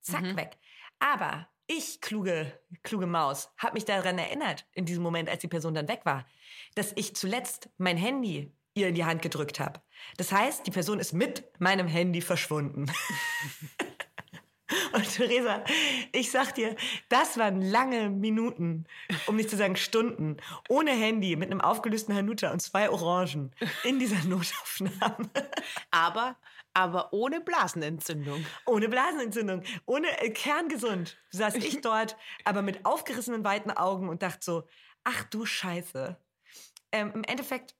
Zack 0.00 0.22
Mhm. 0.22 0.36
weg. 0.36 0.58
Aber 0.98 1.48
ich, 1.66 2.00
kluge, 2.00 2.60
kluge 2.82 3.06
Maus, 3.06 3.50
habe 3.56 3.74
mich 3.74 3.84
daran 3.84 4.18
erinnert, 4.18 4.66
in 4.72 4.84
diesem 4.84 5.02
Moment, 5.02 5.28
als 5.30 5.40
die 5.40 5.48
Person 5.48 5.74
dann 5.74 5.88
weg 5.88 6.00
war, 6.04 6.26
dass 6.74 6.92
ich 6.96 7.16
zuletzt 7.16 7.70
mein 7.78 7.96
Handy 7.96 8.54
ihr 8.74 8.88
in 8.88 8.94
die 8.94 9.04
Hand 9.04 9.22
gedrückt 9.22 9.60
habe. 9.60 9.80
Das 10.16 10.32
heißt, 10.32 10.66
die 10.66 10.70
Person 10.72 10.98
ist 10.98 11.12
mit 11.12 11.44
meinem 11.60 11.86
Handy 11.86 12.20
verschwunden. 12.20 12.86
Und 14.92 15.14
Theresa, 15.14 15.62
ich 16.12 16.30
sag 16.30 16.54
dir, 16.54 16.74
das 17.08 17.36
waren 17.36 17.60
lange 17.60 18.08
Minuten, 18.08 18.86
um 19.26 19.36
nicht 19.36 19.50
zu 19.50 19.56
sagen 19.56 19.76
Stunden, 19.76 20.38
ohne 20.68 20.92
Handy, 20.92 21.36
mit 21.36 21.50
einem 21.50 21.60
aufgelösten 21.60 22.14
Hanuta 22.14 22.50
und 22.50 22.60
zwei 22.60 22.88
Orangen 22.88 23.54
in 23.82 23.98
dieser 23.98 24.24
Notaufnahme. 24.24 25.30
Aber, 25.90 26.36
aber 26.72 27.12
ohne 27.12 27.40
Blasenentzündung. 27.40 28.44
Ohne 28.64 28.88
Blasenentzündung, 28.88 29.62
ohne 29.84 30.08
äh, 30.20 30.30
kerngesund 30.30 31.18
saß 31.30 31.56
ich 31.56 31.80
dort, 31.82 32.16
aber 32.44 32.62
mit 32.62 32.86
aufgerissenen 32.86 33.44
weiten 33.44 33.70
Augen 33.70 34.08
und 34.08 34.22
dachte 34.22 34.42
so, 34.42 34.68
ach 35.04 35.24
du 35.24 35.44
Scheiße. 35.44 36.16
Ähm, 36.90 37.12
Im 37.14 37.24
Endeffekt 37.24 37.74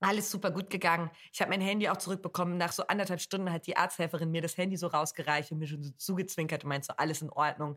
alles 0.00 0.30
super 0.30 0.50
gut 0.50 0.70
gegangen. 0.70 1.10
Ich 1.32 1.40
habe 1.40 1.50
mein 1.50 1.60
Handy 1.60 1.88
auch 1.88 1.96
zurückbekommen. 1.96 2.56
Nach 2.56 2.72
so 2.72 2.86
anderthalb 2.86 3.20
Stunden 3.20 3.52
hat 3.52 3.66
die 3.66 3.76
Arzthelferin 3.76 4.30
mir 4.30 4.42
das 4.42 4.56
Handy 4.56 4.76
so 4.76 4.86
rausgereicht 4.86 5.50
und 5.52 5.58
mir 5.58 5.66
schon 5.66 5.82
so 5.82 5.90
zugezwinkert 5.96 6.64
und 6.64 6.68
meint 6.68 6.84
so, 6.84 6.94
alles 6.96 7.22
in 7.22 7.30
Ordnung. 7.30 7.76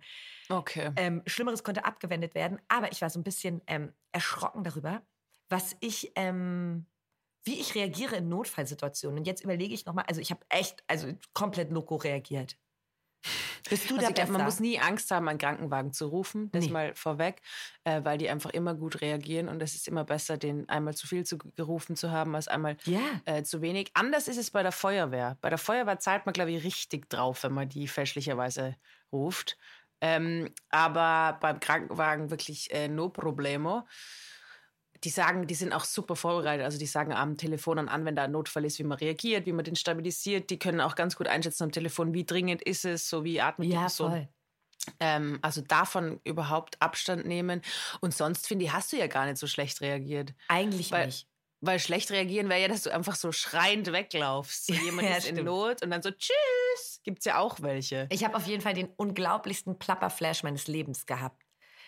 Okay. 0.49 0.91
Ähm, 0.97 1.23
Schlimmeres 1.25 1.63
konnte 1.63 1.86
abgewendet 1.86 2.36
werden, 2.36 2.60
aber 2.67 2.91
ich 2.91 3.01
war 3.01 3.10
so 3.10 3.19
ein 3.19 3.23
bisschen 3.23 3.62
ähm, 3.67 3.93
erschrocken 4.12 4.63
darüber, 4.63 5.01
was 5.49 5.75
ich, 5.79 6.12
ähm, 6.15 6.86
wie 7.43 7.60
ich 7.60 7.73
reagiere 7.73 8.17
in 8.17 8.29
Notfallsituationen. 8.29 9.19
Und 9.19 9.25
jetzt 9.25 9.43
überlege 9.43 9.73
ich 9.73 9.86
nochmal, 9.86 10.05
also 10.07 10.21
ich 10.21 10.31
habe 10.31 10.45
echt, 10.49 10.84
also 10.88 11.12
komplett 11.34 11.71
loco 11.71 11.95
reagiert. 11.95 12.57
Bist 13.69 13.89
du 13.89 13.95
Also 13.95 14.01
da 14.07 14.10
ich 14.10 14.15
glaub, 14.15 14.29
man 14.29 14.43
muss 14.45 14.60
nie 14.60 14.79
Angst 14.79 15.12
haben, 15.12 15.27
einen 15.27 15.38
Krankenwagen 15.39 15.93
zu 15.93 16.07
rufen. 16.07 16.49
Das 16.51 16.65
Nee. 16.65 16.71
mal 16.71 16.95
vorweg, 16.95 17.41
äh, 17.84 18.03
weil 18.03 18.17
die 18.17 18.29
einfach 18.29 18.49
immer 18.49 18.73
gut 18.75 19.01
reagieren 19.01 19.47
und 19.47 19.62
es 19.62 19.75
ist 19.75 19.88
immer 19.88 20.03
besser, 20.03 20.38
den 20.38 20.67
einmal 20.69 20.95
zu 20.95 21.07
viel 21.07 21.25
zu, 21.25 21.38
gerufen 21.38 21.95
zu 21.95 22.12
haben, 22.12 22.36
als 22.36 22.47
einmal 22.47 22.77
Ja. 22.86 22.99
äh, 23.25 23.43
zu 23.43 23.62
wenig. 23.62 23.91
Anders 23.93 24.27
ist 24.27 24.38
es 24.38 24.51
bei 24.51 24.63
der 24.63 24.71
Feuerwehr. 24.71 25.38
Bei 25.41 25.49
der 25.49 25.57
Feuerwehr 25.60 25.99
zahlt 25.99 26.25
man, 26.25 26.34
glaube 26.34 26.51
ich, 26.51 26.63
richtig 26.63 27.10
drauf, 27.10 27.43
wenn 27.43 27.53
man 27.53 27.69
die 27.69 27.88
fälschlicherweise 27.88 28.75
ruft. 29.12 29.57
Ähm, 30.01 30.49
aber 30.69 31.38
beim 31.39 31.60
Krankenwagen 31.60 32.31
wirklich 32.31 32.71
äh, 32.71 32.88
no 32.88 33.10
problemo. 33.10 33.88
Die 35.03 35.09
sagen, 35.09 35.47
die 35.47 35.55
sind 35.55 35.73
auch 35.73 35.83
super 35.83 36.15
vorbereitet. 36.15 36.63
Also 36.63 36.77
die 36.77 36.85
sagen 36.85 37.11
am 37.13 37.35
Telefon 37.37 37.79
an, 37.79 37.89
an, 37.89 38.05
wenn 38.05 38.15
da 38.15 38.23
ein 38.25 38.31
Notfall 38.31 38.65
ist, 38.65 38.77
wie 38.79 38.83
man 38.83 38.97
reagiert, 38.99 39.45
wie 39.47 39.51
man 39.53 39.65
den 39.65 39.75
stabilisiert. 39.75 40.49
Die 40.51 40.59
können 40.59 40.79
auch 40.81 40.95
ganz 40.95 41.15
gut 41.15 41.27
einschätzen 41.27 41.63
am 41.63 41.71
Telefon, 41.71 42.13
wie 42.13 42.23
dringend 42.25 42.61
ist 42.61 42.85
es, 42.85 43.09
so 43.09 43.23
wie 43.23 43.41
atmet 43.41 43.67
die 43.69 43.73
Ja, 43.73 43.81
Person. 43.81 44.11
voll. 44.11 44.27
Ähm, 44.99 45.39
also 45.41 45.61
davon 45.61 46.19
überhaupt 46.23 46.81
Abstand 46.81 47.25
nehmen. 47.25 47.61
Und 47.99 48.13
sonst, 48.15 48.47
finde 48.47 48.65
ich, 48.65 48.73
hast 48.73 48.91
du 48.93 48.97
ja 48.97 49.07
gar 49.07 49.25
nicht 49.25 49.37
so 49.37 49.47
schlecht 49.47 49.81
reagiert. 49.81 50.33
Eigentlich 50.47 50.91
Weil- 50.91 51.07
nicht. 51.07 51.27
Weil 51.63 51.77
schlecht 51.77 52.09
reagieren 52.09 52.49
wäre 52.49 52.59
ja, 52.61 52.67
dass 52.67 52.81
du 52.81 52.89
einfach 52.89 53.13
so 53.15 53.31
schreiend 53.31 53.91
weglaufst. 53.91 54.65
So 54.65 54.73
jemand 54.83 55.07
Ja, 55.07 55.17
ist 55.17 55.27
in 55.27 55.35
stimmt. 55.35 55.45
Not 55.45 55.83
und 55.83 55.91
dann 55.91 56.01
so 56.01 56.09
Tschüss. 56.09 57.01
Gibt's 57.03 57.25
ja 57.25 57.37
auch 57.37 57.61
welche. 57.61 58.07
Ich 58.11 58.23
habe 58.23 58.35
auf 58.35 58.47
jeden 58.47 58.61
Fall 58.63 58.73
den 58.73 58.87
unglaublichsten 58.97 59.77
Plapperflash 59.77 60.41
meines 60.41 60.65
Lebens 60.67 61.05
gehabt. 61.05 61.43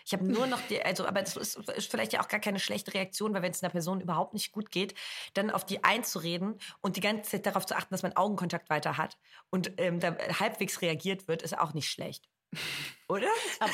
Ich 0.05 0.13
habe 0.13 0.25
nur 0.25 0.47
noch 0.47 0.61
die, 0.67 0.81
also, 0.83 1.05
aber 1.05 1.21
das 1.21 1.35
ist, 1.35 1.57
ist 1.57 1.89
vielleicht 1.89 2.13
ja 2.13 2.21
auch 2.21 2.27
gar 2.27 2.39
keine 2.39 2.59
schlechte 2.59 2.93
Reaktion, 2.93 3.33
weil 3.33 3.41
wenn 3.41 3.51
es 3.51 3.63
einer 3.63 3.71
Person 3.71 4.01
überhaupt 4.01 4.33
nicht 4.33 4.51
gut 4.51 4.71
geht, 4.71 4.93
dann 5.33 5.49
auf 5.49 5.65
die 5.65 5.83
einzureden 5.83 6.59
und 6.81 6.95
die 6.95 7.01
ganze 7.01 7.31
Zeit 7.31 7.45
darauf 7.45 7.65
zu 7.65 7.75
achten, 7.75 7.93
dass 7.93 8.03
man 8.03 8.15
Augenkontakt 8.15 8.69
weiter 8.69 8.97
hat 8.97 9.17
und 9.49 9.71
ähm, 9.77 9.99
da 9.99 10.15
halbwegs 10.39 10.81
reagiert 10.81 11.27
wird, 11.27 11.41
ist 11.41 11.57
auch 11.57 11.73
nicht 11.73 11.89
schlecht. 11.89 12.27
Oder? 13.07 13.29
Aber 13.59 13.73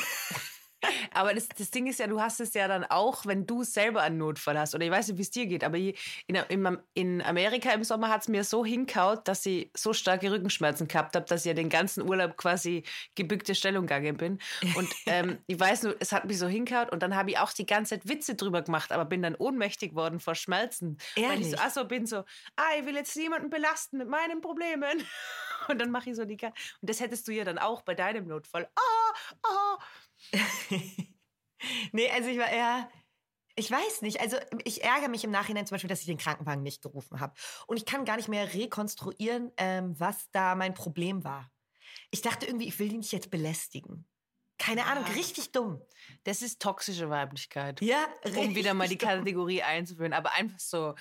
das, 1.34 1.48
das 1.48 1.70
Ding 1.70 1.86
ist 1.86 2.00
ja, 2.00 2.06
du 2.06 2.20
hast 2.20 2.40
es 2.40 2.54
ja 2.54 2.68
dann 2.68 2.84
auch, 2.84 3.26
wenn 3.26 3.46
du 3.46 3.64
selber 3.64 4.02
einen 4.02 4.18
Notfall 4.18 4.58
hast. 4.58 4.74
Oder 4.74 4.84
ich 4.84 4.90
weiß 4.90 5.08
nicht, 5.08 5.18
wie 5.18 5.22
es 5.22 5.30
dir 5.30 5.46
geht, 5.46 5.64
aber 5.64 5.76
in, 5.76 5.94
in, 6.26 6.78
in 6.94 7.22
Amerika 7.22 7.70
im 7.72 7.84
Sommer 7.84 8.08
hat 8.08 8.22
es 8.22 8.28
mir 8.28 8.44
so 8.44 8.64
hinkaut, 8.64 9.26
dass 9.28 9.44
ich 9.46 9.70
so 9.76 9.92
starke 9.92 10.30
Rückenschmerzen 10.30 10.88
gehabt 10.88 11.14
habe, 11.16 11.26
dass 11.26 11.42
ich 11.42 11.48
ja 11.48 11.54
den 11.54 11.68
ganzen 11.68 12.08
Urlaub 12.08 12.36
quasi 12.36 12.84
gebückte 13.14 13.54
Stellung 13.54 13.86
gegangen 13.86 14.16
bin. 14.16 14.38
Und 14.76 14.88
ähm, 15.06 15.38
ich 15.46 15.58
weiß 15.58 15.82
nur, 15.84 15.96
es 16.00 16.12
hat 16.12 16.24
mich 16.24 16.38
so 16.38 16.46
hinkaut 16.46 16.90
und 16.90 17.02
dann 17.02 17.14
habe 17.14 17.30
ich 17.30 17.38
auch 17.38 17.52
die 17.52 17.66
ganze 17.66 17.98
Zeit 17.98 18.08
Witze 18.08 18.34
drüber 18.34 18.62
gemacht, 18.62 18.92
aber 18.92 19.04
bin 19.04 19.22
dann 19.22 19.34
ohnmächtig 19.34 19.94
worden 19.94 20.20
vor 20.20 20.34
Schmerzen. 20.34 20.98
Weil 21.16 21.40
ich 21.40 21.50
so, 21.50 21.56
Ehrlich? 21.56 21.60
ach 21.60 21.70
so 21.70 21.84
bin 21.84 22.06
so, 22.06 22.18
ah, 22.56 22.70
ich 22.78 22.86
will 22.86 22.94
jetzt 22.94 23.16
niemanden 23.16 23.50
belasten 23.50 23.98
mit 23.98 24.08
meinen 24.08 24.40
Problemen. 24.40 25.02
Und 25.68 25.78
dann 25.78 25.90
mache 25.90 26.10
ich 26.10 26.16
so 26.16 26.24
die 26.24 26.36
ganze. 26.36 26.56
Und 26.80 26.88
das 26.90 27.00
hättest 27.00 27.28
du 27.28 27.32
ja 27.32 27.44
dann 27.44 27.58
auch 27.58 27.82
bei 27.82 27.94
deinem 27.94 28.26
Notfall. 28.26 28.68
Ah, 28.74 29.14
ah. 29.42 29.78
nee, 31.92 32.10
also 32.10 32.28
ich 32.28 32.38
war 32.38 32.50
eher. 32.50 32.90
Ich 33.56 33.70
weiß 33.70 34.02
nicht. 34.02 34.20
Also 34.20 34.36
ich 34.64 34.84
ärgere 34.84 35.08
mich 35.08 35.24
im 35.24 35.30
Nachhinein 35.30 35.66
zum 35.66 35.74
Beispiel, 35.74 35.88
dass 35.88 36.00
ich 36.00 36.06
den 36.06 36.18
Krankenwagen 36.18 36.62
nicht 36.62 36.82
gerufen 36.82 37.20
habe. 37.20 37.34
Und 37.66 37.76
ich 37.76 37.84
kann 37.84 38.04
gar 38.04 38.16
nicht 38.16 38.28
mehr 38.28 38.54
rekonstruieren, 38.54 39.52
ähm, 39.56 39.98
was 39.98 40.30
da 40.32 40.54
mein 40.54 40.74
Problem 40.74 41.24
war. 41.24 41.50
Ich 42.10 42.22
dachte 42.22 42.46
irgendwie, 42.46 42.68
ich 42.68 42.78
will 42.78 42.88
die 42.88 42.98
nicht 42.98 43.12
jetzt 43.12 43.30
belästigen. 43.30 44.06
Keine 44.62 44.84
Ahnung, 44.84 45.04
Ja. 45.06 45.12
richtig 45.14 45.52
dumm. 45.52 45.80
Das 46.24 46.42
ist 46.42 46.60
toxische 46.60 47.08
Weiblichkeit. 47.08 47.80
Ja, 47.80 48.04
Um 48.36 48.54
wieder 48.54 48.74
mal 48.74 48.84
die 48.88 48.94
richtig. 48.94 49.08
Kategorie 49.08 49.62
einzuführen. 49.62 50.12
Aber 50.12 50.32
einfach 50.34 50.58
so, 50.60 50.94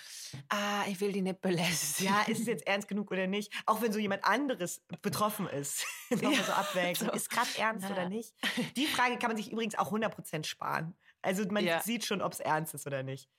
ah, 0.47 0.83
ich 0.87 1.01
will 1.01 1.11
die 1.11 1.21
nicht 1.21 1.41
belästigen. 1.41 2.13
Ja, 2.13 2.21
ist 2.21 2.39
es 2.39 2.45
jetzt 2.47 2.65
ernst 2.65 2.87
genug 2.87 3.11
oder 3.11 3.27
nicht? 3.27 3.51
Auch 3.65 3.81
wenn 3.81 3.91
so 3.91 3.99
jemand 3.99 4.23
anderes 4.23 4.81
betroffen 5.01 5.45
ist. 5.47 5.85
Nochmal 6.09 6.35
so 6.43 6.53
abwägen. 6.53 7.09
Ist 7.09 7.29
gerade 7.29 7.49
ernst 7.57 7.85
Ja. 7.85 7.91
oder 7.91 8.07
nicht? 8.07 8.33
Die 8.77 8.87
Frage 8.87 9.17
kann 9.17 9.29
man 9.29 9.35
sich 9.37 9.51
übrigens 9.51 9.77
auch 9.77 9.91
100% 9.91 10.45
sparen. 10.45 10.95
Also 11.21 11.43
man 11.51 11.65
Ja. 11.65 11.81
sieht 11.81 12.05
schon, 12.05 12.21
ob 12.21 12.31
es 12.31 12.39
ernst 12.39 12.73
ist 12.73 12.87
oder 12.87 13.03
nicht. 13.03 13.29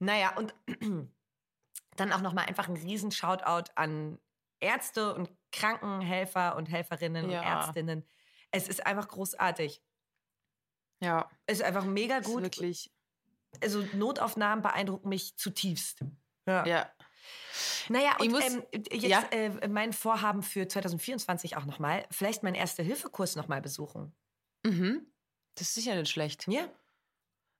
Naja, 0.00 0.34
und 0.36 0.54
dann 1.96 2.12
auch 2.12 2.20
nochmal 2.20 2.46
einfach 2.46 2.68
ein 2.68 2.76
riesen 2.76 3.12
Shoutout 3.12 3.70
an 3.76 4.18
Ärzte 4.60 5.14
und 5.14 5.30
Krankenhelfer 5.52 6.56
und 6.56 6.66
Helferinnen 6.66 7.30
Ja. 7.30 7.40
und 7.40 7.46
Ärztinnen. 7.46 8.08
Es 8.50 8.68
ist 8.68 8.86
einfach 8.86 9.08
großartig. 9.08 9.82
Ja, 11.00 11.30
Es 11.46 11.58
ist 11.58 11.64
einfach 11.64 11.84
mega 11.84 12.18
ist 12.18 12.26
gut. 12.26 12.42
wirklich. 12.42 12.90
Also 13.62 13.82
Notaufnahmen 13.94 14.62
beeindrucken 14.62 15.08
mich 15.08 15.36
zutiefst. 15.36 16.00
Ja. 16.46 16.66
Ja. 16.66 16.92
Naja, 17.88 18.14
Ich 18.18 18.26
und 18.26 18.32
muss- 18.32 18.44
ähm, 18.54 18.66
jetzt 18.72 19.02
ja. 19.04 19.22
äh, 19.30 19.68
mein 19.68 19.92
Vorhaben 19.92 20.42
für 20.42 20.66
2024 20.68 21.56
auch 21.56 21.64
nochmal, 21.64 22.06
vielleicht 22.10 22.42
meinen 22.42 22.54
Erste-Hilfe-Kurs 22.54 23.36
nochmal 23.36 23.60
besuchen. 23.60 24.14
Mhm. 24.64 25.06
Das 25.54 25.68
ist 25.68 25.74
sicher 25.74 25.94
nicht 25.94 26.10
schlecht. 26.10 26.46
Ja. 26.48 26.68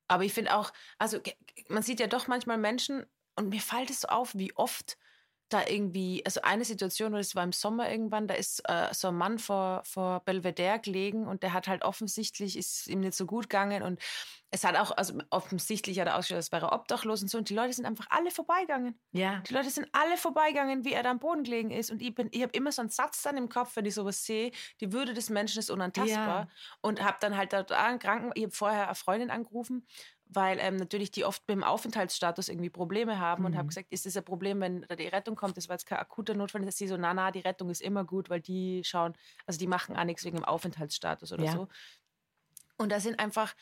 Aber 0.08 0.24
ich 0.24 0.32
finde 0.32 0.54
auch, 0.54 0.72
also 0.98 1.20
man 1.68 1.82
sieht 1.82 2.00
ja 2.00 2.06
doch 2.06 2.28
manchmal 2.28 2.58
Menschen 2.58 3.04
und 3.36 3.50
mir 3.50 3.60
fällt 3.60 3.90
es 3.90 4.00
so 4.02 4.08
auf, 4.08 4.34
wie 4.34 4.54
oft 4.56 4.98
da 5.48 5.66
irgendwie, 5.66 6.22
also 6.24 6.42
eine 6.42 6.64
Situation, 6.64 7.12
das 7.12 7.34
war 7.34 7.44
im 7.44 7.52
Sommer 7.52 7.90
irgendwann, 7.90 8.28
da 8.28 8.34
ist 8.34 8.60
äh, 8.68 8.92
so 8.92 9.08
ein 9.08 9.14
Mann 9.16 9.38
vor, 9.38 9.82
vor 9.84 10.20
Belvedere 10.20 10.78
gelegen 10.80 11.26
und 11.26 11.42
der 11.42 11.52
hat 11.52 11.68
halt 11.68 11.82
offensichtlich, 11.82 12.56
ist 12.56 12.86
ihm 12.86 13.00
nicht 13.00 13.14
so 13.14 13.26
gut 13.26 13.44
gegangen 13.48 13.82
und 13.82 14.00
es 14.50 14.64
hat 14.64 14.76
auch, 14.76 14.90
also 14.96 15.18
offensichtlich 15.30 16.00
hat 16.00 16.06
er 16.06 16.16
ausgeschaut, 16.16 16.36
als 16.38 16.52
wäre 16.52 16.66
er 16.66 16.72
obdachlos 16.72 17.22
und 17.22 17.28
so 17.28 17.38
und 17.38 17.48
die 17.50 17.54
Leute 17.54 17.72
sind 17.72 17.84
einfach 17.86 18.06
alle 18.10 18.30
vorbeigegangen. 18.30 18.98
Ja. 19.12 19.40
Die 19.48 19.52
Leute 19.54 19.70
sind 19.70 19.88
alle 19.92 20.16
vorbeigegangen, 20.16 20.84
wie 20.84 20.92
er 20.92 21.02
da 21.02 21.10
am 21.10 21.18
Boden 21.18 21.44
gelegen 21.44 21.70
ist 21.70 21.90
und 21.90 22.00
ich 22.02 22.14
bin, 22.14 22.28
ich 22.32 22.42
habe 22.42 22.52
immer 22.52 22.72
so 22.72 22.80
einen 22.82 22.90
Satz 22.90 23.22
dann 23.22 23.36
im 23.36 23.48
Kopf, 23.48 23.76
wenn 23.76 23.86
ich 23.86 23.94
sowas 23.94 24.24
sehe, 24.24 24.52
die 24.80 24.92
Würde 24.92 25.14
des 25.14 25.30
Menschen 25.30 25.58
ist 25.58 25.70
unantastbar 25.70 26.42
Ja. 26.44 26.48
und 26.80 27.02
habe 27.02 27.18
dann 27.20 27.36
halt 27.36 27.52
da 27.52 27.62
einen 27.62 27.98
Kranken, 27.98 28.32
ich 28.34 28.44
habe 28.44 28.54
vorher 28.54 28.86
eine 28.86 28.94
Freundin 28.94 29.30
angerufen, 29.30 29.86
weil 30.30 30.58
ähm, 30.60 30.76
natürlich 30.76 31.10
die 31.10 31.24
oft 31.24 31.42
mit 31.48 31.56
dem 31.56 31.64
Aufenthaltsstatus 31.64 32.48
irgendwie 32.48 32.70
Probleme 32.70 33.18
haben 33.18 33.44
und 33.44 33.54
Mhm. 33.54 33.56
habe 33.56 33.68
gesagt, 33.68 33.88
ist 33.90 34.06
das 34.06 34.16
ein 34.16 34.24
Problem, 34.24 34.60
wenn 34.60 34.82
da 34.82 34.96
die 34.96 35.08
Rettung 35.08 35.36
kommt? 35.36 35.56
Das 35.56 35.68
war 35.68 35.74
jetzt 35.74 35.86
kein 35.86 35.98
akuter 35.98 36.34
Notfall, 36.34 36.62
dass 36.62 36.76
sie 36.76 36.88
so, 36.88 36.96
na, 36.96 37.14
na, 37.14 37.30
die 37.30 37.40
Rettung 37.40 37.70
ist 37.70 37.80
immer 37.82 38.04
gut, 38.04 38.30
weil 38.30 38.40
die 38.40 38.82
schauen, 38.84 39.14
also 39.46 39.58
die 39.58 39.66
machen 39.66 39.96
auch 39.96 40.04
nichts 40.04 40.24
wegen 40.24 40.36
dem 40.36 40.44
Aufenthaltsstatus 40.44 41.32
oder 41.32 41.46
Ja. 41.46 41.48
so. 41.48 41.68
Und 42.76 42.90
da 42.92 43.00
sind 43.00 43.18
einfach 43.18 43.54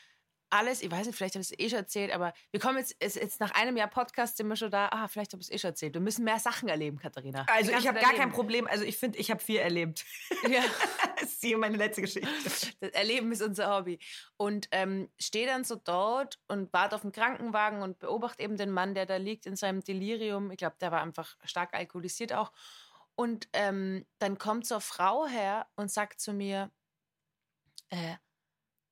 alles, 0.49 0.81
ich 0.81 0.89
weiß 0.89 1.07
nicht, 1.07 1.15
vielleicht 1.15 1.35
habe 1.35 1.41
ich 1.41 1.51
es 1.51 1.59
eh 1.59 1.69
schon 1.69 1.79
erzählt, 1.79 2.11
aber 2.13 2.33
wir 2.51 2.59
kommen 2.59 2.77
jetzt, 2.77 2.95
es- 2.99 3.15
jetzt 3.15 3.39
nach 3.39 3.51
einem 3.51 3.75
Jahr 3.77 3.89
Podcast 3.89 4.37
sind 4.37 4.47
wir 4.47 4.55
schon 4.55 4.71
da, 4.71 4.87
ah, 4.91 5.07
vielleicht 5.07 5.33
habe 5.33 5.41
ich 5.41 5.47
es 5.49 5.53
eh 5.53 5.57
schon 5.59 5.69
erzählt. 5.71 5.93
Wir 5.93 6.01
müssen 6.01 6.23
mehr 6.23 6.39
Sachen 6.39 6.69
erleben, 6.69 6.97
Katharina. 6.99 7.45
Also 7.49 7.71
ich 7.71 7.87
habe 7.87 7.99
gar 7.99 8.13
kein 8.13 8.31
Problem. 8.31 8.65
Also 8.67 8.83
ich 8.85 8.97
finde, 8.97 9.17
ich 9.19 9.29
habe 9.31 9.41
viel 9.43 9.57
erlebt. 9.59 10.05
Ja. 10.49 10.63
das 11.19 11.31
ist 11.33 11.41
hier 11.41 11.57
meine 11.57 11.77
letzte 11.77 12.01
Geschichte. 12.01 12.29
Das 12.79 12.91
Erleben 12.91 13.31
ist 13.31 13.41
unser 13.41 13.75
Hobby. 13.75 13.99
Und 14.37 14.67
ähm, 14.71 15.09
stehe 15.19 15.47
dann 15.47 15.63
so 15.63 15.75
dort 15.75 16.39
und 16.47 16.71
warte 16.73 16.95
auf 16.95 17.01
den 17.01 17.11
Krankenwagen 17.11 17.81
und 17.81 17.99
beobachte 17.99 18.43
eben 18.43 18.55
den 18.57 18.71
Mann, 18.71 18.93
der 18.93 19.05
da 19.05 19.17
liegt 19.17 19.45
in 19.47 19.55
seinem 19.55 19.83
Delirium. 19.83 20.51
Ich 20.51 20.57
glaube, 20.57 20.75
der 20.79 20.91
war 20.91 21.01
einfach 21.01 21.35
stark 21.43 21.73
alkoholisiert 21.73 22.33
auch. 22.33 22.51
Und 23.15 23.49
ähm, 23.53 24.05
dann 24.19 24.37
kommt 24.37 24.67
so 24.67 24.75
eine 24.75 24.81
Frau 24.81 25.25
her 25.25 25.67
und 25.75 25.91
sagt 25.91 26.19
zu 26.21 26.33
mir, 26.33 26.71
äh, 27.89 28.15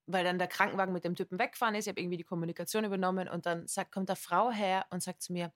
weil 0.06 0.24
dann 0.24 0.38
der 0.38 0.48
Krankenwagen 0.48 0.92
mit 0.92 1.04
dem 1.04 1.14
Typen 1.16 1.38
weggefahren 1.38 1.74
ist, 1.74 1.86
ich 1.86 1.90
habe 1.90 2.00
irgendwie 2.00 2.16
die 2.16 2.24
Kommunikation 2.24 2.84
übernommen 2.84 3.28
und 3.28 3.46
dann 3.46 3.66
sagt, 3.66 3.92
kommt 3.92 4.08
eine 4.10 4.16
Frau 4.16 4.50
her 4.50 4.86
und 4.90 5.02
sagt 5.02 5.22
zu 5.22 5.32
mir, 5.32 5.52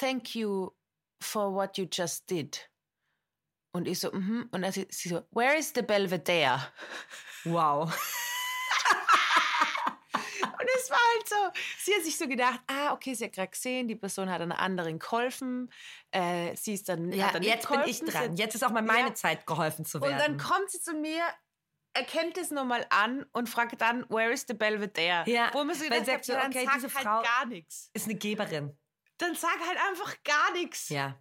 thank 0.00 0.34
you 0.34 0.70
for 1.20 1.52
what 1.54 1.78
you 1.78 1.86
just 1.90 2.28
did. 2.30 2.70
Und 3.72 3.88
ich 3.88 3.98
so, 4.00 4.12
mhm. 4.12 4.48
Und 4.52 4.62
dann 4.62 4.72
sie, 4.72 4.86
sie 4.90 5.08
so, 5.08 5.22
where 5.32 5.56
is 5.56 5.72
the 5.74 5.82
Belvedere? 5.82 6.60
Wow. 7.44 7.92
Und 10.42 10.68
es 10.76 10.90
war 10.90 10.98
halt 10.98 11.28
so, 11.28 11.60
sie 11.78 11.94
hat 11.94 12.04
sich 12.04 12.16
so 12.16 12.26
gedacht, 12.28 12.60
ah, 12.68 12.92
okay, 12.92 13.14
sie 13.14 13.24
hat 13.24 13.32
gerade 13.32 13.50
gesehen, 13.50 13.88
die 13.88 13.96
Person 13.96 14.30
hat 14.30 14.40
einer 14.40 14.58
anderen 14.58 14.98
geholfen. 14.98 15.70
Äh, 16.10 16.54
sie 16.56 16.74
ist 16.74 16.88
dann, 16.88 17.12
Ja, 17.12 17.30
dann 17.32 17.42
jetzt 17.42 17.68
bin 17.68 17.80
ich 17.86 18.00
dran. 18.00 18.36
Jetzt 18.36 18.54
ist 18.54 18.62
auch 18.64 18.70
mal 18.70 18.82
meine 18.82 19.08
Ja. 19.08 19.14
Zeit, 19.14 19.46
geholfen 19.46 19.84
zu 19.84 19.98
Und 19.98 20.04
werden. 20.08 20.18
dann 20.18 20.38
kommt 20.38 20.70
sie 20.70 20.80
zu 20.80 20.94
mir, 20.94 21.22
erkennt 21.94 22.36
es 22.38 22.50
nochmal 22.50 22.86
an 22.90 23.24
und 23.32 23.48
fragt 23.48 23.80
dann, 23.80 24.04
where 24.10 24.32
is 24.32 24.44
the 24.46 24.54
Belvedere? 24.54 25.24
Ja, 25.28 25.50
Wo 25.52 25.64
man 25.64 25.74
so 25.74 25.88
weil 25.88 26.04
sagt 26.04 26.24
so, 26.24 26.34
okay, 26.34 26.68
diese 26.74 26.92
halt 26.94 27.04
Frau- 27.04 27.22
gar 27.22 27.46
nichts. 27.46 27.90
ist 27.94 28.06
eine 28.06 28.16
Geberin. 28.16 28.76
Dann 29.18 29.34
sag 29.34 29.58
halt 29.66 29.78
einfach 29.88 30.22
gar 30.24 30.52
nichts. 30.52 30.88
Ja. 30.88 31.20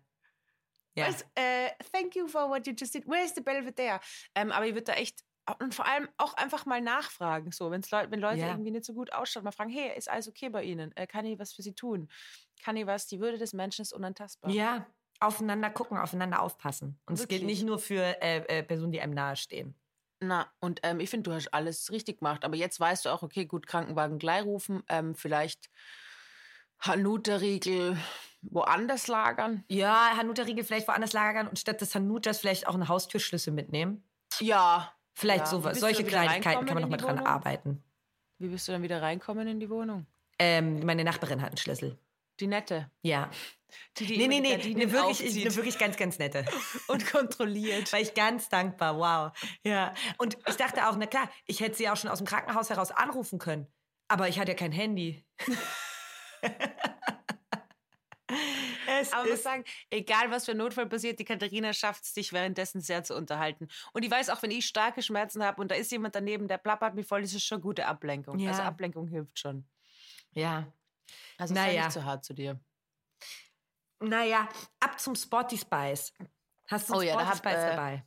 Ja. 0.95 1.07
Weißt, 1.07 1.25
äh, 1.35 1.69
thank 1.91 2.15
you 2.15 2.27
for 2.27 2.49
what 2.49 2.67
you 2.67 2.73
just 2.77 2.93
did. 2.93 3.07
Where 3.07 3.23
is 3.23 3.33
the 3.33 3.41
Belvedere? 3.41 3.99
Ähm, 4.35 4.51
aber 4.51 4.65
ich 4.67 4.73
würde 4.73 4.85
da 4.85 4.93
echt 4.93 5.23
und 5.59 5.75
vor 5.75 5.85
allem 5.85 6.07
auch 6.17 6.33
einfach 6.35 6.65
mal 6.65 6.79
nachfragen, 6.79 7.51
so 7.51 7.69
wenn's 7.69 7.91
Leut, 7.91 8.11
wenn 8.11 8.21
Leute 8.21 8.39
Ja. 8.39 8.47
irgendwie 8.47 8.71
nicht 8.71 8.85
so 8.85 8.93
gut 8.93 9.11
ausschauen, 9.11 9.43
mal 9.43 9.51
fragen, 9.51 9.71
hey, 9.71 9.91
ist 9.97 10.09
alles 10.09 10.29
okay 10.29 10.47
bei 10.49 10.63
Ihnen? 10.63 10.95
Äh, 10.95 11.05
kann 11.05 11.25
ich 11.25 11.37
was 11.37 11.51
für 11.53 11.61
Sie 11.61 11.73
tun? 11.73 12.09
Kann 12.63 12.77
ich 12.77 12.85
was? 12.87 13.07
Die 13.07 13.19
Würde 13.19 13.37
des 13.37 13.51
Menschen 13.51 13.81
ist 13.81 13.91
unantastbar. 13.91 14.49
Ja, 14.51 14.87
aufeinander 15.19 15.69
gucken, 15.69 15.97
aufeinander 15.97 16.41
aufpassen. 16.41 16.97
Und 17.07 17.19
es 17.19 17.27
gilt 17.27 17.43
nicht 17.43 17.63
nur 17.63 17.77
für 17.77 18.01
äh, 18.21 18.37
äh, 18.59 18.63
Personen, 18.63 18.93
die 18.93 19.01
einem 19.01 19.13
nahestehen. 19.13 19.75
Na, 20.27 20.51
und 20.59 20.79
ähm, 20.83 20.99
ich 20.99 21.09
finde, 21.09 21.29
du 21.29 21.35
hast 21.35 21.53
alles 21.53 21.91
richtig 21.91 22.19
gemacht. 22.19 22.45
Aber 22.45 22.55
jetzt 22.55 22.79
weißt 22.79 23.05
du 23.05 23.09
auch, 23.09 23.23
okay, 23.23 23.45
gut, 23.45 23.67
Krankenwagen 23.67 24.19
gleich 24.19 24.43
rufen, 24.43 24.83
ähm, 24.89 25.15
vielleicht 25.15 25.69
Hanuta-Riegel 26.79 27.97
woanders 28.41 29.07
lagern. 29.07 29.63
Ja, 29.69 30.11
Hanuta-Riegel 30.17 30.63
vielleicht 30.63 30.87
woanders 30.87 31.13
lagern 31.13 31.47
und 31.47 31.59
statt 31.59 31.81
des 31.81 31.95
Hanutas 31.95 32.39
vielleicht 32.39 32.67
auch 32.67 32.73
einen 32.73 32.87
Haustürschlüssel 32.87 33.53
mitnehmen. 33.53 34.03
Ja. 34.39 34.93
Vielleicht 35.13 35.45
Ja. 35.45 35.51
Sowas. 35.51 35.79
Solche 35.79 36.03
Kleinigkeiten 36.03 36.65
kann 36.65 36.75
man 36.75 36.83
reinkommen 36.83 36.83
noch 36.83 36.89
mal 36.89 36.95
in 36.95 37.17
die 37.17 37.21
dran 37.21 37.25
arbeiten. 37.25 37.83
Wie 38.39 38.47
bist 38.47 38.67
du 38.67 38.71
dann 38.71 38.81
wieder 38.81 39.01
reinkommen 39.01 39.47
in 39.47 39.59
die 39.59 39.69
Wohnung? 39.69 40.07
Ähm, 40.39 40.85
meine 40.85 41.03
Nachbarin 41.03 41.41
hat 41.41 41.49
einen 41.49 41.57
Schlüssel. 41.57 41.97
Die 42.43 42.47
nette. 42.47 42.91
Ja. 43.03 43.31
Die, 43.97 44.05
die 44.05 44.17
Nee, 44.17 44.27
nee, 44.27 44.41
nee. 44.41 44.55
Eine 44.55 44.91
wirklich, 44.91 45.21
eine 45.45 45.55
wirklich 45.55 45.79
ganz, 45.79 45.95
ganz 45.95 46.19
nette. 46.19 46.43
und 46.89 47.09
kontrolliert. 47.09 47.93
War 47.93 48.01
ich 48.01 48.13
ganz 48.13 48.49
dankbar. 48.49 48.97
Wow. 48.97 49.31
Ja. 49.63 49.93
Und 50.17 50.37
ich 50.45 50.57
dachte 50.57 50.89
auch, 50.89 50.97
na 50.97 51.05
klar, 51.05 51.31
ich 51.45 51.61
hätte 51.61 51.77
sie 51.77 51.87
auch 51.87 51.95
schon 51.95 52.09
aus 52.09 52.17
dem 52.17 52.27
Krankenhaus 52.27 52.69
heraus 52.69 52.91
anrufen 52.91 53.39
können. 53.39 53.71
Aber 54.09 54.27
ich 54.27 54.39
hatte 54.39 54.51
ja 54.51 54.57
kein 54.57 54.73
Handy. 54.73 55.25
es 58.99 59.13
Aber 59.13 59.23
ich 59.23 59.31
muss 59.31 59.43
sagen, 59.43 59.63
egal 59.89 60.29
was 60.29 60.43
für 60.43 60.53
Notfall 60.53 60.87
passiert, 60.87 61.17
die 61.17 61.23
Katharina 61.23 61.71
schafft 61.71 62.03
es, 62.03 62.11
dich 62.13 62.33
währenddessen 62.33 62.81
sehr 62.81 63.05
zu 63.05 63.15
unterhalten. 63.15 63.69
Und 63.93 64.03
ich 64.03 64.11
weiß 64.11 64.31
auch, 64.31 64.43
wenn 64.43 64.51
ich 64.51 64.65
starke 64.65 65.01
Schmerzen 65.01 65.41
habe 65.45 65.61
und 65.61 65.71
da 65.71 65.75
ist 65.75 65.93
jemand 65.93 66.13
daneben, 66.13 66.49
der 66.49 66.57
plappert 66.57 66.93
mich 66.93 67.07
voll, 67.07 67.21
das 67.21 67.33
ist 67.33 67.45
schon 67.45 67.61
gute 67.61 67.85
Ablenkung. 67.87 68.37
Ja. 68.37 68.51
Also 68.51 68.63
Ablenkung 68.63 69.07
hilft 69.07 69.39
schon. 69.39 69.65
ja. 70.33 70.67
Also 71.37 71.53
Naja. 71.53 71.73
sei 71.73 71.79
nicht 71.79 71.91
zu 71.91 72.03
hart 72.05 72.25
zu 72.25 72.33
dir. 72.33 72.59
Naja, 73.99 74.49
ab 74.79 74.99
zum 74.99 75.15
Sporty 75.15 75.57
Spice. 75.57 76.13
Hast 76.67 76.89
du 76.89 76.95
Oh 76.95 77.01
ja, 77.01 77.15
da 77.15 77.27
hab, 77.27 77.37
Spice 77.37 77.53
äh, 77.53 77.69
dabei? 77.69 78.05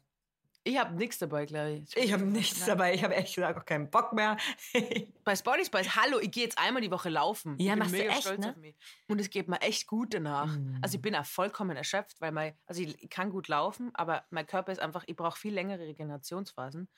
Ich 0.66 0.77
habe 0.79 0.97
nichts 0.97 1.18
dabei, 1.18 1.47
glaube 1.47 1.70
ich. 1.74 1.97
Ich 1.97 2.12
habe 2.12 2.24
nichts 2.24 2.59
Nein. 2.59 2.68
dabei. 2.68 2.95
Ich 2.95 3.05
habe 3.05 3.14
ehrlich 3.14 3.33
gesagt 3.33 3.57
auch 3.57 3.64
keinen 3.64 3.89
Bock 3.89 4.12
mehr. 4.12 4.37
Bei 5.24 5.37
Sporty 5.37 5.64
Spice, 5.64 5.95
hallo, 5.95 6.18
ich 6.18 6.33
gehe 6.33 6.43
jetzt 6.43 6.59
einmal 6.59 6.83
die 6.83 6.91
Woche 6.91 7.09
laufen. 7.09 7.57
Ja, 7.59 7.66
ich 7.66 7.70
bin 7.70 7.79
machst 7.79 7.95
du 7.95 7.99
mega 7.99 8.11
echt, 8.11 8.22
stolz 8.22 8.41
ne? 8.41 8.51
auf 8.51 8.57
mich. 8.57 8.77
Und 9.07 9.20
es 9.20 9.31
geht 9.31 9.47
mir 9.47 9.61
echt 9.61 9.87
gut 9.87 10.12
danach. 10.12 10.57
Mm. 10.57 10.79
Also 10.83 10.97
ich 10.97 11.03
bin 11.03 11.14
auch 11.14 11.24
vollkommen 11.24 11.77
erschöpft, 11.77 12.20
weil 12.20 12.33
mein, 12.33 12.59
also 12.66 12.83
ich, 12.83 13.01
ich 13.01 13.09
kann 13.09 13.31
gut 13.31 13.47
laufen, 13.47 13.93
aber 13.95 14.24
mein 14.31 14.47
Körper 14.47 14.72
ist 14.72 14.81
einfach, 14.81 15.05
ich 15.07 15.14
brauche 15.14 15.39
viel 15.39 15.55
längere 15.55 15.83
Regenerationsphasen. 15.83 16.89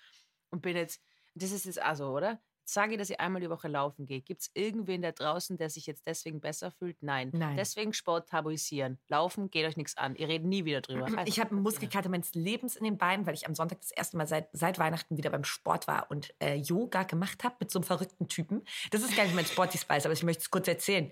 Und 0.48 0.62
bin 0.62 0.74
jetzt, 0.74 1.02
das 1.34 1.50
ist 1.52 1.66
jetzt 1.66 1.82
also, 1.82 2.08
oder? 2.08 2.40
Sage 2.68 2.92
ich, 2.92 2.98
dass 2.98 3.08
ich 3.08 3.18
einmal 3.18 3.40
die 3.40 3.48
Woche 3.48 3.66
laufen 3.66 4.04
gehe. 4.04 4.20
Gibt 4.20 4.42
es 4.42 4.50
irgendwen 4.52 5.00
da 5.00 5.10
draußen, 5.10 5.56
der 5.56 5.70
sich 5.70 5.86
jetzt 5.86 6.06
deswegen 6.06 6.38
besser 6.38 6.70
fühlt? 6.70 7.02
Nein. 7.02 7.30
Nein. 7.32 7.56
Deswegen 7.56 7.94
Sport 7.94 8.28
tabuisieren. 8.28 8.98
Laufen 9.08 9.50
geht 9.50 9.66
euch 9.66 9.78
nichts 9.78 9.96
an. 9.96 10.14
Ihr 10.16 10.28
redet 10.28 10.46
nie 10.46 10.66
wieder 10.66 10.82
drüber. 10.82 11.06
Also, 11.06 11.18
Ich 11.24 11.40
habe 11.40 11.52
einen 11.52 11.62
Muskelkater 11.62 12.10
meines 12.10 12.34
Lebens 12.34 12.76
in 12.76 12.84
den 12.84 12.98
Beinen, 12.98 13.24
weil 13.24 13.32
ich 13.32 13.46
am 13.46 13.54
Sonntag 13.54 13.80
das 13.80 13.90
erste 13.90 14.18
Mal 14.18 14.26
seit, 14.26 14.50
seit 14.52 14.78
Weihnachten 14.78 15.16
wieder 15.16 15.30
beim 15.30 15.44
Sport 15.44 15.88
war 15.88 16.10
und 16.10 16.34
äh, 16.42 16.56
Yoga 16.56 17.04
gemacht 17.04 17.42
habe 17.42 17.56
mit 17.60 17.70
so 17.70 17.78
einem 17.78 17.84
verrückten 17.84 18.28
Typen. 18.28 18.62
Das 18.90 19.02
ist 19.02 19.16
gar 19.16 19.24
nicht 19.24 19.34
mein 19.34 19.46
Sporty 19.46 19.78
Spice, 19.78 20.04
aber 20.04 20.12
ich 20.12 20.22
möchte 20.22 20.42
es 20.42 20.50
kurz 20.50 20.68
erzählen. 20.68 21.10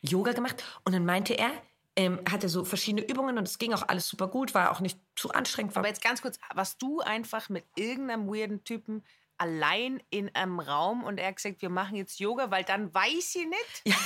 Yoga 0.00 0.32
gemacht 0.32 0.64
und 0.84 0.92
dann 0.92 1.04
meinte 1.04 1.34
er, 1.34 1.52
ähm, 1.94 2.20
hatte 2.28 2.48
so 2.48 2.64
verschiedene 2.64 3.06
Übungen 3.06 3.38
und 3.38 3.46
es 3.46 3.58
ging 3.58 3.72
auch 3.74 3.86
alles 3.88 4.08
super 4.08 4.26
gut, 4.26 4.54
war 4.54 4.72
auch 4.72 4.80
nicht 4.80 4.98
zu 5.14 5.30
anstrengend. 5.30 5.76
Aber 5.76 5.86
jetzt 5.86 6.02
ganz 6.02 6.22
kurz, 6.22 6.38
warst 6.54 6.82
du 6.82 7.00
einfach 7.00 7.48
mit 7.48 7.64
irgendeinem 7.76 8.26
weirden 8.26 8.64
Typen 8.64 9.04
allein 9.40 10.02
in 10.10 10.34
einem 10.34 10.60
Raum 10.60 11.02
und 11.02 11.18
er 11.18 11.28
hat 11.28 11.36
gesagt, 11.36 11.62
wir 11.62 11.70
machen 11.70 11.96
jetzt 11.96 12.20
Yoga, 12.20 12.50
weil 12.50 12.64
dann 12.64 12.92
weiß 12.94 13.34
ich 13.36 13.46
nicht, 13.46 13.96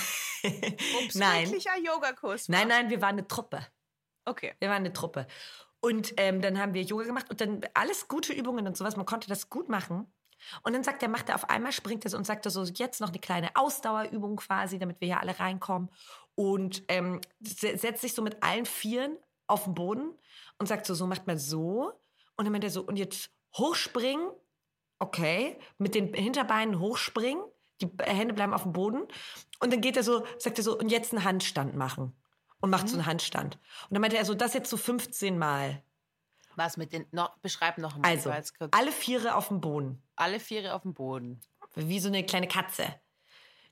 ob 0.96 1.08
es 1.08 1.14
Nein. 1.14 1.46
wirklich 1.46 1.68
ein 1.70 1.84
Yogakurs 1.84 2.48
war. 2.48 2.56
Nein, 2.58 2.68
nein, 2.68 2.90
wir 2.90 3.02
waren 3.02 3.18
eine 3.18 3.26
Truppe. 3.26 3.66
Okay. 4.24 4.54
Wir 4.60 4.68
waren 4.68 4.78
eine 4.78 4.92
Truppe. 4.92 5.26
Und 5.80 6.14
ähm, 6.16 6.40
dann 6.40 6.58
haben 6.58 6.72
wir 6.72 6.82
Yoga 6.82 7.04
gemacht 7.04 7.28
und 7.28 7.40
dann 7.40 7.60
alles 7.74 8.08
gute 8.08 8.32
Übungen 8.32 8.66
und 8.66 8.76
sowas. 8.76 8.96
Man 8.96 9.04
konnte 9.06 9.28
das 9.28 9.50
gut 9.50 9.68
machen. 9.68 10.10
Und 10.62 10.72
dann 10.72 10.84
sagt 10.84 11.02
er, 11.02 11.08
macht 11.08 11.28
er 11.28 11.34
auf 11.34 11.50
einmal, 11.50 11.72
springt 11.72 12.04
er 12.04 12.14
und 12.16 12.24
sagt 12.26 12.46
er 12.46 12.50
so, 12.50 12.62
jetzt 12.64 13.00
noch 13.00 13.08
eine 13.08 13.18
kleine 13.18 13.54
Ausdauerübung 13.54 14.36
quasi, 14.36 14.78
damit 14.78 15.00
wir 15.00 15.08
hier 15.08 15.20
alle 15.20 15.38
reinkommen. 15.38 15.90
Und 16.34 16.84
ähm, 16.88 17.20
se- 17.40 17.76
setzt 17.76 18.02
sich 18.02 18.14
so 18.14 18.22
mit 18.22 18.42
allen 18.42 18.66
Vieren 18.66 19.18
auf 19.46 19.64
den 19.64 19.74
Boden 19.74 20.18
und 20.58 20.66
sagt 20.66 20.86
so, 20.86 20.94
so 20.94 21.06
macht 21.06 21.26
man 21.26 21.38
so. 21.38 21.92
Und 22.36 22.44
dann 22.44 22.52
meint 22.52 22.64
er 22.64 22.70
so, 22.70 22.82
und 22.82 22.96
jetzt 22.96 23.30
hochspringen. 23.56 24.30
Okay. 25.04 25.58
Mit 25.76 25.94
den 25.94 26.14
Hinterbeinen 26.14 26.78
hochspringen. 26.80 27.44
Die 27.82 27.90
Hände 28.02 28.32
bleiben 28.32 28.54
auf 28.54 28.62
dem 28.62 28.72
Boden. 28.72 29.06
Und 29.60 29.72
dann 29.72 29.82
geht 29.82 29.98
er 29.98 30.02
so, 30.02 30.24
sagt 30.38 30.58
er 30.58 30.64
so, 30.64 30.78
und 30.78 30.88
jetzt 30.88 31.12
einen 31.12 31.24
Handstand 31.24 31.76
machen. 31.76 32.16
Und 32.60 32.70
macht 32.70 32.88
so 32.88 32.96
einen 32.96 33.04
Handstand. 33.04 33.56
Und 33.88 33.94
dann 33.94 34.00
meinte 34.00 34.16
er 34.16 34.24
so, 34.24 34.32
das 34.32 34.54
jetzt 34.54 34.70
so 34.70 34.78
15 34.78 35.38
Mal. 35.38 35.82
Was 36.56 36.78
mit 36.78 36.94
den, 36.94 37.04
noch, 37.10 37.36
beschreib 37.38 37.76
noch 37.76 37.98
mal. 37.98 38.08
Also, 38.08 38.32
alle 38.70 38.92
Viere 38.92 39.34
auf 39.34 39.48
dem 39.48 39.60
Boden. 39.60 40.02
alle 40.16 40.40
Viere 40.40 40.72
auf 40.72 40.82
dem 40.82 40.94
Boden. 40.94 41.42
Wie 41.74 42.00
so 42.00 42.08
eine 42.08 42.24
kleine 42.24 42.48
Katze. 42.48 42.86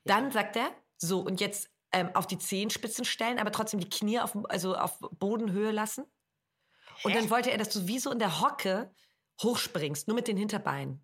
Dann 0.04 0.30
sagt 0.30 0.56
er, 0.56 0.68
so, 0.98 1.20
und 1.20 1.40
jetzt 1.40 1.70
ähm, 1.92 2.10
auf 2.14 2.26
die 2.26 2.38
Zehenspitzen 2.38 3.06
stellen, 3.06 3.38
aber 3.38 3.52
trotzdem 3.52 3.80
die 3.80 3.88
Knie 3.88 4.20
auf, 4.20 4.36
also 4.50 4.76
auf 4.76 4.98
Bodenhöhe 4.98 5.70
lassen. 5.70 6.04
Und 7.02 7.12
Hä? 7.12 7.18
dann 7.18 7.30
wollte 7.30 7.50
er, 7.50 7.58
dass 7.58 7.70
du 7.70 7.86
wie 7.86 7.98
so 7.98 8.10
in 8.10 8.18
der 8.18 8.40
Hocke 8.40 8.92
hochspringst, 9.42 10.08
nur 10.08 10.14
mit 10.14 10.28
den 10.28 10.36
Hinterbeinen. 10.36 11.00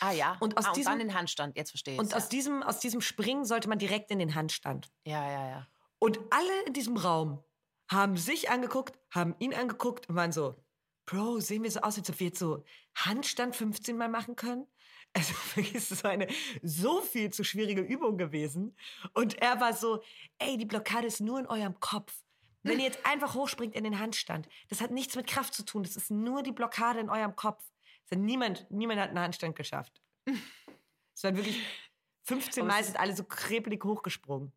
Ah 0.00 0.12
ja. 0.12 0.36
Und 0.40 0.56
aus 0.56 0.66
ah, 0.66 0.68
und 0.68 0.76
diesem- 0.76 0.90
dann 0.90 0.98
den 0.98 1.14
Handstand, 1.14 1.56
jetzt 1.56 1.70
verstehe 1.70 1.94
ich 1.94 2.00
Und 2.00 2.14
aus 2.14 2.28
diesem, 2.28 2.62
aus 2.62 2.80
diesem 2.80 3.00
Springen 3.00 3.44
sollte 3.44 3.68
man 3.68 3.78
direkt 3.78 4.10
in 4.10 4.18
den 4.18 4.34
Handstand. 4.34 4.90
Ja, 5.04 5.28
ja, 5.30 5.48
ja. 5.48 5.66
Und 5.98 6.18
alle 6.30 6.62
in 6.66 6.72
diesem 6.72 6.96
Raum 6.96 7.42
haben 7.90 8.16
sich 8.16 8.50
angeguckt, 8.50 8.98
haben 9.10 9.34
ihn 9.38 9.54
angeguckt 9.54 10.08
und 10.08 10.16
waren 10.16 10.32
so, 10.32 10.56
Bro, 11.06 11.40
sehen 11.40 11.62
wir 11.62 11.70
so 11.70 11.80
aus, 11.80 11.98
als 11.98 12.08
ob 12.08 12.18
wir 12.18 12.28
jetzt 12.28 12.38
so 12.38 12.64
Handstand 12.94 13.54
15 13.54 13.96
Mal 13.96 14.08
machen 14.08 14.36
können? 14.36 14.66
Also 15.16 15.32
wirklich 15.54 15.76
ist 15.76 15.90
so 15.90 16.08
eine 16.08 16.26
so 16.60 17.00
viel 17.00 17.30
zu 17.32 17.44
schwierige 17.44 17.82
Übung 17.82 18.18
gewesen. 18.18 18.76
Und 19.12 19.40
er 19.40 19.60
war 19.60 19.72
so, 19.72 20.02
ey, 20.40 20.56
die 20.56 20.64
Blockade 20.64 21.06
ist 21.06 21.20
nur 21.20 21.38
in 21.38 21.46
eurem 21.46 21.78
Kopf. 21.78 22.12
Wenn 22.64 22.80
ihr 22.80 22.86
jetzt 22.86 23.06
einfach 23.06 23.34
hochspringt 23.34 23.76
in 23.76 23.84
den 23.84 24.00
Handstand, 24.00 24.48
das 24.70 24.80
hat 24.80 24.90
nichts 24.90 25.14
mit 25.14 25.28
Kraft 25.28 25.54
zu 25.54 25.64
tun. 25.64 25.84
Das 25.84 25.94
ist 25.94 26.10
nur 26.10 26.42
die 26.42 26.50
Blockade 26.50 26.98
in 26.98 27.10
eurem 27.10 27.36
Kopf. 27.36 27.62
Also 28.14 28.24
niemand, 28.24 28.70
niemand 28.70 29.00
hat 29.00 29.08
einen 29.08 29.18
Handstand 29.18 29.56
geschafft. 29.56 30.00
Es 31.16 31.24
waren 31.24 31.36
wirklich 31.36 31.60
15 32.26 32.64
Mal 32.64 32.84
sind 32.84 32.98
alle 32.98 33.14
so 33.14 33.24
krepelig 33.24 33.82
hochgesprungen. 33.84 34.52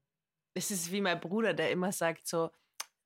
Es 0.54 0.70
ist 0.70 0.92
wie 0.92 1.02
mein 1.02 1.20
Bruder, 1.20 1.56
der 1.56 1.72
immer 1.72 1.92
sagt 1.92 2.28
so, 2.28 2.52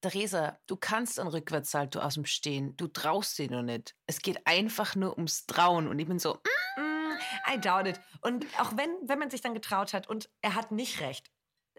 Theresa, 0.01 0.59
du 0.67 0.75
kannst 0.75 1.19
einen 1.19 1.29
Rückwärtssalto 1.29 1.99
aus 1.99 2.15
dem 2.15 2.25
Stehen. 2.25 2.75
Du 2.75 2.87
traust 2.87 3.37
dir 3.37 3.49
noch 3.49 3.61
nicht. 3.61 3.95
Es 4.07 4.21
geht 4.21 4.45
einfach 4.45 4.95
nur 4.95 5.15
ums 5.15 5.45
Trauen. 5.45 5.87
Und 5.87 5.99
ich 5.99 6.07
bin 6.07 6.19
so, 6.19 6.33
mm, 6.75 7.53
I 7.53 7.59
doubt 7.59 7.87
it. 7.87 8.01
Und 8.21 8.45
auch 8.59 8.75
wenn, 8.75 8.89
wenn 9.07 9.19
man 9.19 9.29
sich 9.29 9.39
dann 9.39 9.53
getraut 9.53 9.93
hat 9.93 10.09
und 10.09 10.29
er 10.41 10.55
hat 10.55 10.71
nicht 10.71 10.99
recht, 10.99 11.31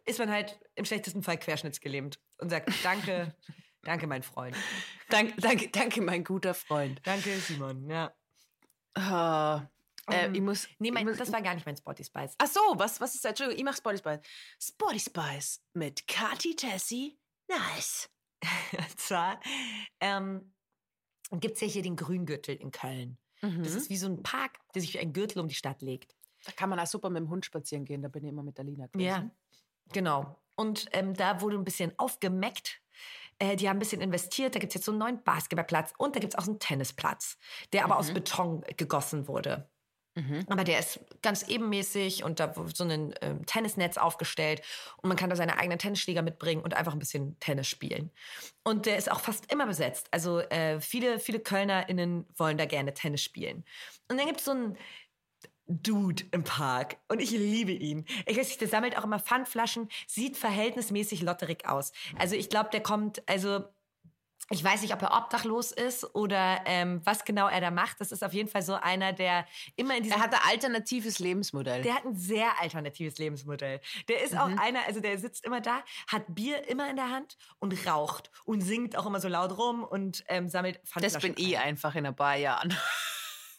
ist 0.07 0.19
man 0.19 0.31
halt 0.31 0.59
im 0.77 0.87
schlechtesten 0.87 1.23
Fall 1.23 1.37
querschnittsgelähmt 1.37 2.21
und 2.39 2.49
sagt, 2.49 2.73
danke, 2.83 3.35
danke, 3.83 4.07
mein 4.07 4.23
Freund. 4.23 4.57
Danke, 5.11 5.35
danke, 5.39 5.69
danke, 5.69 6.01
mein 6.01 6.25
guter 6.25 6.55
Freund. 6.55 7.01
Danke, 7.05 7.37
Simon, 7.39 7.89
ja. 7.91 8.15
Oh, 8.97 9.61
äh, 10.11 10.27
Ähm, 10.27 10.35
ich 10.35 10.41
muss. 10.41 10.69
Nee, 10.79 10.91
mein, 10.91 11.03
ich 11.03 11.09
muss, 11.11 11.19
das 11.19 11.33
war 11.33 11.43
gar 11.43 11.55
nicht 11.55 11.65
mein 11.67 11.77
Spotty 11.77 12.05
Spice. 12.05 12.35
Ach 12.39 12.47
so, 12.49 12.61
was, 12.75 13.01
was 13.01 13.15
ist 13.15 13.25
das? 13.25 13.31
Entschuldigung, 13.31 13.59
ich 13.59 13.65
mach 13.65 13.77
Spotty 13.77 13.99
Spice. 13.99 14.21
Spotty 14.61 15.01
Spice 15.01 15.63
mit 15.75 16.07
Kati 16.09 16.57
Tessie. 16.57 17.19
Nice. 17.49 18.11
Und 18.73 19.01
zwar 19.01 19.41
ähm, 20.01 20.53
gibt 21.33 21.55
es 21.55 21.61
ja 21.61 21.67
hier 21.69 21.83
den 21.83 21.97
Grüngürtel 21.97 22.57
in 22.57 22.71
Köln. 22.73 23.19
Mhm. 23.41 23.63
Das 23.63 23.75
ist 23.75 23.91
wie 23.91 23.97
so 23.97 24.07
ein 24.09 24.23
Park, 24.23 24.59
der 24.75 24.83
sich 24.83 24.95
wie 24.95 24.99
ein 24.99 25.13
Gürtel 25.13 25.41
um 25.41 25.49
die 25.49 25.55
Stadt 25.55 25.83
legt. 25.83 26.15
da 26.45 26.53
kann 26.53 26.69
man 26.69 26.81
auch 26.81 26.87
super 26.87 27.09
mit 27.11 27.21
dem 27.21 27.29
Hund 27.31 27.45
spazieren 27.45 27.85
gehen. 27.85 28.03
Da 28.03 28.09
bin 28.09 28.25
ich 28.25 28.31
immer 28.31 28.43
mit 28.43 28.59
der 28.59 28.65
Lina 28.65 28.87
gewesen. 28.87 29.31
genau. 29.93 30.39
Und 30.57 30.87
ähm, 30.93 31.15
da 31.15 31.41
wurde 31.41 31.57
ein 31.57 31.65
bisschen 31.65 31.93
aufgemeckt. 31.99 32.81
Äh, 33.43 33.57
die 33.57 33.69
haben 33.69 33.77
ein 33.77 33.81
bisschen 33.81 34.01
investiert. 34.01 34.55
Da 34.55 34.61
gibt 34.61 34.71
es 34.71 34.75
jetzt 34.77 34.85
so 34.85 34.93
einen 34.93 35.01
neuen 35.01 35.25
Basketballplatz 35.25 35.93
und 35.99 36.15
da 36.15 36.21
gibt 36.21 36.35
es 36.35 36.39
auch 36.39 36.45
so 36.45 36.53
einen 36.53 36.61
Tennisplatz, 36.61 37.39
der 37.73 37.85
aber 37.85 37.99
aus 37.99 38.11
Mhm. 38.11 38.15
Beton 38.15 38.65
gegossen 38.77 39.27
wurde. 39.27 39.69
Mhm. 40.15 40.45
Aber 40.51 40.63
der 40.65 40.79
ist 40.79 41.01
ganz 41.23 41.43
ebenmäßig 41.49 42.23
und 42.23 42.39
da 42.39 42.55
wird 42.55 42.77
so 42.77 42.85
ein 42.85 43.15
ähm, 43.23 43.47
Tennisnetz 43.47 43.97
aufgestellt 43.97 44.61
und 44.99 45.09
man 45.09 45.17
kann 45.17 45.31
da 45.31 45.37
seine 45.37 45.57
eigenen 45.59 45.79
Tennisschläger 45.79 46.21
mitbringen 46.23 46.63
und 46.63 46.75
einfach 46.75 46.93
ein 46.93 46.99
bisschen 46.99 47.39
Tennis 47.41 47.67
spielen. 47.67 48.13
Und 48.63 48.85
der 48.87 48.99
ist 48.99 49.11
auch 49.11 49.21
fast 49.21 49.51
immer 49.51 49.67
besetzt. 49.67 50.09
Also 50.13 50.41
äh, 50.41 50.81
viele, 50.81 51.19
viele 51.19 51.41
KölnerInnen 51.41 52.27
wollen 52.37 52.59
da 52.59 52.67
gerne 52.67 52.93
Tennis 52.95 53.23
spielen. 53.23 53.65
Und 54.11 54.19
dann 54.19 54.27
gibt 54.27 54.41
es 54.41 54.45
so 54.45 54.53
einen 54.53 54.77
Dude 55.67 56.25
im 56.33 56.45
Park 56.45 56.97
und 57.09 57.21
ich 57.21 57.31
liebe 57.31 57.73
ihn. 57.73 58.05
Ich 58.27 58.37
weiß 58.37 58.49
nicht, 58.49 58.61
der 58.61 58.69
sammelt 58.69 58.99
auch 58.99 59.05
immer 59.05 59.21
Pfandflaschen, 59.21 59.89
sieht 60.07 60.37
verhältnismäßig 60.37 61.23
lotterig 61.23 61.69
aus. 61.69 61.93
Also 62.19 62.35
ich 62.35 62.49
glaube, 62.49 62.71
der 62.71 62.83
kommt, 62.83 63.23
also 63.29 63.65
ich 64.51 64.63
weiß 64.63 64.83
nicht, 64.83 64.93
ob 64.93 65.01
er 65.01 65.17
obdachlos 65.17 65.73
ist 65.73 66.15
oder 66.15 66.61
ähm, 66.67 67.01
was 67.05 67.25
genau 67.25 67.49
er 67.49 67.61
da 67.61 67.71
macht. 67.71 68.01
Das 68.01 68.13
ist 68.13 68.23
auf 68.23 68.33
jeden 68.35 68.49
Fall 68.49 68.63
so 68.63 68.75
einer, 68.75 69.13
der 69.13 69.47
immer 69.77 69.97
in 69.97 70.03
diesem 70.03 70.19
Er 70.19 70.25
hat 70.25 70.35
ein 70.35 70.41
alternatives 70.51 71.21
Lebensmodell. 71.21 71.83
der 71.83 71.95
hat 71.95 72.05
ein 72.05 72.17
sehr 72.17 72.61
alternatives 72.61 73.19
Lebensmodell. 73.19 73.81
Der 74.09 74.23
ist 74.23 74.37
auch 74.37 74.51
einer, 74.59 74.81
also 74.87 75.01
der 75.01 75.17
sitzt 75.19 75.47
immer 75.47 75.61
da, 75.61 75.83
hat 76.09 76.25
Bier 76.29 76.69
immer 76.69 76.91
in 76.91 76.97
der 76.97 77.11
Hand 77.11 77.37
und 77.61 77.87
raucht 77.87 78.31
und 78.45 78.61
singt 78.61 78.97
auch 78.97 79.07
immer 79.07 79.21
so 79.21 79.29
laut 79.29 79.57
rum 79.57 79.85
und 79.85 80.25
ähm, 80.29 80.49
sammelt 80.49 80.81
das 80.83 80.91
Pfandflaschen 80.91 81.35
bin 81.35 81.45
ich 81.45 81.57
ein. 81.57 81.69
einfach 81.69 81.95
in 81.95 82.05
ein 82.05 82.17
paar 82.17 82.37
Jahren. 82.37 82.77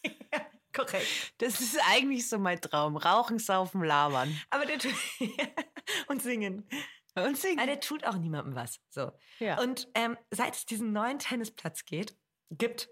Korrekt. 0.74 1.34
Das 1.38 1.62
ist 1.62 1.78
eigentlich 1.92 2.28
so 2.28 2.40
mein 2.40 2.60
Traum. 2.60 2.98
Rauchen, 2.98 3.40
saufen, 3.40 3.84
labern. 3.84 4.40
Aber 4.50 4.66
der 4.66 4.80
tut 4.80 4.94
und 6.08 6.22
singen. 6.22 6.68
Und 7.16 7.38
singen. 7.38 7.60
Aber 7.60 7.68
der 7.68 7.80
tut 7.80 8.04
auch 8.06 8.16
niemandem 8.18 8.56
was. 8.56 8.80
So. 8.90 9.12
Ja. 9.40 9.60
Und 9.62 9.88
ähm, 9.94 10.18
seit 10.32 10.56
es 10.56 10.66
diesen 10.66 10.92
neuen 10.94 11.20
Tennisplatz 11.20 11.86
geht, 11.86 12.18
gibt, 12.50 12.90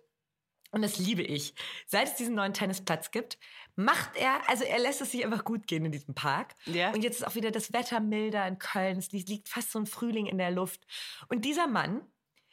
und 0.73 0.83
das 0.83 0.97
liebe 0.99 1.21
ich, 1.21 1.53
seit 1.85 2.07
es 2.07 2.15
diesen 2.15 2.35
neuen 2.35 2.53
Tennisplatz 2.53 3.11
gibt, 3.11 3.37
macht 3.75 4.15
er, 4.15 4.47
also 4.47 4.63
er 4.63 4.79
lässt 4.79 5.01
es 5.01 5.11
sich 5.11 5.25
einfach 5.25 5.43
gut 5.43 5.67
gehen 5.67 5.83
in 5.83 5.91
diesem 5.91 6.13
Park. 6.15 6.53
Ja. 6.65 6.91
Und 6.93 7.03
jetzt 7.03 7.17
ist 7.19 7.27
auch 7.27 7.35
wieder 7.35 7.51
das 7.51 7.73
Wetter 7.73 7.99
milder 7.99 8.47
in 8.47 8.57
Köln. 8.57 8.97
Es 8.99 9.11
li- 9.11 9.25
liegt 9.27 9.49
fast 9.49 9.71
so 9.71 9.79
ein 9.79 9.85
Frühling 9.85 10.27
in 10.27 10.37
der 10.37 10.51
Luft. 10.51 10.85
Und 11.27 11.43
dieser 11.43 11.67
Mann 11.67 12.01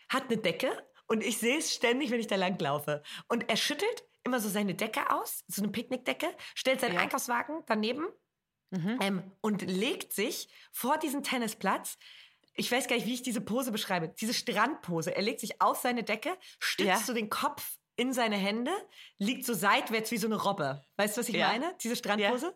hat 0.08 0.24
eine 0.24 0.38
Decke 0.38 0.84
und 1.06 1.22
ich 1.22 1.38
sehe 1.38 1.58
es 1.58 1.72
ständig, 1.74 2.10
wenn 2.10 2.18
ich 2.18 2.26
da 2.26 2.36
lang 2.36 2.58
laufe. 2.58 3.02
Und 3.28 3.48
er 3.48 3.56
schüttelt 3.56 4.04
immer 4.24 4.40
so 4.40 4.48
seine 4.48 4.74
Decke 4.74 5.10
aus, 5.10 5.44
so 5.48 5.62
eine 5.62 5.70
Picknickdecke, 5.72 6.28
stellt 6.54 6.80
seinen 6.80 6.94
Ja. 6.94 7.00
Einkaufswagen 7.00 7.62
daneben 7.66 8.06
Mhm. 8.70 8.98
ähm, 9.00 9.32
und 9.40 9.62
legt 9.62 10.12
sich 10.12 10.48
vor 10.72 10.98
diesen 10.98 11.22
Tennisplatz. 11.22 11.96
Ich 12.54 12.70
weiß 12.70 12.86
gar 12.88 12.96
nicht, 12.96 13.06
wie 13.06 13.14
ich 13.14 13.22
diese 13.22 13.40
Pose 13.40 13.72
beschreibe. 13.72 14.08
Diese 14.10 14.34
Strandpose. 14.34 15.14
Er 15.14 15.22
legt 15.22 15.40
sich 15.40 15.62
auf 15.62 15.78
seine 15.78 16.02
Decke, 16.04 16.36
stützt 16.58 16.86
Ja. 16.88 16.96
so 16.98 17.14
den 17.14 17.30
Kopf 17.30 17.78
in 17.96 18.12
seine 18.12 18.36
Hände, 18.36 18.72
liegt 19.18 19.46
so 19.46 19.54
seitwärts 19.54 20.10
wie 20.10 20.18
so 20.18 20.26
eine 20.26 20.36
Robbe. 20.36 20.84
Weißt 20.96 21.16
du, 21.16 21.20
was 21.20 21.28
ich 21.30 21.36
Ja. 21.36 21.48
meine? 21.48 21.74
Diese 21.82 21.96
Strandpose. 21.96 22.54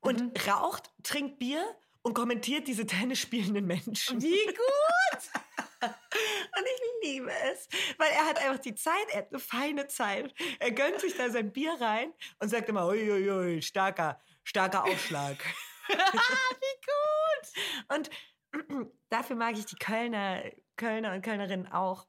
Und 0.00 0.46
raucht, 0.48 0.90
trinkt 1.02 1.38
Bier 1.38 1.64
und 2.02 2.14
kommentiert 2.14 2.66
diese 2.66 2.84
Tennis 2.86 3.18
spielenden 3.20 3.66
Menschen. 3.66 4.20
Wie 4.20 4.44
gut! 4.46 5.22
Und 5.86 6.64
ich 6.64 7.08
liebe 7.10 7.30
es, 7.52 7.68
weil 7.98 8.10
er 8.12 8.26
hat 8.26 8.38
einfach 8.38 8.58
die 8.60 8.74
Zeit, 8.74 9.06
er 9.12 9.18
hat 9.18 9.28
eine 9.30 9.38
feine 9.40 9.86
Zeit. 9.86 10.32
Er 10.60 10.72
gönnt 10.72 11.00
sich 11.00 11.16
da 11.16 11.30
sein 11.30 11.52
Bier 11.52 11.74
rein 11.80 12.12
und 12.38 12.48
sagt 12.48 12.68
immer, 12.68 12.86
ui, 12.86 13.10
ui, 13.10 13.30
ui, 13.30 13.62
starker, 13.62 14.20
starker 14.44 14.84
Aufschlag. 14.84 15.36
Wie 15.88 16.80
gut! 16.86 17.96
Und 17.96 18.10
dafür 19.10 19.36
mag 19.36 19.56
ich 19.58 19.66
die 19.66 19.76
Kölner, 19.76 20.42
Kölner 20.76 21.12
und 21.14 21.22
Kölnerinnen 21.22 21.70
auch. 21.70 22.06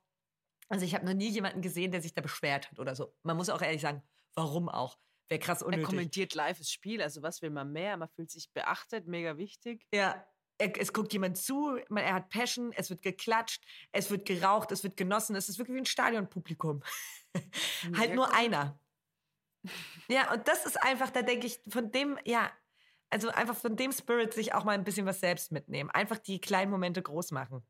Also 0.69 0.85
ich 0.85 0.95
habe 0.95 1.05
noch 1.05 1.13
nie 1.13 1.29
jemanden 1.29 1.61
gesehen, 1.61 1.91
der 1.91 2.01
sich 2.01 2.13
da 2.13 2.21
beschwert 2.21 2.71
hat 2.71 2.79
oder 2.79 2.95
so. 2.95 3.15
Man 3.23 3.37
muss 3.37 3.49
auch 3.49 3.61
ehrlich 3.61 3.81
sagen, 3.81 4.01
warum 4.33 4.69
auch? 4.69 4.97
Wäre 5.27 5.39
krass 5.39 5.61
Er 5.61 5.67
unnötig. 5.67 5.87
kommentiert 5.87 6.35
live 6.35 6.57
das 6.57 6.69
Spiel. 6.71 7.01
Also 7.01 7.21
was 7.21 7.41
will 7.41 7.49
man 7.49 7.71
mehr? 7.71 7.97
Man 7.97 8.09
fühlt 8.09 8.29
sich 8.31 8.51
beachtet, 8.53 9.07
mega 9.07 9.37
wichtig. 9.37 9.85
Ja, 9.91 10.11
er, 10.11 10.27
es 10.57 10.93
guckt 10.93 11.11
jemand 11.13 11.37
zu, 11.37 11.77
man, 11.89 12.03
er 12.03 12.13
hat 12.13 12.29
Passion, 12.29 12.71
es 12.73 12.89
wird 12.89 13.01
geklatscht, 13.01 13.63
es 13.91 14.09
wird 14.09 14.25
geraucht, 14.25 14.71
es 14.71 14.83
wird 14.83 14.97
genossen, 14.97 15.35
es 15.35 15.49
ist 15.49 15.57
wirklich 15.57 15.75
wie 15.75 15.81
ein 15.81 15.85
Stadionpublikum. 15.85 16.81
halt 17.97 18.15
nur 18.15 18.33
einer. 18.33 18.79
Ja, 20.07 20.31
und 20.31 20.47
das 20.47 20.65
ist 20.65 20.81
einfach, 20.81 21.09
da 21.09 21.21
denke 21.21 21.47
ich, 21.47 21.59
von 21.67 21.91
dem, 21.91 22.17
ja, 22.23 22.51
also 23.09 23.29
einfach 23.29 23.55
von 23.55 23.75
dem 23.75 23.91
Spirit 23.91 24.33
sich 24.33 24.53
auch 24.53 24.63
mal 24.63 24.73
ein 24.73 24.83
bisschen 24.83 25.05
was 25.05 25.19
selbst 25.19 25.51
mitnehmen. 25.51 25.89
Einfach 25.89 26.17
die 26.17 26.39
kleinen 26.39 26.71
Momente 26.71 27.01
groß 27.01 27.31
machen. 27.31 27.65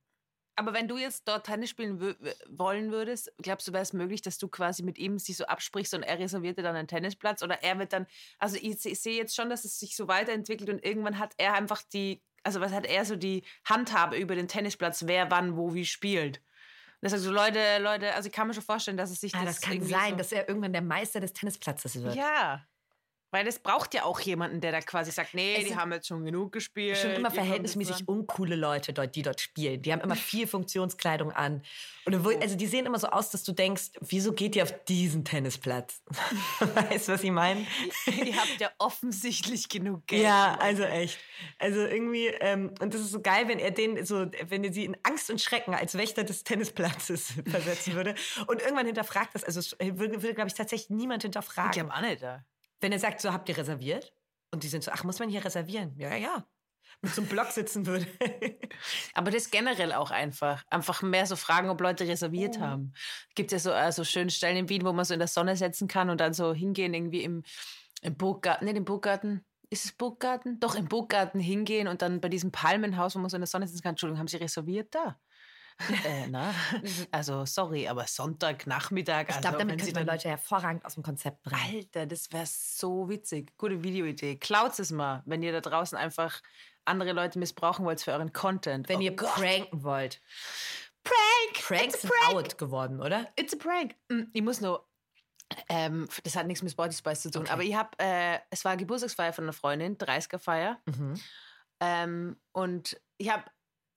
Aber 0.58 0.74
wenn 0.74 0.88
du 0.88 0.98
jetzt 0.98 1.28
dort 1.28 1.46
Tennis 1.46 1.70
spielen 1.70 2.16
wollen 2.48 2.92
würdest, 2.92 3.34
glaubst 3.40 3.68
du, 3.68 3.74
wäre 3.74 3.84
es 3.84 3.92
möglich, 3.92 4.22
dass 4.22 4.38
du 4.38 4.48
quasi 4.48 4.84
mit 4.84 4.98
ihm 4.98 5.20
sich 5.20 5.36
so 5.36 5.46
absprichst 5.46 5.94
und 5.94 6.04
er 6.04 6.18
reserviert 6.18 6.58
dir 6.58 6.64
dann 6.64 6.78
einen 6.78 6.88
Tennisplatz 6.88 7.44
oder 7.44 7.62
er 7.62 7.78
wird 7.78 7.92
dann, 7.92 8.08
also 8.40 8.56
ich, 8.56 8.86
ich 8.86 9.02
sehe 9.02 9.18
jetzt 9.18 9.36
schon, 9.36 9.50
dass 9.50 9.66
es 9.66 9.78
sich 9.78 9.98
so 9.98 10.08
weiterentwickelt 10.08 10.70
und 10.70 10.84
irgendwann 10.84 11.20
hat 11.20 11.34
er 11.38 11.56
einfach 11.56 11.82
die, 11.82 12.24
also 12.46 12.62
was 12.62 12.72
hat 12.72 12.86
er 12.86 13.04
so 13.06 13.16
die 13.16 13.44
Handhabe 13.66 14.18
über 14.18 14.36
den 14.36 14.48
Tennisplatz, 14.48 15.08
wer 15.08 15.32
wann 15.32 15.58
wo 15.58 15.74
wie 15.74 15.86
spielt. 15.86 16.42
Und 17.02 17.10
sagt 17.10 17.22
so, 17.22 17.32
Leute, 17.32 17.60
Leute, 17.80 18.14
also 18.14 18.28
ich 18.28 18.34
kann 18.34 18.48
mir 18.48 18.54
schon 18.54 18.64
vorstellen, 18.64 18.98
dass 18.98 19.12
es 19.12 19.20
sich 19.20 19.36
Ah, 19.36 19.46
das 19.46 19.62
kann 19.62 19.74
irgendwie 19.74 19.92
sein, 19.94 20.12
so, 20.12 20.16
dass 20.16 20.32
er 20.32 20.48
irgendwann 20.48 20.74
der 20.74 20.82
Meister 20.82 21.20
des 21.20 21.34
Tennisplatzes 21.34 22.02
wird. 22.02 22.16
Ja. 22.16 22.66
Weil 23.36 23.48
es 23.48 23.60
braucht 23.60 23.94
ja 23.94 24.04
auch 24.06 24.22
jemanden, 24.22 24.62
der 24.62 24.72
da 24.72 24.80
quasi 24.80 25.12
sagt, 25.12 25.34
nee, 25.34 25.56
Es 25.58 25.66
die 25.68 25.76
haben 25.76 25.92
jetzt 25.92 26.08
schon 26.08 26.24
genug 26.24 26.54
gespielt. 26.54 26.98
schon 26.98 27.12
immer 27.12 27.30
verhältnismäßig 27.32 28.08
uncoole 28.08 28.56
Leute 28.56 28.94
dort, 28.94 29.14
die 29.14 29.24
dort 29.24 29.42
spielen. 29.42 29.82
Die 29.82 29.92
haben 29.92 30.00
immer 30.00 30.16
viel 30.16 30.48
Funktionskleidung 30.48 31.34
an. 31.34 31.62
Und 32.06 32.24
woll- 32.24 32.38
also 32.42 32.56
die 32.56 32.66
sehen 32.68 32.86
immer 32.86 32.98
so 32.98 33.08
aus, 33.08 33.32
dass 33.32 33.44
du 33.44 33.52
denkst, 33.52 33.90
wieso 34.00 34.32
geht 34.32 34.56
ihr 34.56 34.64
auf 34.64 34.72
diesen 34.86 35.26
Tennisplatz? 35.26 36.02
weißt 36.60 37.10
du, 37.10 37.14
was 37.14 37.24
ich 37.24 37.32
meine? 37.32 37.66
Ihr 38.06 38.38
habt 38.38 38.58
ja 38.60 38.70
offensichtlich 38.78 39.68
genug 39.68 40.08
Geld. 40.08 40.24
Ja, 40.24 40.58
also 40.62 40.84
echt. 40.84 41.20
Also 41.60 41.82
irgendwie, 41.82 42.28
ähm, 42.28 42.74
und 42.80 42.94
das 42.94 43.02
ist 43.02 43.12
so 43.12 43.22
geil, 43.22 43.50
wenn 43.50 43.60
er 43.60 43.72
den 43.72 44.06
so, 44.06 44.28
wenn 44.48 44.64
er 44.64 44.72
sie 44.72 44.86
in 44.86 44.96
Angst 45.04 45.30
und 45.30 45.42
Schrecken 45.42 45.74
als 45.74 45.98
Wächter 45.98 46.24
des 46.24 46.46
Tennisplatzes 46.46 47.34
versetzen 47.48 47.96
würde. 47.96 48.16
Und 48.48 48.62
irgendwann 48.62 48.86
hinterfragt 48.86 49.36
das, 49.36 49.44
also 49.44 49.60
würde, 49.82 50.22
würde 50.22 50.36
glaube 50.36 50.48
ich, 50.48 50.54
tatsächlich 50.54 50.90
niemand 50.90 51.24
Ich 51.24 51.26
hinterfragen. 51.26 51.72
glaube 51.72 51.94
auch 51.94 52.02
nicht. 52.02 52.22
Da. 52.24 52.46
Wenn 52.82 52.92
er 52.92 53.00
sagt, 53.00 53.22
so 53.22 53.32
habt 53.32 53.50
ihr 53.50 53.58
reserviert? 53.58 54.14
Und 54.52 54.64
die 54.64 54.68
sind 54.68 54.84
so, 54.84 54.92
ach, 54.92 55.04
muss 55.04 55.20
man 55.20 55.30
hier 55.30 55.44
reservieren? 55.44 55.94
Ja, 55.98 56.10
ja, 56.10 56.18
ja. 56.18 56.48
Mit 57.02 57.14
so 57.14 57.22
einem 57.22 57.30
Block 57.30 57.52
sitzen 57.52 57.86
würde. 57.86 58.08
Aber 59.14 59.32
das 59.32 59.52
generell 59.52 59.94
auch 59.94 60.12
einfach. 60.12 60.64
Einfach 60.70 61.02
mehr 61.02 61.26
so 61.26 61.36
fragen, 61.36 61.70
ob 61.70 61.82
Leute 61.82 62.08
reserviert 62.08 62.60
haben. 62.60 62.94
Gibt 63.36 63.52
ja 63.52 63.60
so, 63.60 63.72
äh, 63.72 63.92
so 63.92 64.04
schöne 64.04 64.32
Stellen 64.32 64.58
in 64.58 64.70
Wien, 64.70 64.86
wo 64.86 64.94
man 64.94 65.06
so 65.06 65.14
in 65.14 65.20
der 65.20 65.28
Sonne 65.28 65.56
setzen 65.56 65.88
kann 65.88 66.10
und 66.10 66.22
dann 66.22 66.34
so 66.34 66.54
hingehen, 66.54 66.94
irgendwie 66.94 67.24
im, 67.24 67.44
im 68.02 68.16
Burggarten. 68.16 68.66
Nicht 68.66 68.78
im 68.78 68.86
Burggarten. 68.86 69.46
Ist 69.70 69.86
es 69.86 69.92
Burggarten? 69.92 70.60
Doch, 70.60 70.76
im 70.76 70.88
Burggarten 70.88 71.40
hingehen 71.40 71.88
und 71.88 72.02
dann 72.02 72.22
bei 72.22 72.30
diesem 72.30 72.52
Palmenhaus, 72.52 73.16
wo 73.16 73.20
man 73.20 73.30
so 73.30 73.38
in 73.38 73.42
der 73.42 73.48
Sonne 73.48 73.68
sitzen 73.68 73.82
kann. 73.82 73.92
Entschuldigung, 73.92 74.20
haben 74.20 74.28
Sie 74.28 74.38
reserviert 74.38 74.94
da? 74.94 75.20
Äh, 76.06 76.28
na, 76.28 76.54
also 77.12 77.46
sorry, 77.46 77.88
aber 77.88 78.06
Sonntagnachmittag. 78.08 79.24
Ich 79.24 79.36
also, 79.36 79.42
glaube, 79.42 79.58
damit 79.58 79.80
könnte 79.80 79.94
man 79.94 80.06
dann- 80.08 80.16
Leute 80.16 80.30
hervorragend 80.30 80.86
aus 80.86 80.94
dem 80.96 81.04
Konzept 81.04 81.44
bringen. 81.44 81.62
Alter, 81.76 82.06
das 82.06 82.32
wäre 82.32 82.46
so 82.48 83.10
witzig. 83.10 83.58
Gute 83.58 83.84
Videoidee. 83.84 84.38
Klaut 84.38 84.78
es 84.80 84.92
mal, 84.92 85.22
wenn 85.26 85.44
ihr 85.44 85.52
da 85.52 85.62
draußen 85.62 85.98
einfach 85.98 86.42
andere 86.86 87.14
Leute 87.14 87.40
missbrauchen 87.40 87.84
wollt 87.86 88.02
für 88.02 88.12
euren 88.14 88.32
Content. 88.32 88.88
Wenn 88.90 88.98
Oh 89.00 89.02
ihr 89.02 89.16
Gott. 89.16 89.34
pranken 89.36 89.84
wollt. 89.84 90.22
Prank! 91.04 91.66
Pranks 91.66 91.96
It's 91.96 92.06
a 92.06 92.08
sind 92.08 92.12
prank. 92.22 92.36
out 92.36 92.58
geworden, 92.58 93.02
oder? 93.02 93.28
It's 93.36 93.54
a 93.54 93.58
prank. 93.58 93.96
Mm, 94.10 94.24
Ich 94.34 94.42
muss 94.42 94.62
nur. 94.62 94.88
Ähm, 95.70 96.08
das 96.24 96.36
hat 96.36 96.48
nichts 96.48 96.64
mit 96.64 96.72
Sporty 96.72 96.96
Spice 96.96 97.22
zu 97.22 97.32
tun. 97.32 97.44
Okay. 97.44 97.52
Aber 97.52 97.62
ich 97.64 97.76
habe, 97.76 97.90
äh, 98.00 98.40
es 98.50 98.66
war 98.66 98.76
Geburtstagsfeier 98.78 99.32
von 99.34 99.44
einer 99.46 99.54
Freundin, 99.54 99.96
30er-Feier. 99.98 100.80
Mhm. 100.86 101.20
Ähm, 101.82 102.38
und 102.52 103.00
ich 103.18 103.30
habe 103.30 103.44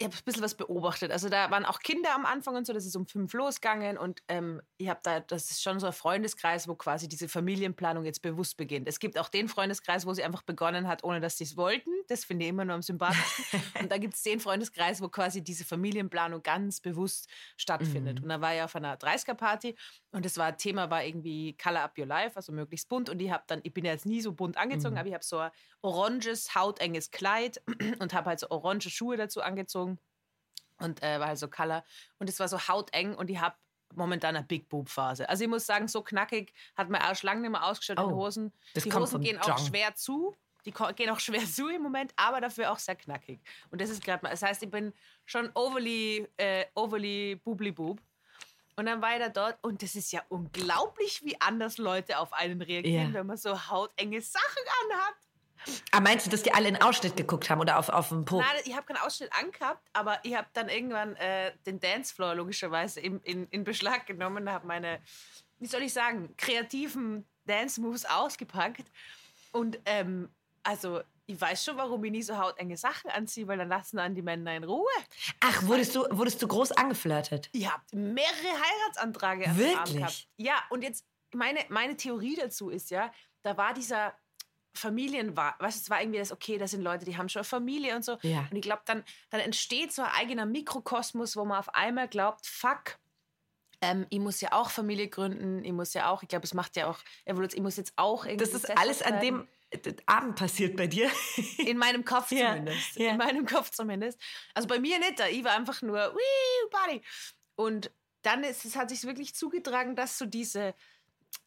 ich 0.01 0.07
hab 0.07 0.15
ein 0.15 0.25
bisschen 0.25 0.45
was 0.45 0.55
beobachtet. 0.55 1.11
Also 1.11 1.29
da 1.29 1.51
waren 1.51 1.65
auch 1.65 1.81
Kinder 1.81 2.15
am 2.15 2.25
Anfang 2.25 2.55
und 2.55 2.67
so, 2.67 2.73
das 2.73 2.87
ist 2.87 2.95
um 2.95 3.07
fünf 3.07 3.33
losgegangen 3.33 3.99
und 3.99 4.23
ähm, 4.29 4.63
ich 4.77 4.89
habe 4.89 5.01
da, 5.03 5.19
das 5.19 5.51
ist 5.51 5.61
schon 5.61 5.81
so 5.81 5.89
ein 5.89 5.93
Freundeskreis, 5.93 6.69
wo 6.69 6.77
quasi 6.77 7.09
diese 7.09 7.29
Familienplanung 7.29 8.05
jetzt 8.05 8.23
bewusst 8.23 8.57
beginnt. 8.57 8.87
Es 8.89 9.01
gibt 9.01 9.19
auch 9.19 9.29
den 9.29 9.49
Freundeskreis, 9.49 10.07
wo 10.07 10.15
sie 10.15 10.23
einfach 10.23 10.43
begonnen 10.43 10.87
hat, 10.87 11.03
ohne 11.03 11.21
dass 11.21 11.39
sie 11.39 11.45
es 11.45 11.57
wollten. 11.57 11.91
Das 12.07 12.25
finde 12.25 12.45
ich 12.45 12.51
immer 12.51 12.65
nur 12.65 12.77
am 12.77 12.83
sympathischsten. 12.83 13.61
und 13.81 13.91
da 13.91 13.99
gibt 13.99 14.15
es 14.15 14.23
den 14.23 14.39
Freundeskreis, 14.39 15.03
wo 15.03 15.09
quasi 15.09 15.43
diese 15.43 15.65
Familienplanung 15.65 16.45
ganz 16.45 16.81
bewusst 16.81 17.29
stattfindet. 17.57 18.19
Mhm. 18.19 18.23
Und 18.23 18.29
da 18.29 18.41
war 18.41 18.55
ich 18.55 18.63
auf 18.63 18.77
einer 18.77 18.97
30er-Party 18.97 19.77
und 20.13 20.25
das 20.25 20.37
war, 20.37 20.57
Thema 20.57 20.91
war 20.91 21.05
irgendwie 21.05 21.57
Color 21.57 21.83
Up 21.83 21.99
Your 21.99 22.07
Life, 22.07 22.37
also 22.37 22.53
möglichst 22.53 22.89
bunt. 22.89 23.11
Und 23.11 23.21
ich 23.21 23.33
habe 23.33 23.43
dann, 23.49 23.61
ich 23.65 23.75
bin 23.75 23.85
ja 23.85 23.93
jetzt 23.93 24.07
nie 24.07 24.21
so 24.21 24.33
bunt 24.33 24.57
angezogen, 24.59 24.95
Mhm. 24.95 24.99
aber 25.01 25.09
ich 25.09 25.15
habe 25.15 25.25
so 25.25 25.39
ein 25.39 25.51
oranges, 25.83 26.55
hautenges 26.55 27.11
Kleid 27.11 27.61
und 27.99 28.15
habe 28.15 28.27
halt 28.31 28.39
so 28.39 28.49
orange 28.51 28.91
Schuhe 28.91 29.17
dazu 29.17 29.43
angezogen 29.43 29.88
und 30.79 31.03
äh, 31.03 31.19
war 31.21 31.29
halt 31.29 31.39
so 31.39 31.49
Color. 31.49 31.85
Und 32.19 32.29
es 32.29 32.39
war 32.41 32.49
so 32.49 32.59
hauteng 32.69 33.15
und 33.15 33.31
ich 33.31 33.39
habe 33.41 33.57
momentan 33.95 34.37
eine 34.37 34.45
Big 34.47 34.69
Boob 34.69 34.89
Phase. 34.89 35.29
Also 35.29 35.45
ich 35.45 35.51
muss 35.51 35.65
sagen, 35.67 35.89
so 35.89 36.03
knackig 36.03 36.53
hat 36.77 36.91
mein 36.91 37.01
Arsch 37.03 37.23
lange 37.23 37.41
nicht 37.41 37.51
mehr 37.51 37.65
ausgeschaut 37.65 37.99
in 37.99 38.05
Oh, 38.05 38.17
Hosen. 38.17 38.53
das 38.75 38.85
Die 38.85 38.93
Hosen 38.93 39.21
gehen 39.23 39.39
auch 39.39 39.49
Jong. 39.49 39.59
schwer 39.67 39.95
zu. 39.95 40.37
Die 40.67 40.73
gehen 40.73 41.09
auch 41.11 41.21
schwer 41.21 41.45
zu 41.47 41.69
im 41.69 41.83
Moment, 41.83 42.13
aber 42.17 42.41
dafür 42.41 42.71
auch 42.73 42.79
sehr 42.79 42.97
knackig. 42.97 43.41
Und 43.71 43.81
das 43.81 43.89
ist 43.91 44.05
gerade 44.05 44.23
mal, 44.23 44.31
das 44.31 44.43
heißt, 44.43 44.63
ich 44.63 44.71
bin 44.71 44.93
schon 45.25 45.51
overly, 45.55 46.29
äh, 46.37 46.67
overly 46.75 47.37
bubli 47.37 47.73
boob. 47.73 48.01
Und 48.77 48.87
dann 48.87 49.01
war 49.03 49.13
ich 49.15 49.19
da 49.21 49.29
dort 49.29 49.59
und 49.65 49.83
das 49.83 49.95
ist 49.97 50.13
ja 50.13 50.23
unglaublich, 50.29 51.25
wie 51.25 51.41
anders 51.41 51.79
Leute 51.79 52.19
auf 52.19 52.33
einen 52.33 52.63
reagieren, 52.63 53.09
Ja. 53.09 53.15
wenn 53.15 53.27
man 53.27 53.37
so 53.37 53.69
hautenge 53.71 54.21
Sachen 54.21 54.63
anhat. 54.85 55.15
Ah, 55.91 56.01
meinst 56.01 56.27
du, 56.27 56.31
dass 56.31 56.43
die 56.43 56.53
alle 56.53 56.69
in 56.69 56.81
Ausschnitt 56.81 57.17
geguckt 57.17 57.49
haben 57.51 57.61
oder 57.61 57.79
auf, 57.79 57.89
auf 57.89 58.09
dem 58.09 58.25
Po? 58.25 58.39
Nein, 58.39 58.49
ich 58.65 58.75
habe 58.75 58.87
keinen 58.87 58.99
Ausschnitt 58.99 59.31
angehabt, 59.33 59.87
aber 59.93 60.19
ich 60.23 60.35
habe 60.35 60.49
dann 60.53 60.69
irgendwann 60.69 61.17
äh, 61.17 61.53
den 61.67 61.81
Dancefloor 61.81 62.35
logischerweise 62.35 63.01
in, 63.01 63.21
in, 63.21 63.47
in 63.49 63.65
Beschlag 63.65 64.07
genommen, 64.07 64.51
habe 64.51 64.67
meine, 64.67 65.01
wie 65.59 65.67
soll 65.67 65.83
ich 65.83 65.93
sagen, 65.93 66.35
kreativen 66.37 67.27
Dance-Moves 67.47 68.05
ausgepackt. 68.07 68.91
Und 69.53 69.79
ähm, 69.87 70.29
also 70.63 71.01
ich 71.27 71.39
weiß 71.39 71.63
schon, 71.63 71.77
warum 71.77 72.03
ich 72.05 72.11
nie 72.11 72.23
so 72.23 72.39
hautenge 72.39 72.77
Sachen 72.77 73.11
anziehe, 73.11 73.47
weil 73.47 73.59
dann 73.59 73.69
lassen 73.69 73.99
dann 73.99 74.15
die 74.15 74.23
Männer 74.23 74.57
in 74.57 74.65
Ruhe. 74.65 74.87
Ach, 75.41 75.63
wurdest 75.67 75.95
du, 75.95 76.07
wurdest 76.11 76.41
du 76.43 76.49
groß 76.49 76.73
angeflirtet? 76.73 77.51
Ihr 77.53 77.71
habt 77.71 77.93
mehrere 77.93 78.33
Heiratsanträge 78.33 79.45
am 79.45 79.51
Abend 79.51 79.59
Wirklich? 79.59 79.95
gehabt. 79.95 80.29
Ja, 80.39 80.55
und 80.71 80.83
jetzt 80.83 81.05
meine, 81.35 81.61
meine 81.69 81.97
Theorie 81.97 82.35
dazu 82.35 82.71
ist 82.71 82.91
ja, 82.91 83.13
da 83.43 83.57
war 83.59 83.75
dieser 83.75 84.15
Familien 84.79 85.37
war, 85.37 85.57
weißt 85.59 85.79
du, 85.79 85.83
es 85.83 85.91
war 85.91 86.01
irgendwie 86.01 86.19
das, 86.19 86.33
okay, 86.33 86.59
das 86.59 86.71
sind 86.71 86.83
Leute, 86.83 87.05
die 87.05 87.17
haben 87.17 87.29
schon 87.29 87.41
eine 87.41 87.45
Familie 87.45 87.95
und 87.97 88.05
so. 88.05 88.17
Ja. 88.23 88.47
Und 88.51 88.57
ich 88.57 88.63
glaube, 88.63 88.83
dann, 88.87 89.05
dann 89.31 89.41
entsteht 89.41 89.93
so 89.93 90.03
ein 90.03 90.11
eigener 90.13 90.47
Mikrokosmos, 90.47 91.37
wo 91.37 91.45
man 91.45 91.59
auf 91.59 91.75
einmal 91.75 92.09
glaubt, 92.09 92.47
fuck, 92.47 92.99
ähm, 93.81 94.07
ich 94.11 94.19
muss 94.19 94.41
ja 94.41 94.53
auch 94.53 94.71
Familie 94.71 95.09
gründen, 95.09 95.65
ich 95.65 95.73
muss 95.73 95.95
ja 95.95 96.11
auch, 96.11 96.23
ich 96.23 96.29
glaube, 96.29 96.45
es 96.45 96.55
macht 96.55 96.77
ja 96.77 96.89
auch 96.89 96.99
ich 97.25 97.61
muss 97.61 97.77
jetzt 97.77 97.93
auch 97.97 98.25
irgendwie. 98.25 98.45
Das 98.45 98.55
ist 98.55 98.77
alles 98.77 99.03
an 99.03 99.21
dem 99.21 99.47
äh, 99.71 99.95
Abend 100.07 100.37
passiert 100.37 100.77
bei 100.77 100.87
dir. 100.87 101.11
In 101.59 101.79
meinem 101.79 102.05
Kopf 102.05 102.31
Ja, 102.33 102.51
zumindest. 102.51 102.97
ja. 102.97 103.11
In 103.11 103.19
meinem 103.19 103.47
Kopf 103.47 103.71
zumindest. 103.71 104.21
Also 104.55 104.69
bei 104.69 104.81
mir 104.81 104.99
nicht, 104.99 105.19
da 105.19 105.27
ich 105.27 105.45
war 105.45 105.55
einfach 105.55 105.81
nur, 105.83 105.99
wii, 105.99 106.71
Party. 106.71 107.03
Und 107.55 107.91
dann 108.23 108.43
ist, 108.45 108.65
es 108.65 108.77
hat 108.77 108.91
sich 108.91 109.05
wirklich 109.05 109.35
zugetragen, 109.35 109.95
dass 109.95 110.19
so 110.19 110.27
diese, 110.27 110.75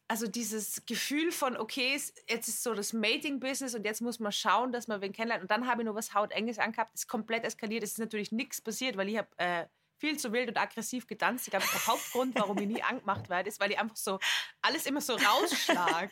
also 0.08 0.26
dieses 0.26 0.84
Gefühl 0.84 1.32
von, 1.32 1.56
okay, 1.56 1.92
jetzt 2.28 2.48
ist 2.48 2.62
so 2.62 2.74
das 2.74 2.92
Mating-Business 2.92 3.74
und 3.74 3.84
jetzt 3.84 4.02
muss 4.02 4.18
man 4.18 4.30
schauen, 4.32 4.70
dass 4.72 4.86
man 4.86 5.00
wen 5.00 5.12
kennenlernt. 5.12 5.42
Und 5.42 5.50
dann 5.50 5.66
habe 5.66 5.82
ich 5.82 5.86
nur 5.86 5.94
was 5.94 6.12
Hautenges 6.12 6.58
angehabt, 6.58 6.94
ist 6.94 7.08
komplett 7.08 7.44
eskaliert. 7.44 7.82
Es 7.82 7.92
ist 7.92 7.98
natürlich 7.98 8.30
nichts 8.30 8.60
passiert, 8.60 8.96
weil 8.98 9.08
ich 9.08 9.16
habe 9.16 9.28
äh, 9.38 9.66
viel 9.96 10.18
zu 10.18 10.32
wild 10.32 10.48
und 10.50 10.58
aggressiv 10.58 11.06
getanzt. 11.06 11.46
Ich 11.46 11.50
glaube, 11.52 11.64
der 11.72 11.86
Hauptgrund, 11.86 12.34
warum 12.34 12.58
ich 12.58 12.66
nie 12.66 12.82
angemacht 12.82 13.30
werde, 13.30 13.48
ist, 13.48 13.58
weil 13.60 13.70
ich 13.70 13.78
einfach 13.78 13.96
so 13.96 14.18
alles 14.60 14.84
immer 14.84 15.00
so 15.00 15.14
rausschlag. 15.14 16.10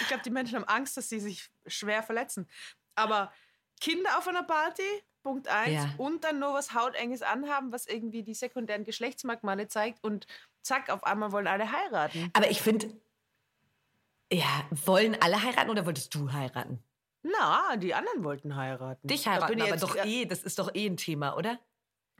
Ich 0.00 0.08
glaube, 0.08 0.22
die 0.22 0.30
Menschen 0.30 0.56
haben 0.56 0.64
Angst, 0.64 0.96
dass 0.96 1.08
sie 1.08 1.18
sich 1.20 1.48
schwer 1.66 2.02
verletzen. 2.02 2.48
Aber 2.94 3.32
Kinder 3.80 4.18
auf 4.18 4.28
einer 4.28 4.42
Party, 4.42 4.82
Punkt 5.22 5.48
eins, 5.48 5.72
Ja. 5.72 5.94
und 5.98 6.22
dann 6.24 6.38
nur 6.38 6.54
was 6.54 6.74
Hautenges 6.74 7.22
anhaben, 7.22 7.72
was 7.72 7.86
irgendwie 7.86 8.22
die 8.22 8.34
sekundären 8.34 8.84
Geschlechtsmerkmale 8.84 9.66
zeigt 9.68 10.02
und 10.04 10.26
zack, 10.66 10.90
auf 10.90 11.04
einmal 11.04 11.32
wollen 11.32 11.46
alle 11.46 11.70
heiraten. 11.70 12.30
Aber 12.32 12.50
ich 12.50 12.60
finde, 12.60 12.90
ja, 14.32 14.64
wollen 14.84 15.16
alle 15.20 15.42
heiraten 15.42 15.70
oder 15.70 15.86
wolltest 15.86 16.14
du 16.14 16.32
heiraten? 16.32 16.82
Na, 17.22 17.76
die 17.76 17.94
anderen 17.94 18.24
wollten 18.24 18.56
heiraten. 18.56 19.06
Dich 19.06 19.26
heiraten, 19.26 19.56
bin 19.56 19.62
aber 19.62 19.76
doch 19.76 19.96
ja, 19.96 20.04
eh, 20.04 20.26
das 20.26 20.42
ist 20.42 20.58
doch 20.58 20.74
eh 20.74 20.86
ein 20.86 20.96
Thema, 20.96 21.36
oder? 21.36 21.58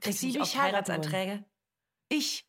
Kriegst 0.01 0.21
du 0.23 0.27
nicht 0.27 0.57
Heiratsanträge? 0.57 1.43
Ich. 2.09 2.45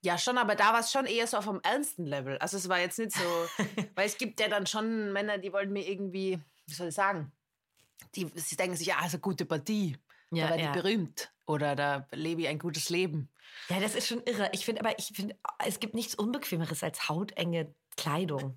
Ja, 0.00 0.18
schon, 0.18 0.36
aber 0.36 0.54
da 0.54 0.72
war 0.72 0.80
es 0.80 0.92
schon 0.92 1.06
eher 1.06 1.26
so 1.26 1.38
auf 1.38 1.48
einem 1.48 1.60
ernsten 1.62 2.04
Level. 2.04 2.38
Also 2.38 2.56
es 2.56 2.68
war 2.68 2.78
jetzt 2.78 2.98
nicht 2.98 3.12
so, 3.12 3.24
weil 3.94 4.06
es 4.06 4.18
gibt 4.18 4.38
ja 4.40 4.48
dann 4.48 4.66
schon 4.66 5.12
Männer, 5.12 5.38
die 5.38 5.52
wollen 5.52 5.72
mir 5.72 5.88
irgendwie, 5.88 6.38
wie 6.66 6.74
soll 6.74 6.88
ich 6.88 6.94
sagen, 6.94 7.32
die 8.14 8.30
sie 8.34 8.56
denken 8.56 8.76
sich, 8.76 8.88
ja, 8.88 9.04
ist 9.04 9.14
eine 9.14 9.20
gute 9.20 9.46
Partie. 9.46 9.96
Ja, 10.30 10.44
da 10.44 10.50
werde 10.50 10.62
ja. 10.62 10.70
ich 10.70 10.82
berühmt. 10.82 11.32
Oder 11.46 11.74
da 11.76 12.06
lebe 12.12 12.42
ich 12.42 12.48
ein 12.48 12.58
gutes 12.58 12.90
Leben. 12.90 13.28
Ja, 13.68 13.80
das 13.80 13.94
ist 13.94 14.08
schon 14.08 14.22
irre. 14.24 14.50
Ich 14.52 14.64
finde 14.64 14.80
aber, 14.80 14.98
ich 14.98 15.12
finde, 15.14 15.38
es 15.64 15.80
gibt 15.80 15.94
nichts 15.94 16.14
Unbequemeres 16.14 16.82
als 16.82 17.08
hautenge 17.08 17.74
Kleidung. 17.96 18.56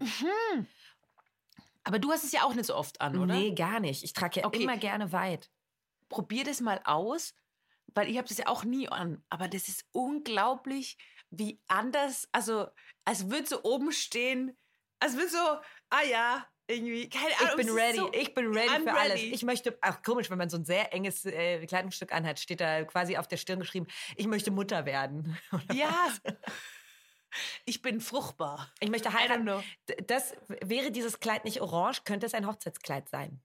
Aber 1.84 2.00
du 2.00 2.12
hast 2.12 2.24
es 2.24 2.32
ja 2.32 2.44
auch 2.44 2.54
nicht 2.54 2.66
so 2.66 2.76
oft 2.76 3.00
an, 3.02 3.18
oder? 3.18 3.36
Nee, 3.36 3.54
gar 3.54 3.80
nicht. 3.80 4.04
Ich 4.04 4.14
trage 4.14 4.40
ja 4.42 4.48
Okay. 4.48 4.64
immer 4.64 4.78
gerne 4.78 5.12
weit. 5.12 5.50
probier 6.10 6.44
das 6.44 6.62
mal 6.62 6.82
aus, 6.86 7.34
weil 7.94 8.10
ich 8.10 8.18
habe 8.18 8.28
das 8.28 8.38
ja 8.38 8.48
auch 8.48 8.64
nie 8.64 8.88
an. 8.90 9.24
Aber 9.30 9.48
das 9.48 9.68
ist 9.68 9.86
unglaublich, 9.92 10.98
wie 11.30 11.62
anders, 11.68 12.28
also 12.32 12.68
als 13.06 13.30
würde 13.30 13.48
so 13.48 13.64
oben 13.64 13.92
stehen, 13.92 14.56
als 15.00 15.16
würde 15.16 15.30
so, 15.30 15.38
ah 15.90 16.04
ja, 16.10 16.48
irgendwie, 16.68 17.10
keine 17.10 17.38
Ahnung. 17.40 17.60
Ich 17.60 17.66
bin 17.66 17.76
ready. 17.76 17.98
So, 17.98 18.12
ich 18.14 18.34
bin 18.34 18.48
ready 18.48 18.70
I'm 18.70 18.84
für 18.84 18.94
alles. 18.94 19.16
ready. 19.22 19.34
Ich 19.34 19.44
möchte, 19.44 19.78
ach 19.82 20.02
komisch, 20.02 20.30
wenn 20.30 20.38
man 20.38 20.50
so 20.50 20.58
ein 20.58 20.66
sehr 20.66 20.94
enges 20.94 21.26
äh, 21.26 21.66
Kleidungsstück 21.66 22.12
anhat, 22.12 22.40
steht 22.40 22.62
da 22.62 22.84
quasi 22.86 23.18
auf 23.18 23.28
der 23.28 23.38
Stirn 23.38 23.60
geschrieben, 23.60 23.88
ich 24.16 24.28
möchte 24.28 24.52
Mutter 24.52 24.86
werden. 24.86 25.38
Ja, 25.74 26.14
ich 27.66 27.82
bin 27.82 28.00
fruchtbar. 28.00 28.72
Ich 28.80 28.90
möchte 28.90 29.12
heiraten. 29.12 29.50
Das 30.08 30.36
wäre 30.48 30.92
dieses 30.92 31.20
Kleid 31.20 31.44
nicht 31.44 31.62
orange, 31.62 32.04
könnte 32.06 32.26
es 32.26 32.34
ein 32.34 32.48
Hochzeitskleid 32.48 33.10
sein. 33.10 33.42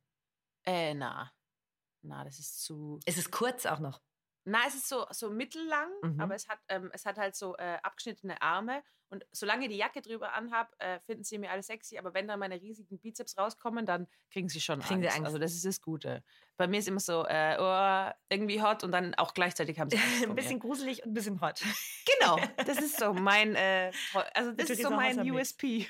Äh, 0.65 0.95
na. 0.95 1.33
Na, 2.03 2.25
das 2.25 2.39
ist 2.39 2.63
zu. 2.63 3.01
Es 3.05 3.19
ist 3.19 3.31
kurz 3.31 3.67
auch 3.67 3.81
noch. 3.81 4.01
Na, 4.51 4.59
es 4.67 4.75
ist 4.75 4.89
so, 4.89 5.07
so 5.11 5.31
mittellang, 5.31 5.89
Mhm. 6.03 6.21
aber 6.21 6.35
es 6.35 6.49
hat, 6.49 6.59
ähm, 6.69 6.91
es 6.93 7.07
hat 7.07 7.19
halt 7.19 7.37
so 7.37 7.57
äh, 7.57 7.79
abgeschnittene 7.83 8.41
Arme. 8.43 8.83
Und 9.13 9.25
solange 9.33 9.65
ich 9.65 9.71
die 9.71 9.77
Jacke 9.77 10.03
drüber 10.03 10.35
anhab, 10.35 10.73
äh, 10.79 11.01
finden 11.01 11.25
sie 11.25 11.39
mir 11.39 11.51
alle 11.51 11.63
sexy. 11.65 11.99
Aber 11.99 12.15
wenn 12.15 12.29
dann 12.29 12.39
meine 12.39 12.61
riesigen 12.61 12.99
Bizeps 13.01 13.37
rauskommen, 13.37 13.85
dann 13.87 14.07
kriegen 14.31 14.49
sie 14.49 14.61
schon 14.61 14.81
Kriegen 14.81 15.01
sie 15.03 15.09
Angst. 15.09 15.17
Angst. 15.19 15.27
Also 15.27 15.39
das 15.39 15.53
ist 15.53 15.65
das 15.65 15.81
Gute. 15.81 16.23
Bei 16.57 16.69
mir 16.69 16.79
ist 16.79 16.87
immer 16.89 17.01
so, 17.01 17.25
äh, 17.27 17.57
oh, 17.59 18.13
irgendwie 18.29 18.63
hot 18.63 18.85
und 18.85 18.93
dann 18.93 19.15
auch 19.17 19.35
gleichzeitig 19.35 19.79
haben 19.81 19.91
sie 19.91 19.99
Angst 19.99 20.25
ein 20.29 20.35
bisschen 20.37 20.61
gruselig 20.61 21.03
und 21.05 21.11
ein 21.11 21.15
bisschen 21.15 21.41
hot. 21.41 21.61
mir. 21.65 21.73
Genau, 22.19 22.37
das 22.67 22.79
ist 22.81 22.99
so 22.99 23.13
mein, 23.13 23.55
äh, 23.57 23.91
also 24.35 24.53
das 24.53 24.71
ist 24.71 24.83
so 24.83 24.91
mein. 24.91 25.19
USP. 25.31 25.89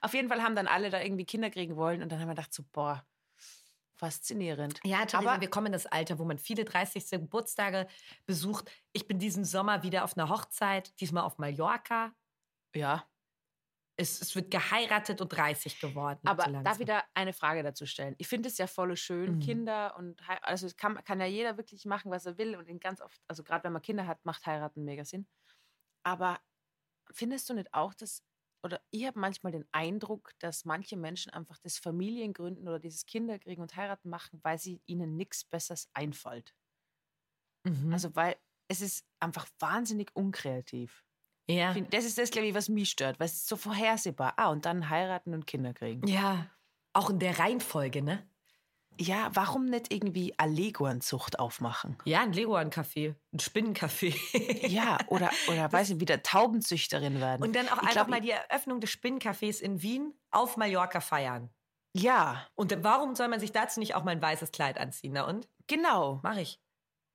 Auf 0.00 0.14
jeden 0.14 0.28
Fall 0.28 0.42
haben 0.42 0.56
dann 0.56 0.66
alle 0.66 0.88
da 0.88 1.00
irgendwie 1.02 1.26
Kinder 1.26 1.50
kriegen 1.50 1.76
wollen 1.76 2.02
und 2.02 2.10
dann 2.10 2.18
haben 2.20 2.28
wir 2.28 2.34
gedacht 2.34 2.54
so, 2.54 2.62
boah, 2.72 3.04
faszinierend. 4.06 4.80
Ja, 4.84 5.06
Theresa, 5.06 5.30
Aber- 5.32 5.40
wir 5.40 5.48
kommen 5.50 5.66
in 5.66 5.72
das 5.72 5.86
Alter, 5.86 6.18
wo 6.18 6.24
man 6.24 6.38
viele 6.38 6.64
30. 6.64 7.20
Geburtstage 7.20 7.86
besucht. 8.26 8.70
Ich 8.92 9.06
bin 9.06 9.18
diesen 9.20 9.44
Sommer 9.44 9.82
wieder 9.84 10.02
auf 10.02 10.16
einer 10.16 10.28
Hochzeit, 10.28 10.98
diesmal 11.00 11.22
auf 11.22 11.38
Mallorca. 11.38 12.12
Ja, 12.74 13.06
Es, 13.96 14.20
es 14.22 14.34
wird 14.34 14.50
geheiratet 14.50 15.20
und 15.20 15.28
30 15.28 15.78
geworden. 15.78 16.18
Aber 16.26 16.44
so 16.44 16.62
darf 16.62 16.80
ich 16.80 16.86
da 16.86 17.04
eine 17.14 17.32
Frage 17.34 17.62
dazu 17.62 17.84
stellen? 17.86 18.14
Ich 18.18 18.26
finde 18.26 18.48
es 18.48 18.56
ja 18.58 18.66
voll 18.66 18.96
schön, 18.96 19.36
Mhm. 19.36 19.40
Kinder 19.40 19.94
und 19.96 20.20
also 20.42 20.66
kann, 20.76 21.04
kann 21.04 21.20
ja 21.20 21.26
jeder 21.26 21.56
wirklich 21.58 21.84
machen, 21.84 22.10
was 22.10 22.24
er 22.26 22.38
will 22.38 22.56
und 22.56 22.66
in 22.68 22.80
ganz 22.80 23.00
oft, 23.02 23.20
also 23.28 23.44
gerade 23.44 23.64
wenn 23.64 23.72
man 23.74 23.82
Kinder 23.82 24.06
hat, 24.06 24.24
macht 24.24 24.46
heiraten 24.46 24.82
mega 24.84 25.04
Sinn. 25.04 25.28
Aber 26.04 26.40
findest 27.12 27.48
du 27.50 27.54
nicht 27.54 27.72
auch, 27.74 27.92
dass 27.94 28.24
oder 28.62 28.80
ich 28.90 29.06
habe 29.06 29.18
manchmal 29.18 29.52
den 29.52 29.66
Eindruck, 29.72 30.32
dass 30.38 30.64
manche 30.64 30.96
Menschen 30.96 31.32
einfach 31.32 31.58
das 31.58 31.78
Familiengründen 31.78 32.68
oder 32.68 32.78
dieses 32.78 33.06
Kinderkriegen 33.06 33.62
und 33.62 33.76
heiraten 33.76 34.08
machen, 34.08 34.40
weil 34.42 34.58
sie 34.58 34.80
ihnen 34.86 35.16
nichts 35.16 35.44
Besseres 35.44 35.88
einfällt. 35.94 36.54
Mhm. 37.64 37.92
Also 37.92 38.14
weil 38.14 38.36
es 38.68 38.80
ist 38.80 39.04
einfach 39.20 39.46
wahnsinnig 39.58 40.14
unkreativ. 40.14 41.04
Ja. 41.48 41.74
Das 41.74 42.04
ist 42.04 42.18
das, 42.18 42.30
glaube 42.30 42.48
ich, 42.48 42.54
was 42.54 42.68
mich 42.68 42.90
stört, 42.90 43.18
weil 43.20 43.26
es 43.26 43.34
ist 43.34 43.48
so 43.48 43.56
vorhersehbar. 43.56 44.34
Ah, 44.36 44.50
und 44.50 44.64
dann 44.64 44.88
heiraten 44.88 45.34
und 45.34 45.46
Kinder 45.46 45.74
kriegen. 45.74 46.06
Ja. 46.06 46.50
Auch 46.94 47.10
in 47.10 47.18
der 47.18 47.38
Reihenfolge, 47.38 48.02
ne? 48.02 48.28
Ja, 49.00 49.30
warum 49.34 49.64
nicht 49.64 49.92
irgendwie 49.92 50.38
eine 50.38 50.52
Leguanzucht 50.52 51.38
aufmachen? 51.38 51.96
Ja, 52.04 52.20
ein 52.20 52.32
Leguan-Café, 52.32 53.14
ein 53.32 53.38
Spinnencafé. 53.38 54.14
ja, 54.68 54.98
oder, 55.08 55.30
oder 55.48 55.72
weiß 55.72 55.90
ich, 55.90 56.00
wieder 56.00 56.22
Taubenzüchterin 56.22 57.20
werden. 57.20 57.42
Und 57.42 57.56
dann 57.56 57.68
auch 57.68 57.76
ich 57.76 57.82
einfach 57.82 57.92
glaub, 57.92 58.08
mal 58.08 58.20
die 58.20 58.30
Eröffnung 58.30 58.80
des 58.80 58.90
Spinnencafés 58.90 59.60
in 59.60 59.82
Wien 59.82 60.14
auf 60.30 60.56
Mallorca 60.56 61.00
feiern. 61.00 61.50
Ja. 61.94 62.46
Und 62.54 62.74
warum 62.82 63.14
soll 63.14 63.28
man 63.28 63.40
sich 63.40 63.52
dazu 63.52 63.80
nicht 63.80 63.94
auch 63.94 64.04
mal 64.04 64.12
ein 64.12 64.22
weißes 64.22 64.52
Kleid 64.52 64.78
anziehen? 64.78 65.12
Na 65.14 65.26
und? 65.26 65.48
Genau. 65.66 66.20
Mach 66.22 66.36
ich. 66.36 66.61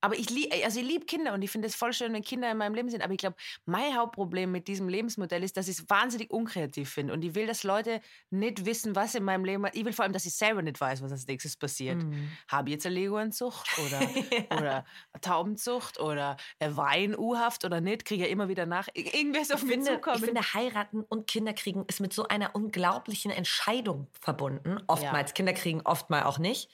Aber 0.07 0.17
ich 0.17 0.29
liebe, 0.29 0.55
also 0.63 0.79
ich 0.79 0.85
liebe 0.85 1.05
Kinder 1.05 1.33
und 1.33 1.41
ich 1.41 1.51
finde 1.51 1.67
es 1.67 1.75
voll 1.75 1.91
schön, 1.91 2.13
wenn 2.13 2.21
Kinder 2.21 2.49
in 2.49 2.55
meinem 2.55 2.73
Leben 2.73 2.87
sind. 2.87 3.01
Aber 3.01 3.11
ich 3.11 3.17
glaube, 3.17 3.35
mein 3.65 3.93
Hauptproblem 3.93 4.49
mit 4.49 4.69
diesem 4.69 4.87
Lebensmodell 4.87 5.43
ist, 5.43 5.57
dass 5.57 5.67
ich 5.67 5.79
es 5.79 5.89
wahnsinnig 5.89 6.31
unkreativ 6.31 6.89
finde. 6.89 7.11
Und 7.11 7.25
ich 7.25 7.35
will, 7.35 7.45
dass 7.45 7.63
Leute 7.63 7.99
nicht 8.29 8.65
wissen, 8.65 8.95
was 8.95 9.15
in 9.15 9.25
meinem 9.25 9.43
Leben. 9.43 9.65
Ich 9.73 9.83
will 9.83 9.91
vor 9.91 10.03
allem, 10.03 10.13
dass 10.13 10.25
ich 10.25 10.33
selber 10.33 10.61
nicht 10.61 10.79
weiß, 10.79 11.01
was 11.01 11.11
als 11.11 11.27
nächstes 11.27 11.57
passiert. 11.57 11.97
Mhm. 11.97 12.29
Habe 12.47 12.69
ich 12.69 12.75
jetzt 12.75 12.85
eine 12.85 12.95
Leguanzucht 12.95 13.67
oder, 13.79 14.01
ja. 14.49 14.57
oder 14.57 14.85
eine 15.11 15.21
Taubenzucht 15.21 15.99
oder 15.99 16.37
eine 16.61 16.77
Wein-U-Haft 16.77 17.65
oder 17.65 17.81
nicht? 17.81 18.05
Kriege 18.05 18.27
ich 18.27 18.31
immer 18.31 18.47
wieder 18.47 18.65
nach. 18.65 18.87
Irgendwas 18.93 19.51
auf 19.51 19.63
mich 19.63 19.83
zukommen. 19.83 20.19
Ich 20.19 20.23
finde, 20.23 20.41
heiraten 20.53 21.01
und 21.01 21.27
Kinder 21.27 21.51
kriegen 21.51 21.83
ist 21.89 21.99
mit 21.99 22.13
so 22.13 22.25
einer 22.29 22.55
unglaublichen 22.55 23.29
Entscheidung 23.29 24.07
verbunden. 24.21 24.79
Oftmals. 24.87 25.31
Ja. 25.31 25.33
Kinder 25.33 25.51
kriegen 25.51 25.81
oftmals 25.81 26.25
auch 26.25 26.39
nicht. 26.39 26.69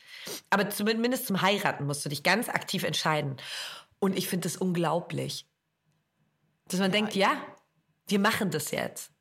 Aber 0.52 0.70
zumindest 0.70 1.26
zum 1.26 1.42
Heiraten 1.42 1.88
musst 1.88 2.06
du 2.06 2.10
dich 2.10 2.22
ganz 2.22 2.48
aktiv 2.48 2.84
entscheiden 2.84 3.23
entscheiden. 3.32 3.48
Und 4.00 4.18
ich 4.18 4.28
finde 4.28 4.50
das 4.50 4.58
unglaublich. 4.58 5.48
Dass 6.68 6.80
man 6.80 6.92
ja, 6.92 6.98
denkt, 6.98 7.16
ja, 7.16 7.42
wir 8.08 8.20
machen 8.20 8.52
das 8.52 8.72
jetzt. 8.72 9.12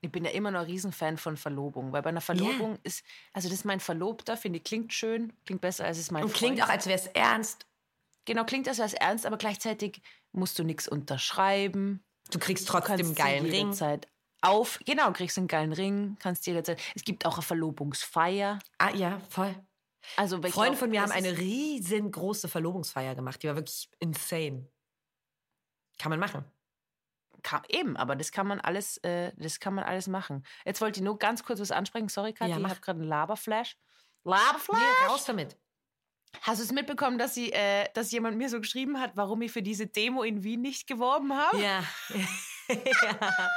Ich 0.00 0.10
bin 0.10 0.24
ja 0.24 0.32
immer 0.32 0.50
noch 0.50 0.60
ein 0.60 0.66
Riesenfan 0.66 1.16
von 1.16 1.36
Verlobung, 1.36 1.92
weil 1.92 2.02
bei 2.02 2.10
einer 2.10 2.20
Verlobung 2.20 2.70
yeah. 2.70 2.80
ist, 2.82 3.04
also 3.32 3.48
das 3.48 3.58
ist 3.58 3.64
mein 3.64 3.78
Verlobter, 3.78 4.36
finde 4.36 4.58
ich, 4.58 4.64
klingt 4.64 4.92
schön, 4.92 5.32
klingt 5.44 5.60
besser 5.60 5.84
als 5.84 5.98
es 5.98 6.10
mein 6.10 6.24
Und 6.24 6.30
Freund. 6.30 6.38
klingt 6.38 6.62
auch, 6.62 6.68
als 6.68 6.86
wäre 6.86 6.98
es 6.98 7.06
ernst. 7.06 7.66
Genau, 8.24 8.44
klingt, 8.44 8.68
als 8.68 8.78
wäre 8.78 8.88
es 8.88 8.94
ernst, 8.94 9.26
aber 9.26 9.36
gleichzeitig 9.36 10.00
musst 10.32 10.58
du 10.58 10.64
nichts 10.64 10.88
unterschreiben. 10.88 12.04
Du 12.30 12.38
kriegst 12.38 12.66
trotzdem 12.68 13.06
einen 13.06 13.14
geilen 13.14 13.46
Ring. 13.46 13.72
Zeit 13.72 14.08
auf, 14.42 14.80
genau, 14.84 15.12
kriegst 15.12 15.38
einen 15.38 15.48
geilen 15.48 15.72
Ring, 15.72 16.16
kannst 16.18 16.46
jederzeit. 16.46 16.80
Es 16.94 17.04
gibt 17.04 17.24
auch 17.24 17.34
eine 17.34 17.42
Verlobungsfeier. 17.42 18.58
Ah 18.78 18.90
ja, 18.90 19.20
voll. 19.30 19.54
Also 20.16 20.40
Freunde 20.42 20.76
von 20.76 20.90
mir 20.90 21.02
haben 21.02 21.12
eine 21.12 21.38
riesengroße 21.38 22.48
Verlobungsfeier 22.48 23.14
gemacht. 23.14 23.42
Die 23.42 23.48
war 23.48 23.56
wirklich 23.56 23.88
insane. 23.98 24.68
Kann 25.98 26.10
man 26.10 26.18
machen. 26.18 26.44
Kann, 27.42 27.62
eben, 27.68 27.96
aber 27.96 28.14
das 28.14 28.30
kann 28.30 28.46
man 28.46 28.60
alles, 28.60 28.98
äh, 28.98 29.32
das 29.36 29.58
kann 29.58 29.74
man 29.74 29.84
alles 29.84 30.06
machen. 30.06 30.44
Jetzt 30.64 30.80
wollte 30.80 31.00
ich 31.00 31.04
nur 31.04 31.18
ganz 31.18 31.42
kurz 31.42 31.60
was 31.60 31.72
ansprechen. 31.72 32.08
Sorry, 32.08 32.32
Kathi, 32.32 32.52
ja, 32.52 32.58
ich 32.58 32.64
habe 32.64 32.80
gerade 32.80 33.00
einen 33.00 33.08
Laberflash. 33.08 33.76
Laberflash? 34.24 34.78
Nee, 34.78 35.08
raus 35.08 35.24
damit. 35.24 35.56
Hast 36.40 36.60
du 36.60 36.64
es 36.64 36.72
mitbekommen, 36.72 37.18
dass, 37.18 37.34
sie, 37.34 37.52
äh, 37.52 37.88
dass 37.94 38.10
jemand 38.10 38.36
mir 38.36 38.48
so 38.48 38.60
geschrieben 38.60 39.00
hat, 39.00 39.16
warum 39.16 39.42
ich 39.42 39.52
für 39.52 39.62
diese 39.62 39.86
Demo 39.86 40.22
in 40.22 40.42
Wien 40.42 40.62
nicht 40.62 40.86
geworben 40.86 41.36
habe? 41.36 41.60
Ja. 41.60 41.84
ja. 42.68 43.50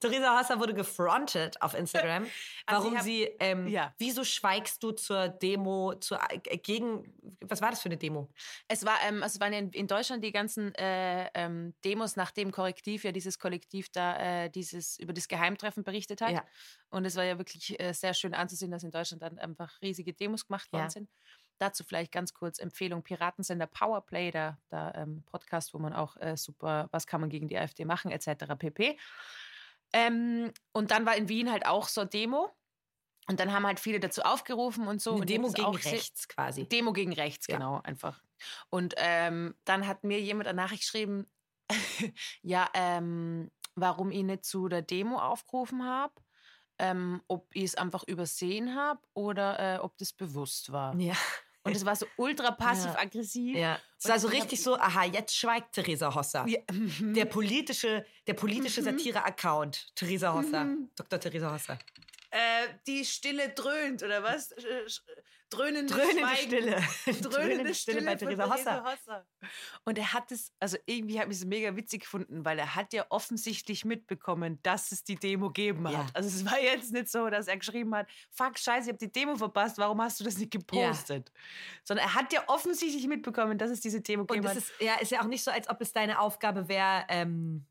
Theresa 0.00 0.38
Hosser 0.38 0.58
wurde 0.58 0.74
gefrontet 0.74 1.60
auf 1.62 1.74
Instagram. 1.74 2.26
Also 2.66 2.84
warum 2.84 2.98
hab, 2.98 3.04
sie, 3.04 3.24
ähm, 3.40 3.66
ja. 3.66 3.92
wieso 3.98 4.22
schweigst 4.22 4.80
du 4.82 4.92
zur 4.92 5.28
Demo, 5.28 5.94
zur, 5.94 6.20
äh, 6.30 6.38
gegen, 6.58 7.12
was 7.40 7.60
war 7.60 7.70
das 7.70 7.80
für 7.80 7.88
eine 7.88 7.96
Demo? 7.96 8.30
Es 8.68 8.84
war, 8.84 8.96
ähm, 9.08 9.24
also 9.24 9.40
waren 9.40 9.52
in, 9.52 9.70
in 9.70 9.88
Deutschland 9.88 10.22
die 10.22 10.30
ganzen 10.30 10.72
äh, 10.76 11.28
ähm, 11.34 11.74
Demos, 11.84 12.14
nachdem 12.14 12.52
Korrektiv 12.52 13.02
ja 13.02 13.10
dieses 13.10 13.40
Kollektiv 13.40 13.90
da 13.90 14.44
äh, 14.44 14.50
dieses, 14.50 15.00
über 15.00 15.12
das 15.12 15.26
Geheimtreffen 15.26 15.82
berichtet 15.82 16.20
hat. 16.20 16.30
Ja. 16.30 16.44
Und 16.90 17.04
es 17.04 17.16
war 17.16 17.24
ja 17.24 17.38
wirklich 17.38 17.80
äh, 17.80 17.92
sehr 17.92 18.14
schön 18.14 18.34
anzusehen, 18.34 18.70
dass 18.70 18.84
in 18.84 18.92
Deutschland 18.92 19.22
dann 19.22 19.38
einfach 19.38 19.80
riesige 19.82 20.12
Demos 20.12 20.46
gemacht 20.46 20.72
worden 20.72 20.84
ja. 20.84 20.90
sind. 20.90 21.10
Dazu 21.58 21.84
vielleicht 21.84 22.12
ganz 22.12 22.32
kurz 22.32 22.58
Empfehlung: 22.58 23.02
Piratensender 23.02 23.66
Powerplay, 23.66 24.30
der, 24.30 24.58
der 24.70 24.94
ähm, 24.96 25.24
Podcast, 25.26 25.74
wo 25.74 25.78
man 25.78 25.92
auch 25.92 26.16
äh, 26.16 26.36
super, 26.36 26.88
was 26.90 27.06
kann 27.06 27.20
man 27.20 27.28
gegen 27.28 27.48
die 27.48 27.58
AfD 27.58 27.84
machen, 27.84 28.10
etc. 28.10 28.54
pp. 28.58 28.96
Ähm, 29.92 30.52
und 30.72 30.90
dann 30.90 31.06
war 31.06 31.16
in 31.16 31.28
Wien 31.28 31.50
halt 31.50 31.66
auch 31.66 31.88
so 31.88 32.04
Demo. 32.04 32.50
Und 33.26 33.38
dann 33.38 33.52
haben 33.52 33.64
halt 33.64 33.78
viele 33.78 34.00
dazu 34.00 34.22
aufgerufen 34.22 34.88
und 34.88 35.00
so. 35.00 35.12
Eine 35.12 35.20
und 35.20 35.30
Demo 35.30 35.52
gegen 35.52 35.76
rechts 35.76 36.26
quasi. 36.26 36.68
Demo 36.68 36.92
gegen 36.92 37.12
rechts, 37.12 37.46
ja. 37.46 37.56
genau, 37.56 37.80
einfach. 37.84 38.22
Und 38.70 38.94
ähm, 38.96 39.54
dann 39.64 39.86
hat 39.86 40.02
mir 40.02 40.20
jemand 40.20 40.48
eine 40.48 40.56
Nachricht 40.56 40.82
geschrieben, 40.82 41.30
ja, 42.42 42.68
ähm, 42.74 43.50
warum 43.76 44.10
ich 44.10 44.24
nicht 44.24 44.44
zu 44.44 44.68
der 44.68 44.82
Demo 44.82 45.18
aufgerufen 45.18 45.84
habe, 45.84 46.14
ähm, 46.78 47.22
ob 47.28 47.46
ich 47.54 47.64
es 47.64 47.74
einfach 47.76 48.02
übersehen 48.04 48.74
habe 48.74 49.00
oder 49.14 49.76
äh, 49.76 49.78
ob 49.78 49.96
das 49.98 50.12
bewusst 50.12 50.72
war. 50.72 50.98
Ja. 50.98 51.14
Und 51.62 51.76
es 51.76 51.84
war 51.84 51.94
so 51.94 52.06
ultra 52.16 52.52
passiv-aggressiv. 52.52 53.56
Ja. 53.56 53.78
Es 53.98 54.08
war 54.08 54.18
so 54.18 54.28
richtig 54.28 54.62
so, 54.62 54.76
aha, 54.76 55.04
jetzt 55.04 55.36
schweigt 55.36 55.72
Theresa 55.74 56.14
Hosser. 56.14 56.46
Ja. 56.48 56.58
Mhm. 56.72 57.12
Der 57.12 57.26
politische, 57.26 58.04
der 58.26 58.34
politische 58.34 58.80
mhm. 58.80 58.86
Satire-Account, 58.86 59.94
Theresa 59.94 60.32
Hosser, 60.32 60.64
mhm. 60.64 60.90
Dr. 60.96 61.20
Theresa 61.20 61.52
Hosser. 61.52 61.78
Äh, 62.30 62.68
die 62.86 63.04
Stille 63.04 63.50
dröhnt, 63.50 64.02
oder 64.02 64.22
was? 64.22 64.54
Dröhnende, 65.50 65.92
Dröhnende 65.92 66.36
Stille. 66.36 66.76
Dröhnende, 67.04 67.28
Dröhnende 67.28 67.74
Stille, 67.74 68.02
bei 68.02 68.14
Theresa 68.14 68.48
Hosser. 68.48 68.84
Hosser. 68.84 69.26
Und 69.84 69.98
er 69.98 70.12
hat 70.12 70.30
es, 70.30 70.52
also 70.60 70.76
irgendwie 70.86 71.18
habe 71.18 71.32
ich 71.32 71.38
es 71.38 71.44
mega 71.44 71.74
witzig 71.74 72.02
gefunden, 72.02 72.44
weil 72.44 72.56
er 72.60 72.76
hat 72.76 72.92
ja 72.92 73.04
offensichtlich 73.08 73.84
mitbekommen, 73.84 74.60
dass 74.62 74.92
es 74.92 75.02
die 75.02 75.16
Demo 75.16 75.50
geben 75.50 75.88
hat. 75.88 75.92
Ja. 75.92 76.06
Also 76.14 76.28
es 76.28 76.44
war 76.44 76.60
jetzt 76.60 76.92
nicht 76.92 77.08
so, 77.08 77.28
dass 77.28 77.48
er 77.48 77.56
geschrieben 77.56 77.92
hat, 77.96 78.06
fuck, 78.30 78.58
scheiße, 78.60 78.90
ich 78.90 78.92
habe 78.94 78.98
die 78.98 79.10
Demo 79.10 79.34
verpasst, 79.34 79.76
warum 79.78 80.00
hast 80.00 80.20
du 80.20 80.24
das 80.24 80.38
nicht 80.38 80.52
gepostet? 80.52 81.32
Ja. 81.34 81.40
Sondern 81.82 82.06
er 82.06 82.14
hat 82.14 82.32
ja 82.32 82.44
offensichtlich 82.46 83.08
mitbekommen, 83.08 83.58
dass 83.58 83.72
es 83.72 83.80
diese 83.80 84.00
Demo 84.00 84.26
gegeben 84.26 84.48
hat. 84.48 84.56
Ist, 84.56 84.72
ja, 84.78 84.94
ist 85.00 85.10
ja 85.10 85.20
auch 85.20 85.26
nicht 85.26 85.42
so, 85.42 85.50
als 85.50 85.68
ob 85.68 85.80
es 85.80 85.92
deine 85.92 86.20
Aufgabe 86.20 86.68
wäre, 86.68 87.06
ähm 87.08 87.66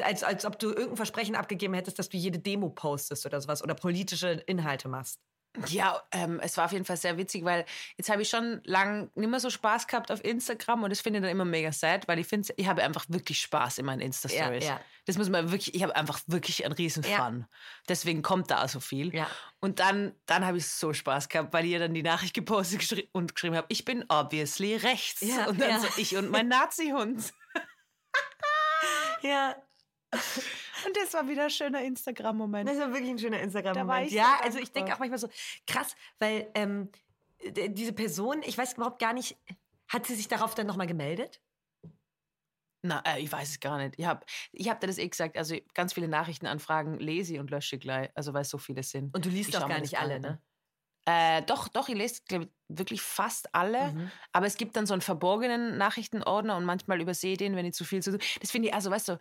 als, 0.00 0.22
als 0.22 0.44
ob 0.44 0.58
du 0.58 0.68
irgendein 0.68 0.96
Versprechen 0.96 1.34
abgegeben 1.34 1.74
hättest, 1.74 1.98
dass 1.98 2.08
du 2.08 2.16
jede 2.16 2.38
Demo 2.38 2.70
postest 2.70 3.26
oder 3.26 3.40
sowas 3.40 3.62
oder 3.62 3.74
politische 3.74 4.42
Inhalte 4.46 4.88
machst. 4.88 5.20
Ja, 5.68 6.02
ähm, 6.12 6.40
es 6.42 6.56
war 6.56 6.64
auf 6.64 6.72
jeden 6.72 6.86
Fall 6.86 6.96
sehr 6.96 7.18
witzig, 7.18 7.44
weil 7.44 7.66
jetzt 7.98 8.08
habe 8.08 8.22
ich 8.22 8.30
schon 8.30 8.62
lang 8.64 9.10
nicht 9.14 9.28
mehr 9.28 9.38
so 9.38 9.50
Spaß 9.50 9.86
gehabt 9.86 10.10
auf 10.10 10.24
Instagram 10.24 10.82
und 10.82 10.90
das 10.90 11.02
finde 11.02 11.18
ich 11.18 11.22
dann 11.22 11.30
immer 11.30 11.44
mega 11.44 11.70
sad, 11.72 12.08
weil 12.08 12.18
ich 12.18 12.26
finde, 12.26 12.54
ich 12.56 12.66
habe 12.66 12.82
einfach 12.82 13.04
wirklich 13.08 13.38
Spaß 13.40 13.76
in 13.78 13.84
meinen 13.84 14.00
Insta-Stories. 14.00 14.64
Ja, 14.64 14.70
ja. 14.76 14.80
Das 15.04 15.18
muss 15.18 15.28
man 15.28 15.50
wirklich, 15.50 15.74
ich 15.74 15.82
habe 15.82 15.94
einfach 15.94 16.20
wirklich 16.26 16.64
einen 16.64 16.72
riesen 16.72 17.02
Fun. 17.02 17.40
Ja. 17.40 17.48
Deswegen 17.86 18.22
kommt 18.22 18.50
da 18.50 18.66
so 18.66 18.80
viel. 18.80 19.14
Ja. 19.14 19.28
Und 19.60 19.78
dann, 19.78 20.14
dann 20.24 20.46
habe 20.46 20.56
ich 20.56 20.66
so 20.68 20.94
Spaß 20.94 21.28
gehabt, 21.28 21.52
weil 21.52 21.66
ihr 21.66 21.78
dann 21.78 21.92
die 21.92 22.02
Nachricht 22.02 22.32
gepostet 22.32 22.78
geschri 22.78 23.10
und 23.12 23.34
geschrieben 23.34 23.56
habt, 23.56 23.70
ich 23.70 23.84
bin 23.84 24.06
obviously 24.08 24.76
rechts. 24.76 25.20
Ja, 25.20 25.48
und 25.48 25.60
dann 25.60 25.82
so 25.82 25.88
ich 25.98 26.16
und 26.16 26.30
mein 26.30 26.48
Nazi-Hund. 26.48 27.30
ja. 29.20 29.54
Und 30.12 30.96
das 30.96 31.14
war 31.14 31.28
wieder 31.28 31.44
ein 31.44 31.50
schöner 31.50 31.82
Instagram-Moment. 31.82 32.68
Das 32.68 32.78
war 32.78 32.92
wirklich 32.92 33.10
ein 33.10 33.18
schöner 33.18 33.40
Instagram-Moment. 33.40 34.10
Ja, 34.10 34.40
also 34.42 34.58
ich 34.58 34.72
denke 34.72 34.94
auch 34.94 34.98
manchmal 34.98 35.18
so, 35.18 35.28
krass, 35.66 35.94
weil 36.18 36.50
ähm, 36.54 36.90
diese 37.44 37.92
Person, 37.92 38.42
ich 38.44 38.58
weiß 38.58 38.74
überhaupt 38.74 38.98
gar 38.98 39.12
nicht, 39.12 39.36
hat 39.88 40.06
sie 40.06 40.14
sich 40.14 40.28
darauf 40.28 40.54
dann 40.54 40.66
nochmal 40.66 40.86
gemeldet? 40.86 41.40
Na, 42.82 43.00
äh, 43.06 43.20
ich 43.20 43.30
weiß 43.30 43.48
es 43.48 43.60
gar 43.60 43.78
nicht. 43.78 43.94
Ich 43.96 44.06
habe 44.06 44.26
ich 44.50 44.68
hab 44.68 44.80
dir 44.80 44.88
das 44.88 44.98
eh 44.98 45.08
gesagt. 45.08 45.36
Also 45.36 45.56
ganz 45.74 45.92
viele 45.92 46.08
Nachrichtenanfragen 46.08 46.98
lese 46.98 47.34
ich 47.34 47.40
und 47.40 47.50
lösche 47.50 47.78
gleich. 47.78 48.10
Also 48.14 48.34
weil 48.34 48.42
es 48.42 48.48
so 48.48 48.58
viele 48.58 48.82
sind. 48.82 49.14
Und 49.14 49.24
du 49.24 49.28
liest 49.28 49.54
doch 49.54 49.68
gar 49.68 49.80
nicht 49.80 49.98
alle, 49.98 50.18
ne? 50.18 50.42
Äh, 51.04 51.42
doch, 51.42 51.68
doch, 51.68 51.88
ich 51.88 51.96
lese 51.96 52.20
ich, 52.28 52.48
wirklich 52.68 53.02
fast 53.02 53.54
alle. 53.54 53.92
Mhm. 53.92 54.10
Aber 54.32 54.46
es 54.46 54.56
gibt 54.56 54.76
dann 54.76 54.86
so 54.86 54.94
einen 54.94 55.02
verborgenen 55.02 55.76
Nachrichtenordner 55.76 56.56
und 56.56 56.64
manchmal 56.64 57.00
übersehe 57.00 57.32
ich 57.32 57.38
den, 57.38 57.56
wenn 57.56 57.66
ich 57.66 57.74
zu 57.74 57.84
viel 57.84 58.02
zu 58.02 58.12
tun 58.12 58.20
Das 58.40 58.50
finde 58.50 58.68
ich, 58.68 58.74
also 58.74 58.90
weißt 58.90 59.08
du, 59.08 59.18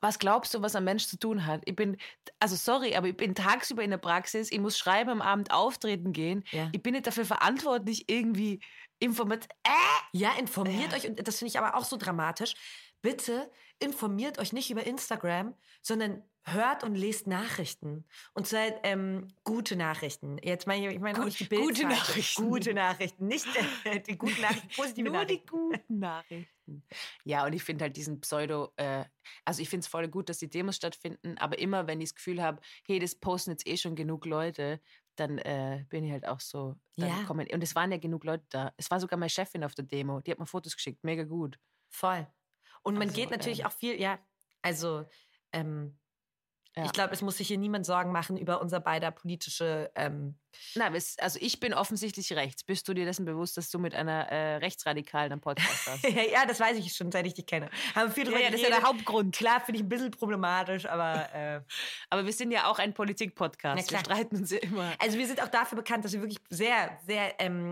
was 0.00 0.18
glaubst 0.18 0.54
du, 0.54 0.62
was 0.62 0.76
ein 0.76 0.84
Mensch 0.84 1.06
zu 1.06 1.18
tun 1.18 1.46
hat? 1.46 1.62
Ich 1.64 1.74
bin, 1.74 1.96
also 2.38 2.54
sorry, 2.54 2.94
aber 2.94 3.08
ich 3.08 3.16
bin 3.16 3.34
tagsüber 3.34 3.82
in 3.82 3.90
der 3.90 3.98
Praxis, 3.98 4.52
ich 4.52 4.60
muss 4.60 4.78
schreiben, 4.78 5.10
am 5.10 5.22
Abend 5.22 5.50
auftreten 5.50 6.12
gehen. 6.12 6.44
Ja. 6.52 6.68
Ich 6.72 6.82
bin 6.82 6.94
nicht 6.94 7.06
dafür 7.06 7.24
verantwortlich, 7.24 8.08
irgendwie 8.08 8.60
informiert. 8.98 9.46
Äh? 9.64 9.70
Ja, 10.12 10.30
informiert 10.38 10.92
äh. 10.92 10.96
euch. 10.96 11.08
Und 11.08 11.26
das 11.26 11.38
finde 11.38 11.50
ich 11.50 11.58
aber 11.58 11.76
auch 11.76 11.84
so 11.84 11.96
dramatisch. 11.96 12.54
Bitte 13.02 13.50
informiert 13.78 14.38
euch 14.38 14.52
nicht 14.52 14.70
über 14.70 14.86
Instagram, 14.86 15.54
sondern 15.82 16.22
hört 16.46 16.84
und 16.84 16.94
lest 16.94 17.26
Nachrichten. 17.26 18.04
Und 18.32 18.46
zwar 18.46 18.66
ähm, 18.84 19.28
gute 19.44 19.74
Nachrichten. 19.76 20.38
Jetzt 20.42 20.66
meine 20.66 20.88
ich, 20.88 20.94
ich 20.94 21.00
meine 21.00 21.20
auch 21.20 21.24
nicht 21.24 21.40
die 21.40 21.44
Bild 21.44 21.62
Gute 21.62 21.86
Nachrichten. 21.86 22.48
Gute 22.48 22.72
Nachrichten. 22.74 23.26
Nicht 23.26 23.46
äh, 23.84 24.00
die 24.00 24.16
guten 24.16 24.40
Nachrichten, 24.40 24.68
positive 24.76 25.08
Nur 25.10 25.22
Nachrichten. 25.22 25.46
die 25.46 25.50
guten 25.50 25.98
Nachrichten. 25.98 26.82
Ja, 27.24 27.44
und 27.46 27.52
ich 27.52 27.62
finde 27.64 27.84
halt 27.84 27.96
diesen 27.96 28.20
Pseudo, 28.20 28.72
äh, 28.76 29.04
also 29.44 29.60
ich 29.60 29.68
finde 29.68 29.82
es 29.84 29.88
voll 29.88 30.08
gut, 30.08 30.28
dass 30.28 30.38
die 30.38 30.48
Demos 30.48 30.76
stattfinden, 30.76 31.36
aber 31.38 31.58
immer, 31.58 31.86
wenn 31.86 32.00
ich 32.00 32.10
das 32.10 32.14
Gefühl 32.14 32.42
habe, 32.42 32.60
hey, 32.86 32.98
das 32.98 33.14
posten 33.16 33.50
jetzt 33.50 33.66
eh 33.66 33.76
schon 33.76 33.96
genug 33.96 34.24
Leute, 34.26 34.80
dann 35.16 35.38
äh, 35.38 35.84
bin 35.88 36.04
ich 36.04 36.12
halt 36.12 36.26
auch 36.28 36.40
so. 36.40 36.76
ja. 36.96 37.24
Kommen, 37.24 37.46
und 37.52 37.62
es 37.62 37.74
waren 37.74 37.90
ja 37.90 37.98
genug 37.98 38.24
Leute 38.24 38.44
da. 38.50 38.72
Es 38.76 38.90
war 38.90 39.00
sogar 39.00 39.18
meine 39.18 39.30
Chefin 39.30 39.64
auf 39.64 39.74
der 39.74 39.84
Demo, 39.84 40.20
die 40.20 40.30
hat 40.30 40.38
mir 40.38 40.46
Fotos 40.46 40.76
geschickt, 40.76 41.02
mega 41.02 41.24
gut. 41.24 41.58
Voll. 41.88 42.26
Und 42.82 42.94
man 42.94 43.08
Also, 43.08 43.14
geht 43.20 43.30
natürlich 43.30 43.60
ähm, 43.60 43.66
auch 43.66 43.72
viel, 43.72 44.00
ja, 44.00 44.18
also 44.62 45.06
ähm, 45.52 45.98
Ja. 46.76 46.84
ich 46.84 46.92
glaube, 46.92 47.14
es 47.14 47.22
muss 47.22 47.38
sich 47.38 47.48
hier 47.48 47.56
niemand 47.58 47.86
Sorgen 47.86 48.12
machen 48.12 48.36
über 48.36 48.60
unser 48.60 48.80
beider 48.80 49.10
politische. 49.10 49.90
Ähm, 49.94 50.36
es- 50.94 51.18
also 51.18 51.38
ich 51.40 51.58
bin 51.58 51.72
offensichtlich 51.72 52.32
rechts. 52.34 52.64
Bist 52.64 52.86
du 52.86 52.92
dir 52.94 53.04
dessen 53.06 53.24
bewusst, 53.24 53.56
dass 53.56 53.70
du 53.70 53.78
mit 53.78 53.94
einer 53.94 54.28
äh, 54.30 54.56
Rechtsradikalen 54.56 55.32
am 55.32 55.40
Podcast 55.40 55.86
hast? 55.86 56.02
ja, 56.32 56.44
das 56.46 56.60
weiß 56.60 56.76
ich 56.76 56.92
schon, 56.94 57.10
seit 57.10 57.26
ich 57.26 57.34
dich 57.34 57.46
kenne. 57.46 57.70
Haben 57.94 58.12
viel 58.12 58.24
drüber 58.24 58.38
ja, 58.40 58.50
das 58.50 58.60
ist 58.60 58.68
ja 58.68 58.78
der 58.78 58.86
Hauptgrund. 58.86 59.34
Klar, 59.34 59.60
finde 59.60 59.78
ich 59.80 59.84
ein 59.84 59.88
bisschen 59.88 60.10
problematisch, 60.10 60.86
aber 60.86 61.32
äh, 61.34 61.60
Aber 62.10 62.26
wir 62.26 62.32
sind 62.32 62.50
ja 62.50 62.66
auch 62.70 62.78
ein 62.78 62.92
Politik-Podcast. 62.94 63.90
Wir 63.90 63.98
streiten 63.98 64.36
uns 64.36 64.50
ja 64.50 64.58
immer. 64.58 64.92
also 64.98 65.16
wir 65.18 65.26
sind 65.26 65.42
auch 65.42 65.48
dafür 65.48 65.76
bekannt, 65.76 66.04
dass 66.04 66.12
wir 66.12 66.20
wirklich 66.20 66.38
sehr, 66.50 66.98
sehr 67.06 67.40
ähm, 67.40 67.70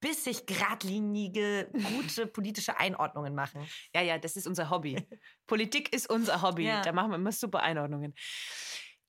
bissig, 0.00 0.46
geradlinige, 0.46 1.70
gute 1.94 2.26
politische 2.26 2.78
Einordnungen 2.78 3.34
machen. 3.34 3.66
Ja, 3.94 4.00
ja, 4.02 4.18
das 4.18 4.36
ist 4.36 4.46
unser 4.46 4.70
Hobby. 4.70 5.06
Politik 5.46 5.92
ist 5.94 6.08
unser 6.10 6.42
Hobby. 6.42 6.64
Ja. 6.66 6.82
Da 6.82 6.92
machen 6.92 7.10
wir 7.10 7.16
immer 7.16 7.32
super 7.32 7.60
Einordnungen. 7.60 8.14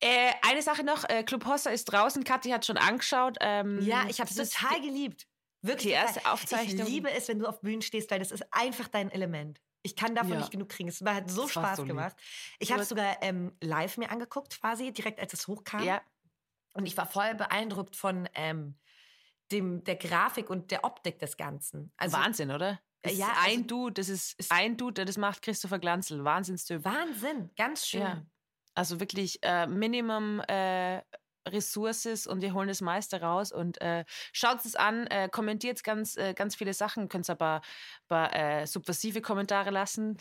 Äh, 0.02 0.32
eine 0.48 0.62
Sache 0.62 0.84
noch, 0.84 1.08
äh, 1.10 1.24
Club 1.24 1.46
Hossa 1.46 1.70
ist 1.72 1.86
draußen. 1.86 2.24
Kathi 2.24 2.50
hat 2.52 2.66
schon 2.66 2.78
angeschaut. 2.78 3.38
Ähm, 3.42 3.80
Ja, 3.82 4.06
ich 4.10 4.20
habe 4.22 4.30
es 4.30 4.36
total 4.50 4.82
geliebt. 4.82 5.28
Wirklich. 5.62 5.88
die 5.88 5.92
erste. 5.92 6.26
Aufzeichnung. 6.26 6.88
Ich 6.88 6.94
liebe 6.94 7.12
es, 7.12 7.28
wenn 7.28 7.40
du 7.40 7.46
auf 7.46 7.60
Bühnen 7.60 7.82
stehst, 7.82 8.10
weil 8.12 8.20
das 8.20 8.32
ist 8.32 8.46
einfach 8.52 8.88
dein 8.88 9.12
Element. 9.12 9.60
Ich 9.82 9.96
kann 9.96 10.16
davon 10.16 10.32
Ja. 10.32 10.38
nicht 10.40 10.52
genug 10.52 10.70
kriegen. 10.70 10.88
Es 10.90 11.02
hat 11.02 11.30
so 11.30 11.44
Das 11.44 11.52
Spaß 11.52 11.78
so 11.78 11.86
gemacht. 11.86 12.16
Ich 12.60 12.72
habe 12.72 12.82
es 12.82 12.90
sogar 12.90 13.18
ähm, 13.22 13.52
live 13.62 13.98
mir 13.98 14.10
angeguckt, 14.10 14.60
quasi, 14.62 14.92
direkt 14.94 15.20
als 15.20 15.34
es 15.34 15.48
hochkam. 15.48 15.84
Ja, 15.84 16.02
Und 16.74 16.86
ich 16.86 16.96
war 16.96 17.06
voll 17.08 17.36
beeindruckt 17.36 17.96
von 17.98 18.30
ähm, 18.36 18.78
dem, 19.52 19.84
der 19.84 19.96
Grafik 19.96 20.50
und 20.50 20.72
der 20.72 20.84
Optik 20.84 21.20
des 21.20 21.38
Ganzen. 21.38 21.92
Also 21.98 22.18
Wahnsinn, 22.18 22.52
oder? 22.52 22.80
Das 23.02 23.18
ja, 23.18 23.28
ist 23.28 23.38
also- 23.38 23.50
ein 23.52 23.68
Dude, 23.68 23.94
das 23.94 24.10
ist, 24.10 24.40
ist- 24.40 24.52
ein 24.52 24.78
Dude, 24.78 24.94
der 24.96 25.06
das 25.06 25.18
macht, 25.18 25.42
Christopher 25.42 25.80
Glanzl. 25.80 26.24
Wahnsinnstyp. 26.24 26.84
Wahnsinn, 26.84 27.50
ganz 27.56 27.88
schön. 27.88 28.02
Ja. 28.02 28.26
Also 28.76 29.00
wirklich 29.00 29.40
äh, 29.42 29.68
Minimum 29.68 30.42
äh, 30.42 31.02
Ressources 31.48 32.28
und 32.28 32.42
wir 32.42 32.54
holen 32.54 32.68
das 32.68 32.82
meiste 32.82 33.22
raus 33.22 33.52
und 33.52 33.80
äh, 33.82 34.04
schaut 34.34 34.64
es 34.66 34.76
an, 34.76 35.08
äh, 35.08 35.30
kommentiert 35.30 35.84
ganz, 35.84 36.16
äh, 36.18 36.34
ganz 36.34 36.56
viele 36.56 36.74
Sachen, 36.74 37.08
könnt 37.10 37.30
aber 37.30 37.62
paar, 38.08 38.34
äh, 38.36 38.68
subversive 38.68 39.22
Kommentare 39.22 39.72
lassen. 39.72 40.18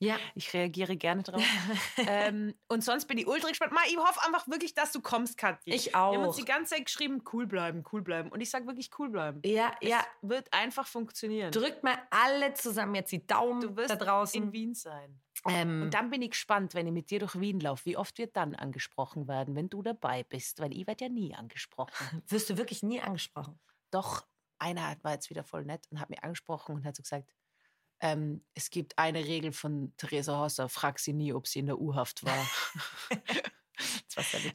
Ja. 0.00 0.16
Ich 0.34 0.54
reagiere 0.54 0.96
gerne 0.96 1.22
drauf. 1.24 1.42
ähm, 2.06 2.54
und 2.68 2.84
sonst 2.84 3.06
bin 3.06 3.18
ich 3.18 3.26
ultra 3.26 3.48
gespannt. 3.48 3.72
Ma, 3.72 3.80
ich 3.88 3.96
hoffe 3.96 4.20
einfach 4.24 4.46
wirklich, 4.48 4.74
dass 4.74 4.92
du 4.92 5.00
kommst, 5.00 5.36
Katja. 5.36 5.74
Ich 5.74 5.86
Wir 5.86 5.94
haben 5.94 6.18
uns 6.18 6.36
auch. 6.36 6.38
die 6.38 6.44
ganze 6.44 6.76
Zeit 6.76 6.84
geschrieben, 6.86 7.22
cool 7.32 7.46
bleiben, 7.46 7.82
cool 7.92 8.02
bleiben. 8.02 8.30
Und 8.30 8.40
ich 8.40 8.50
sage 8.50 8.66
wirklich 8.66 8.90
cool 8.98 9.10
bleiben. 9.10 9.40
Ja, 9.44 9.72
ja. 9.80 9.98
Es 10.22 10.28
wird 10.28 10.52
einfach 10.52 10.86
funktionieren. 10.86 11.50
Drückt 11.50 11.82
mal 11.82 11.98
alle 12.10 12.54
zusammen 12.54 12.94
jetzt 12.94 13.10
die 13.10 13.26
Daumen 13.26 13.60
Du 13.60 13.76
wirst 13.76 13.90
da 13.90 13.96
draußen. 13.96 14.40
in 14.40 14.52
Wien 14.52 14.74
sein. 14.74 15.20
ähm, 15.48 15.82
Und 15.82 15.94
dann 15.94 16.10
bin 16.10 16.22
ich 16.22 16.30
gespannt, 16.30 16.74
wenn 16.74 16.86
ich 16.86 16.92
mit 16.92 17.10
dir 17.10 17.18
durch 17.18 17.38
Wien 17.40 17.58
laufe, 17.58 17.84
wie 17.86 17.96
oft 17.96 18.18
wir 18.18 18.28
dann 18.28 18.54
angesprochen 18.54 19.26
werden, 19.26 19.56
wenn 19.56 19.68
du 19.68 19.82
dabei 19.82 20.22
bist, 20.22 20.60
weil 20.60 20.72
ich 20.76 20.86
werde 20.86 21.06
ja 21.06 21.10
nie 21.10 21.34
angesprochen. 21.34 21.90
wirst 22.28 22.48
du 22.50 22.56
wirklich 22.56 22.82
nie 22.84 23.00
angesprochen. 23.00 23.58
Doch 23.90 24.26
einer 24.60 24.96
war 25.02 25.12
jetzt 25.14 25.30
wieder 25.30 25.44
voll 25.44 25.64
nett 25.64 25.86
und 25.90 25.98
hat 26.00 26.10
mich 26.10 26.22
angesprochen 26.22 26.74
und 26.76 26.84
hat 26.84 26.94
so 26.96 27.02
gesagt, 27.02 27.28
ähm, 28.00 28.42
es 28.54 28.70
gibt 28.70 28.98
eine 28.98 29.24
Regel 29.24 29.52
von 29.52 29.92
Theresa 29.96 30.38
Hosser, 30.38 30.68
frag 30.68 30.98
sie 30.98 31.12
nie, 31.12 31.32
ob 31.32 31.46
sie 31.46 31.60
in 31.60 31.66
der 31.66 31.80
U-Haft 31.80 32.24
war. 32.24 32.50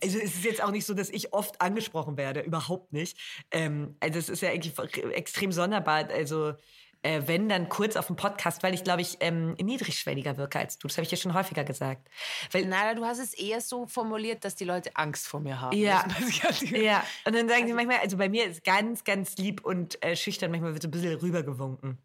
Also 0.02 0.20
es 0.20 0.36
ist 0.36 0.44
jetzt 0.44 0.62
auch 0.62 0.72
nicht 0.72 0.86
so, 0.86 0.94
dass 0.94 1.10
ich 1.10 1.32
oft 1.32 1.62
angesprochen 1.62 2.18
werde, 2.18 2.42
überhaupt 2.42 2.92
nicht. 2.92 3.18
Ähm, 3.52 3.96
also 4.02 4.20
es 4.20 4.28
ist 4.28 4.42
ja 4.42 4.50
eigentlich 4.50 4.78
extrem 5.14 5.54
sonderbar. 5.54 6.10
Also 6.10 6.56
äh, 7.04 7.22
wenn 7.26 7.50
dann 7.50 7.70
kurz 7.70 7.96
auf 7.96 8.08
dem 8.08 8.16
Podcast, 8.16 8.64
weil 8.64 8.74
ich 8.74 8.84
glaube 8.84 9.02
ich 9.02 9.18
ähm, 9.20 9.54
niedrigschwelliger 9.54 10.38
wirke 10.38 10.60
als 10.60 10.78
du. 10.78 10.88
Das 10.88 10.98
habe 10.98 11.06
ich 11.06 11.12
ja 11.12 11.18
schon 11.18 11.34
häufiger 11.34 11.64
gesagt. 11.64 12.10
Weil 12.52 12.66
Nein, 12.66 12.96
du 12.96 13.06
hast 13.06 13.20
es 13.20 13.34
eher 13.34 13.62
so 13.62 13.86
formuliert, 13.86 14.44
dass 14.46 14.56
die 14.56 14.66
Leute 14.66 14.96
Angst 14.96 15.28
vor 15.28 15.40
mir 15.40 15.62
haben. 15.62 15.78
Ja. 15.78 16.06
Nicht. 16.20 16.72
ja, 16.72 17.04
und 17.26 17.36
dann 17.36 17.48
sagen 17.48 17.68
sie 17.68 17.74
manchmal, 17.74 18.00
also 18.00 18.18
bei 18.18 18.30
mir 18.30 18.46
ist 18.46 18.64
ganz, 18.64 19.04
ganz 19.04 19.38
lieb 19.38 19.64
und 19.64 20.04
äh, 20.04 20.16
schüchtern, 20.16 20.52
manchmal 20.52 20.74
wird 20.74 20.82
so 20.82 20.88
ein 20.88 20.92
bisschen 20.92 21.16
rübergewunken. 21.20 21.98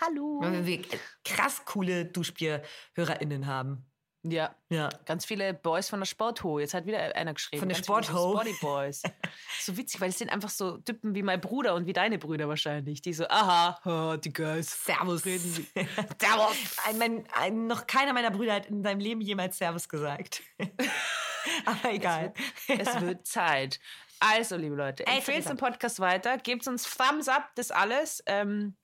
Hallo. 0.00 0.40
Weil 0.40 0.64
wir 0.66 0.82
krass 1.24 1.64
coole 1.64 2.06
Duschbier-HörerInnen 2.06 3.46
haben. 3.46 3.84
Ja, 4.22 4.56
Ja. 4.70 4.88
ganz 5.04 5.24
viele 5.24 5.54
Boys 5.54 5.88
von 5.88 6.00
der 6.00 6.06
Sportho. 6.06 6.58
Jetzt 6.58 6.74
hat 6.74 6.84
wieder 6.84 7.14
einer 7.14 7.34
geschrieben. 7.34 7.60
Von 7.60 7.68
der 7.68 7.76
Sportho? 7.76 8.12
So 8.12 8.30
Sporty 8.32 8.56
Boys. 8.60 9.02
so 9.60 9.76
witzig, 9.76 10.00
weil 10.00 10.08
es 10.08 10.18
sind 10.18 10.30
einfach 10.30 10.48
so 10.48 10.78
Typen 10.78 11.14
wie 11.14 11.22
mein 11.22 11.40
Bruder 11.40 11.74
und 11.74 11.86
wie 11.86 11.92
deine 11.92 12.18
Brüder 12.18 12.48
wahrscheinlich. 12.48 13.00
Die 13.02 13.12
so, 13.12 13.28
aha, 13.28 13.78
ha, 13.84 14.16
die 14.16 14.32
Guys. 14.32 14.84
Servus. 14.84 15.24
Reden 15.24 15.48
sie. 15.48 15.66
Servus. 16.20 16.56
Ein, 16.86 16.98
mein, 16.98 17.24
ein, 17.34 17.66
noch 17.68 17.86
keiner 17.86 18.12
meiner 18.12 18.32
Brüder 18.32 18.54
hat 18.54 18.66
in 18.66 18.82
seinem 18.82 18.98
Leben 18.98 19.20
jemals 19.20 19.58
Servus 19.58 19.88
gesagt. 19.88 20.42
Aber 21.64 21.92
egal. 21.92 22.34
Es 22.66 23.00
wird 23.00 23.26
Zeit. 23.26 23.78
Also, 24.18 24.56
liebe 24.56 24.74
Leute, 24.74 25.06
empfehlt 25.06 25.46
den 25.48 25.56
Podcast 25.58 26.00
weiter, 26.00 26.38
gebt 26.38 26.66
uns 26.66 26.84
Thumbs 26.96 27.28
up, 27.28 27.50
das 27.54 27.70
alles. 27.70 28.22
Ähm, 28.26 28.74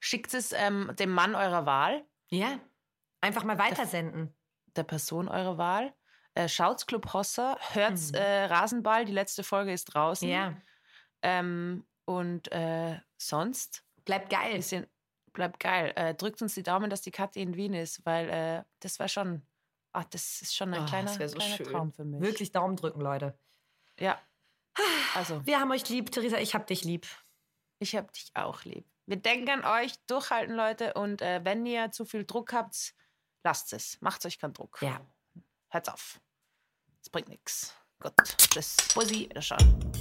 schickt 0.00 0.34
es 0.34 0.52
ähm, 0.52 0.92
dem 0.98 1.10
Mann 1.10 1.34
eurer 1.34 1.66
Wahl, 1.66 2.04
Ja. 2.30 2.58
Einfach 3.20 3.44
mal 3.44 3.58
weitersenden. 3.58 4.34
der 4.76 4.82
Person 4.84 5.28
eurer 5.28 5.56
Wahl. 5.56 5.94
Äh, 6.34 6.48
schaut's 6.48 6.86
Club 6.86 7.12
Hossa, 7.12 7.56
hört's 7.72 8.10
Mhm. 8.10 8.16
äh, 8.18 8.44
Rasenball, 8.46 9.04
die 9.04 9.12
letzte 9.12 9.44
Folge 9.44 9.72
ist 9.72 9.84
draußen. 9.86 10.28
Ja. 10.28 10.56
Ähm, 11.22 11.86
und 12.06 12.50
äh, 12.52 12.98
sonst 13.16 13.84
Bleibt 14.04 14.28
geil. 14.30 14.56
bisschen, 14.56 14.86
bleibt 15.32 15.58
geil. 15.60 15.92
Äh, 15.96 16.14
drückt 16.14 16.42
uns 16.42 16.54
die 16.54 16.62
Daumen, 16.62 16.90
dass 16.90 17.00
die 17.02 17.12
Kathi 17.12 17.40
in 17.40 17.54
Wien 17.56 17.72
ist, 17.72 18.04
weil 18.04 18.28
äh, 18.28 18.64
das 18.80 18.98
war 18.98 19.08
schon, 19.08 19.46
ach, 19.92 20.04
das 20.04 20.42
ist 20.42 20.54
schon 20.54 20.74
ein 20.74 20.82
Oh, 20.82 20.86
kleiner, 20.86 21.08
so 21.08 21.36
kleiner 21.36 21.56
schön. 21.56 21.66
Traum 21.66 21.92
für 21.92 22.04
mich. 22.04 22.20
Wirklich 22.20 22.52
Daumen 22.52 22.76
drücken, 22.76 23.00
Leute. 23.00 23.38
Ja. 23.98 24.20
Also, 25.14 25.46
Wir 25.46 25.60
haben 25.60 25.70
euch 25.70 25.88
lieb, 25.88 26.10
Theresa. 26.10 26.38
Ich 26.38 26.54
hab 26.54 26.66
dich 26.66 26.84
lieb. 26.84 27.06
ich 27.78 27.94
hab 27.96 28.12
dich 28.12 28.30
auch 28.34 28.64
lieb. 28.64 28.84
Wir 29.06 29.16
denken 29.16 29.50
an 29.50 29.64
euch, 29.64 29.94
durchhalten, 30.06 30.54
Leute. 30.54 30.94
Und 30.94 31.20
äh, 31.20 31.44
wenn 31.44 31.66
ihr 31.66 31.90
zu 31.90 32.04
viel 32.04 32.24
Druck 32.24 32.52
habt, 32.52 32.94
lasst 33.42 33.72
es. 33.72 34.00
Macht 34.00 34.24
euch 34.24 34.38
keinen 34.38 34.54
Druck. 34.54 34.78
Ja. 34.80 35.00
Hört's 35.68 35.88
auf. 35.88 36.20
Es 37.02 37.10
bringt 37.10 37.28
nichts. 37.28 37.74
Gut. 38.00 38.14
Tschüss. 38.50 38.76
Bussi. 38.94 39.28
Wiederschauen. 39.28 39.92